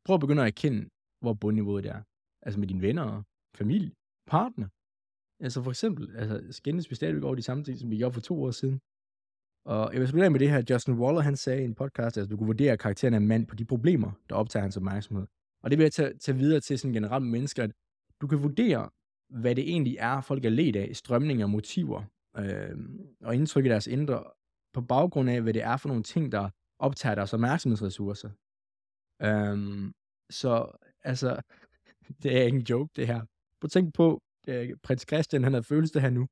prøv 0.05 0.15
at 0.15 0.21
begynde 0.21 0.43
at 0.43 0.49
erkende, 0.49 0.89
hvor 1.21 1.35
bundniveauet 1.35 1.87
er. 1.87 2.03
Altså 2.43 2.61
med 2.61 2.69
dine 2.69 2.83
venner, 2.83 3.23
familie, 3.55 3.93
partner. 4.27 4.69
Altså 5.45 5.63
for 5.63 5.71
eksempel, 5.71 6.17
altså 6.17 6.53
skændes 6.53 6.91
vi 6.91 6.95
stadigvæk 6.95 7.23
over 7.23 7.35
de 7.35 7.43
samme 7.43 7.65
ting, 7.65 7.79
som 7.79 7.91
vi 7.91 7.97
gjorde 7.97 8.15
for 8.15 8.21
to 8.21 8.43
år 8.43 8.51
siden. 8.51 8.81
Og 9.65 9.93
jeg 9.93 10.01
vil 10.01 10.09
spille 10.09 10.31
med 10.31 10.41
det 10.41 10.51
her, 10.51 10.63
Justin 10.71 10.95
Waller, 10.95 11.21
han 11.21 11.37
sagde 11.37 11.63
i 11.63 11.65
en 11.65 11.75
podcast, 11.75 12.19
at 12.19 12.31
du 12.31 12.37
kunne 12.37 12.47
vurdere 12.47 12.77
karakteren 12.77 13.15
af 13.15 13.19
en 13.19 13.29
mand 13.29 13.47
på 13.47 13.55
de 13.55 13.65
problemer, 13.65 14.13
der 14.29 14.35
optager 14.35 14.63
hans 14.63 14.77
opmærksomhed. 14.77 15.27
Og 15.63 15.71
det 15.71 15.79
vil 15.79 15.85
jeg 15.85 15.93
tage, 15.93 16.19
tage 16.19 16.39
videre 16.39 16.61
til 16.61 16.79
sådan 16.79 16.93
generelt 16.93 17.27
mennesker, 17.27 17.65
at 17.65 17.73
du 18.21 18.27
kan 18.27 18.43
vurdere, 18.43 18.91
hvad 19.29 19.55
det 19.55 19.71
egentlig 19.71 19.97
er, 20.01 20.21
folk 20.21 20.45
er 20.45 20.51
ledt 20.51 20.77
af, 20.77 20.97
strømninger, 20.97 21.47
motiver 21.47 22.05
øh, 22.37 22.79
og 23.21 23.35
indtryk 23.35 23.65
i 23.65 23.69
deres 23.69 23.87
indre, 23.87 24.25
på 24.73 24.81
baggrund 24.81 25.31
af, 25.31 25.43
hvad 25.43 25.55
det 25.55 25.63
er 25.63 25.77
for 25.77 25.89
nogle 25.89 26.03
ting, 26.03 26.33
der 26.33 26.51
optager 26.79 27.15
deres 27.15 27.35
opmærksomhedsressourcer. 27.35 28.31
Øhm, 29.23 29.93
så 30.31 30.71
altså, 31.03 31.43
det 32.23 32.39
er 32.39 32.43
ikke 32.43 32.57
en 32.59 32.67
joke, 32.71 32.93
det 32.97 33.07
her. 33.07 33.21
Prøv 33.61 33.67
at 33.67 33.71
tænke 33.71 33.93
på, 33.93 34.23
øh, 34.49 34.77
prins 34.83 35.05
Christian, 35.09 35.45
han 35.45 35.53
havde 35.53 35.65
følelse 35.65 36.01
her 36.01 36.11
nu. 36.11 36.27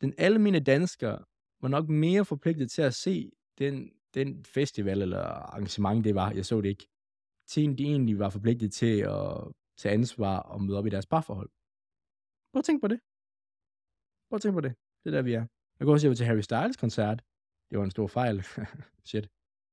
Den 0.00 0.14
almindelige 0.18 0.64
dansker 0.64 1.18
var 1.60 1.68
nok 1.68 1.88
mere 1.88 2.24
forpligtet 2.24 2.70
til 2.70 2.82
at 2.82 2.94
se 2.94 3.30
den, 3.58 3.92
den 4.14 4.44
festival 4.44 5.02
eller 5.02 5.22
arrangement, 5.22 6.04
det 6.04 6.14
var, 6.14 6.30
jeg 6.30 6.46
så 6.46 6.60
det 6.60 6.68
ikke, 6.68 6.88
til 7.46 7.78
de 7.78 7.84
egentlig 7.84 8.18
var 8.18 8.30
forpligtet 8.30 8.72
til 8.72 9.00
at 9.00 9.52
tage 9.76 9.92
ansvar 9.92 10.38
og 10.38 10.62
møde 10.62 10.78
op 10.78 10.86
i 10.86 10.90
deres 10.90 11.06
parforhold. 11.06 11.50
Prøv 12.52 12.58
at 12.58 12.64
tænke 12.64 12.80
på 12.80 12.88
det. 12.88 13.00
Prøv 14.28 14.36
at 14.36 14.42
tænke 14.42 14.54
på 14.54 14.60
det. 14.60 14.74
Det 15.04 15.10
er 15.10 15.16
der, 15.16 15.22
vi 15.22 15.32
er. 15.32 15.46
Jeg 15.78 15.86
går 15.86 15.92
også 15.92 16.14
til 16.14 16.26
Harry 16.26 16.40
Styles 16.40 16.76
koncert. 16.76 17.22
Det 17.70 17.78
var 17.78 17.84
en 17.84 17.90
stor 17.90 18.06
fejl. 18.06 18.44
Shit. 19.08 19.28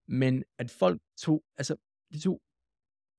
Men 0.07 0.43
at 0.57 0.71
folk 0.71 1.01
tog, 1.17 1.43
altså, 1.57 1.75
de 2.13 2.19
to 2.19 2.41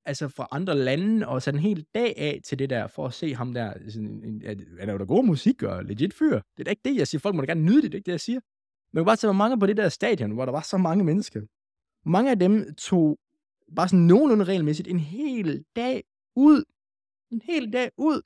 altså 0.07 0.28
fra 0.28 0.48
andre 0.50 0.74
lande, 0.78 1.28
og 1.28 1.42
sådan 1.42 1.61
en 1.61 1.62
hel 1.62 1.87
dag 1.94 2.14
af 2.16 2.40
til 2.44 2.59
det 2.59 2.70
der, 2.70 2.87
for 2.87 3.07
at 3.07 3.14
se 3.14 3.35
ham 3.35 3.54
der. 3.54 3.90
Sådan, 3.90 4.24
en, 4.24 4.42
han 4.80 4.88
er 4.88 4.92
jo 4.92 4.98
da 4.98 5.04
god 5.04 5.24
musik 5.24 5.62
og 5.62 5.85
legit 5.85 6.14
fyr. 6.14 6.35
Det 6.35 6.61
er 6.61 6.64
da 6.64 6.70
ikke 6.70 6.83
det, 6.85 6.96
jeg 6.96 7.09
siger. 7.09 7.20
Folk 7.20 7.35
må 7.35 7.40
da 7.40 7.46
gerne 7.46 7.64
nyde 7.64 7.83
det, 7.83 7.92
det 7.92 7.94
er 7.94 7.98
ikke 7.98 8.07
det, 8.07 8.12
jeg 8.12 8.20
siger. 8.20 8.40
Men 8.90 8.96
jeg 8.96 9.00
kan 9.00 9.07
bare 9.07 9.16
tage, 9.16 9.28
hvor 9.28 9.42
mange 9.42 9.61
på 9.61 9.66
det 9.66 9.76
der 9.76 9.88
stadion, 9.88 10.30
hvor 10.30 10.44
der 10.44 10.52
var 10.52 10.61
så 10.61 10.78
mange 10.78 11.04
mennesker. 11.04 11.40
Mange 12.09 12.30
af 12.30 12.38
dem 12.38 12.74
tog 12.74 13.18
bare 13.76 13.88
sådan 13.88 14.07
nogenlunde 14.07 14.44
regelmæssigt 14.44 14.88
en 14.88 15.00
hel 15.00 15.64
dag 15.76 16.04
ud. 16.37 16.64
En 17.30 17.40
hel 17.50 17.72
dag 17.72 17.90
ud. 17.96 18.22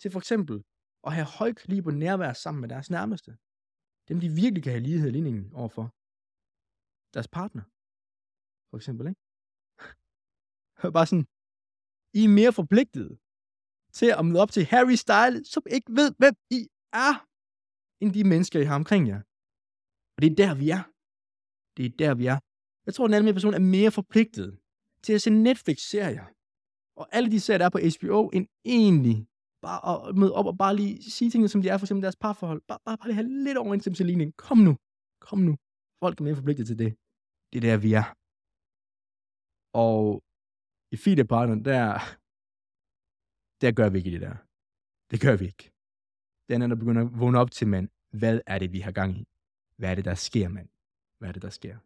Til 0.00 0.10
for 0.10 0.18
eksempel 0.18 0.62
at 1.06 1.12
have 1.12 1.26
højt 1.38 1.68
lige 1.68 1.82
på 1.82 1.90
nærvær 1.90 2.32
sammen 2.32 2.60
med 2.60 2.68
deres 2.68 2.90
nærmeste. 2.90 3.36
Dem, 4.08 4.20
de 4.20 4.28
virkelig 4.28 4.62
kan 4.62 4.72
have 4.72 4.82
lighed 4.82 5.08
i 5.08 5.12
ligningen 5.12 5.52
overfor. 5.54 5.86
Deres 7.14 7.28
partner. 7.28 7.62
For 8.70 8.76
eksempel, 8.76 9.06
ikke? 9.08 9.20
Bare 10.96 11.06
sådan, 11.10 11.26
I 12.18 12.20
er 12.24 12.36
mere 12.40 12.52
forpligtet 12.60 13.08
til 13.98 14.08
at 14.18 14.24
møde 14.26 14.42
op 14.44 14.52
til 14.56 14.64
Harry 14.72 14.96
Styles, 15.04 15.48
som 15.54 15.62
ikke 15.76 15.90
ved, 15.98 16.08
hvem 16.20 16.34
I 16.58 16.60
er, 17.06 17.14
end 18.02 18.10
de 18.16 18.24
mennesker, 18.32 18.60
I 18.60 18.68
har 18.70 18.78
omkring 18.82 19.02
jer. 19.08 19.20
Og 20.14 20.18
det 20.22 20.28
er 20.30 20.36
der, 20.42 20.52
vi 20.62 20.66
er. 20.78 20.82
Det 21.76 21.84
er 21.86 21.92
der, 22.02 22.12
vi 22.20 22.26
er. 22.34 22.38
Jeg 22.86 22.94
tror, 22.94 23.06
den 23.06 23.14
anden 23.14 23.34
person 23.34 23.54
er 23.54 23.64
mere 23.76 23.90
forpligtet 23.90 24.48
til 25.04 25.12
at 25.16 25.22
se 25.22 25.30
Netflix-serier. 25.30 26.26
Og 27.00 27.04
alle 27.16 27.28
de 27.30 27.40
serier, 27.40 27.58
der 27.58 27.66
er 27.66 27.76
på 27.76 27.82
HBO, 27.94 28.18
end 28.36 28.46
egentlig 28.64 29.18
bare 29.66 30.08
at 30.08 30.16
møde 30.20 30.34
op 30.38 30.46
og 30.46 30.56
bare 30.58 30.76
lige 30.76 31.10
sige 31.16 31.30
tingene, 31.30 31.48
som 31.48 31.62
de 31.62 31.68
er, 31.68 31.78
for 31.78 31.84
eksempel 31.86 32.02
deres 32.02 32.22
parforhold. 32.24 32.60
Bare, 32.68 32.80
bare, 32.84 32.96
bare 32.98 33.08
lige 33.08 33.20
have 33.20 33.44
lidt 33.46 33.58
overensstemmelse 33.58 34.04
i 34.04 34.06
ligningen. 34.06 34.34
Kom 34.46 34.58
nu. 34.58 34.76
Kom 35.20 35.38
nu. 35.38 35.54
Folk 36.02 36.20
er 36.20 36.24
mere 36.24 36.36
forpligtet 36.40 36.66
til 36.66 36.78
det. 36.82 36.90
Det 37.50 37.56
er 37.60 37.64
der, 37.70 37.76
vi 37.86 37.90
er. 38.00 38.06
Og 39.84 40.22
i 40.92 40.96
feederpartneren, 40.96 41.64
der, 41.64 41.98
der 43.60 43.72
gør 43.72 43.88
vi 43.88 43.98
ikke 43.98 44.10
det 44.10 44.20
der. 44.20 44.36
Det 45.10 45.20
gør 45.20 45.36
vi 45.36 45.44
ikke. 45.44 45.72
Den 46.48 46.62
er, 46.62 46.66
der 46.66 46.74
begynder 46.74 47.02
at 47.02 47.20
vågne 47.20 47.38
op 47.38 47.50
til, 47.50 47.68
mand, 47.68 47.88
hvad 48.10 48.40
er 48.46 48.58
det, 48.58 48.72
vi 48.72 48.80
har 48.80 48.92
gang 48.92 49.18
i? 49.18 49.28
Hvad 49.76 49.90
er 49.90 49.94
det, 49.94 50.04
der 50.04 50.14
sker, 50.14 50.48
mand? 50.48 50.68
Hvad 51.18 51.28
er 51.28 51.32
det, 51.32 51.42
der 51.42 51.50
sker? 51.50 51.76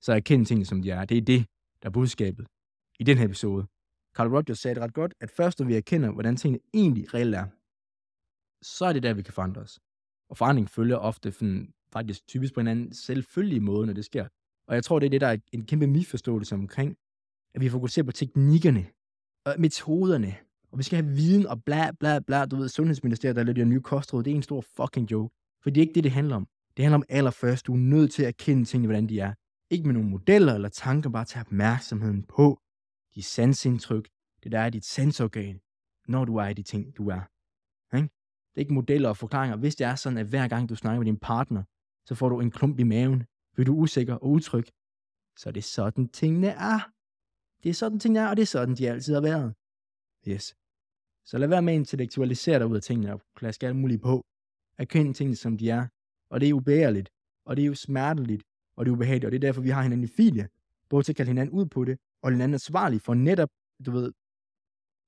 Så 0.00 0.12
jeg 0.12 0.24
kender 0.24 0.46
tingene, 0.46 0.66
som 0.66 0.82
de 0.82 0.90
er. 0.90 1.04
Det 1.04 1.16
er 1.16 1.22
det, 1.22 1.46
der 1.82 1.88
er 1.88 1.92
budskabet 1.92 2.46
i 2.98 3.04
den 3.04 3.18
her 3.18 3.24
episode. 3.24 3.66
Carl 4.14 4.28
Rogers 4.28 4.58
sagde 4.58 4.74
det 4.74 4.82
ret 4.82 4.94
godt, 4.94 5.14
at 5.20 5.30
først 5.30 5.58
når 5.58 5.66
vi 5.66 5.74
erkender, 5.74 6.10
hvordan 6.10 6.36
tingene 6.36 6.60
egentlig 6.74 7.14
reelt 7.14 7.34
er, 7.34 7.46
så 8.62 8.84
er 8.84 8.92
det 8.92 9.02
der, 9.02 9.14
vi 9.14 9.22
kan 9.22 9.34
forandre 9.34 9.60
os. 9.60 9.80
Og 10.28 10.36
forandring 10.36 10.70
følger 10.70 10.96
ofte 10.96 11.32
sådan, 11.32 11.72
faktisk 11.92 12.26
typisk 12.26 12.54
på 12.54 12.60
en 12.60 12.66
anden 12.66 12.94
selvfølgelig 12.94 13.62
måde, 13.62 13.86
når 13.86 13.92
det 13.92 14.04
sker. 14.04 14.28
Og 14.66 14.74
jeg 14.74 14.84
tror, 14.84 14.98
det 14.98 15.06
er 15.06 15.10
det, 15.10 15.20
der 15.20 15.26
er 15.26 15.36
en 15.52 15.66
kæmpe 15.66 15.86
misforståelse 15.86 16.54
omkring, 16.54 16.96
at 17.54 17.60
vi 17.60 17.68
fokuserer 17.68 18.04
på 18.04 18.12
teknikkerne 18.12 18.86
og 19.44 19.54
metoderne, 19.58 20.36
og 20.72 20.78
vi 20.78 20.82
skal 20.82 21.02
have 21.02 21.14
viden 21.16 21.46
og 21.46 21.64
bla 21.64 21.90
bla 22.00 22.18
bla. 22.18 22.46
Du 22.46 22.56
ved, 22.56 22.68
Sundhedsministeriet, 22.68 23.36
der 23.36 23.42
laver 23.42 23.64
nye 23.64 23.80
kostråd, 23.80 24.22
det 24.22 24.30
er 24.30 24.34
en 24.34 24.42
stor 24.42 24.64
fucking 24.76 25.10
joke. 25.10 25.34
For 25.62 25.70
det 25.70 25.80
er 25.80 25.82
ikke 25.82 25.94
det, 25.94 26.04
det 26.04 26.12
handler 26.12 26.36
om. 26.36 26.46
Det 26.76 26.84
handler 26.84 26.96
om 26.96 27.04
allerførst, 27.08 27.66
du 27.66 27.72
er 27.72 27.78
nødt 27.78 28.12
til 28.12 28.22
at 28.22 28.36
kende 28.36 28.64
tingene, 28.64 28.86
hvordan 28.86 29.08
de 29.08 29.20
er. 29.20 29.34
Ikke 29.70 29.84
med 29.84 29.94
nogle 29.94 30.08
modeller 30.08 30.54
eller 30.54 30.68
tanker, 30.68 31.10
bare 31.10 31.24
tage 31.24 31.40
opmærksomheden 31.40 32.22
på 32.22 32.60
de 33.14 33.22
sansindtryk, 33.22 34.08
det 34.44 34.52
der 34.52 34.60
er 34.60 34.70
dit 34.70 34.84
sansorgan, 34.84 35.60
når 36.08 36.24
du 36.24 36.36
er 36.36 36.46
i 36.46 36.54
de 36.54 36.62
ting, 36.62 36.96
du 36.96 37.08
er. 37.08 37.20
Ikke? 37.96 38.08
Det 38.50 38.56
er 38.56 38.60
ikke 38.60 38.74
modeller 38.74 39.08
og 39.08 39.16
forklaringer. 39.16 39.56
Hvis 39.56 39.76
det 39.76 39.86
er 39.86 39.94
sådan, 39.94 40.18
at 40.18 40.26
hver 40.26 40.48
gang 40.48 40.68
du 40.68 40.76
snakker 40.76 41.00
med 41.00 41.06
din 41.06 41.18
partner, 41.18 41.62
så 42.06 42.14
får 42.14 42.28
du 42.28 42.40
en 42.40 42.50
klump 42.50 42.78
i 42.78 42.82
maven, 42.82 43.24
fordi 43.54 43.64
du 43.64 43.74
usikker 43.74 44.14
og 44.14 44.30
utryg, 44.30 44.64
så 45.36 45.48
er 45.48 45.52
det 45.52 45.64
sådan, 45.64 46.08
tingene 46.08 46.48
er. 46.48 46.90
Det 47.62 47.70
er 47.70 47.74
sådan, 47.74 48.00
tingene 48.00 48.20
er, 48.20 48.28
og 48.28 48.36
det 48.36 48.42
er 48.42 48.46
sådan, 48.46 48.74
de 48.74 48.90
altid 48.90 49.14
har 49.14 49.20
været. 49.20 49.54
Yes. 50.28 50.56
Så 51.26 51.38
lad 51.38 51.48
være 51.48 51.62
med 51.62 51.72
at 51.72 51.78
intellektualisere 51.78 52.58
dig 52.58 52.66
ud 52.66 52.76
af 52.76 52.82
tingene 52.82 53.12
og 53.12 53.22
klaske 53.36 53.66
alt 53.66 53.76
muligt 53.76 54.02
på. 54.02 54.24
Erkend 54.78 55.14
tingene, 55.14 55.36
som 55.36 55.58
de 55.58 55.70
er. 55.70 55.86
Og 56.30 56.40
det 56.40 56.48
er 56.48 56.54
ubærligt, 56.54 57.10
og 57.44 57.56
det 57.56 57.62
er 57.62 57.66
jo 57.66 57.74
smerteligt, 57.74 58.42
og 58.76 58.84
det 58.84 58.90
er 58.90 58.94
ubehageligt, 58.94 59.24
og 59.24 59.32
det 59.32 59.36
er 59.36 59.48
derfor, 59.48 59.60
vi 59.60 59.70
har 59.70 59.82
hinanden 59.82 60.04
i 60.04 60.06
filie. 60.06 60.48
Både 60.88 61.02
til 61.02 61.12
at 61.12 61.16
kalde 61.16 61.28
hinanden 61.28 61.54
ud 61.54 61.66
på 61.66 61.84
det, 61.84 61.98
og 62.22 62.30
hinanden 62.30 62.54
ansvarlig 62.54 63.00
for 63.02 63.14
netop, 63.14 63.48
du 63.86 63.90
ved, 63.90 64.12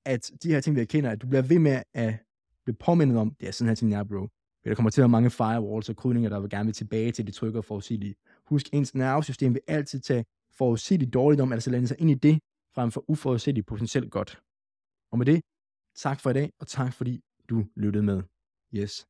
at 0.05 0.31
de 0.43 0.49
her 0.49 0.61
ting, 0.61 0.77
vi 0.77 0.81
erkender, 0.81 1.11
at 1.11 1.23
du 1.23 1.27
bliver 1.27 1.43
ved 1.43 1.59
med 1.59 1.83
at 1.95 2.15
blive 2.65 2.77
påmindet 2.77 3.19
om, 3.19 3.35
det 3.41 3.49
er 3.49 3.53
sådan 3.53 3.69
her 3.69 3.75
ting, 3.75 3.95
er, 3.95 4.05
bro. 4.05 4.29
Der 4.65 4.75
kommer 4.75 4.91
til 4.91 5.01
at 5.01 5.03
være 5.03 5.09
mange 5.09 5.31
firewalls 5.31 5.89
og 5.89 5.97
krydninger, 5.97 6.31
der 6.31 6.41
vil 6.41 6.51
gerne 6.51 6.65
vil 6.65 6.75
tilbage 6.75 7.13
til 7.13 7.27
det 7.27 7.35
trygge 7.35 7.59
og 7.59 7.65
forudsigelige. 7.65 8.15
Husk, 8.47 8.69
ens 8.73 8.95
nervesystem 8.95 9.55
vil 9.55 9.63
altid 9.67 10.01
tage 10.01 10.25
forudsigelig 10.63 11.13
dårligdom, 11.13 11.53
altså 11.53 11.71
lande 11.71 11.89
sig 11.89 12.01
ind 12.01 12.11
i 12.11 12.15
det, 12.15 12.37
frem 12.75 12.91
for 12.91 13.05
uforudsigelig 13.09 13.67
potentielt 13.67 14.11
godt. 14.11 14.31
Og 15.13 15.19
med 15.19 15.27
det, 15.27 15.43
tak 16.05 16.21
for 16.21 16.31
i 16.31 16.33
dag, 16.33 16.53
og 16.61 16.67
tak 16.67 16.93
fordi 16.99 17.15
du 17.51 17.57
lyttede 17.77 18.05
med. 18.11 18.23
Yes. 18.75 19.07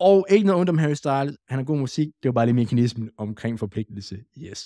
Og 0.00 0.26
ikke 0.30 0.46
noget 0.46 0.60
ondt 0.60 0.70
om 0.70 0.78
Harry 0.78 0.98
Styles, 1.02 1.36
han 1.48 1.58
har 1.58 1.64
god 1.64 1.78
musik, 1.78 2.08
det 2.22 2.28
var 2.28 2.32
bare 2.32 2.46
lige 2.46 2.54
mekanismen 2.54 3.10
omkring 3.16 3.58
forpligtelse. 3.58 4.24
Yes. 4.38 4.60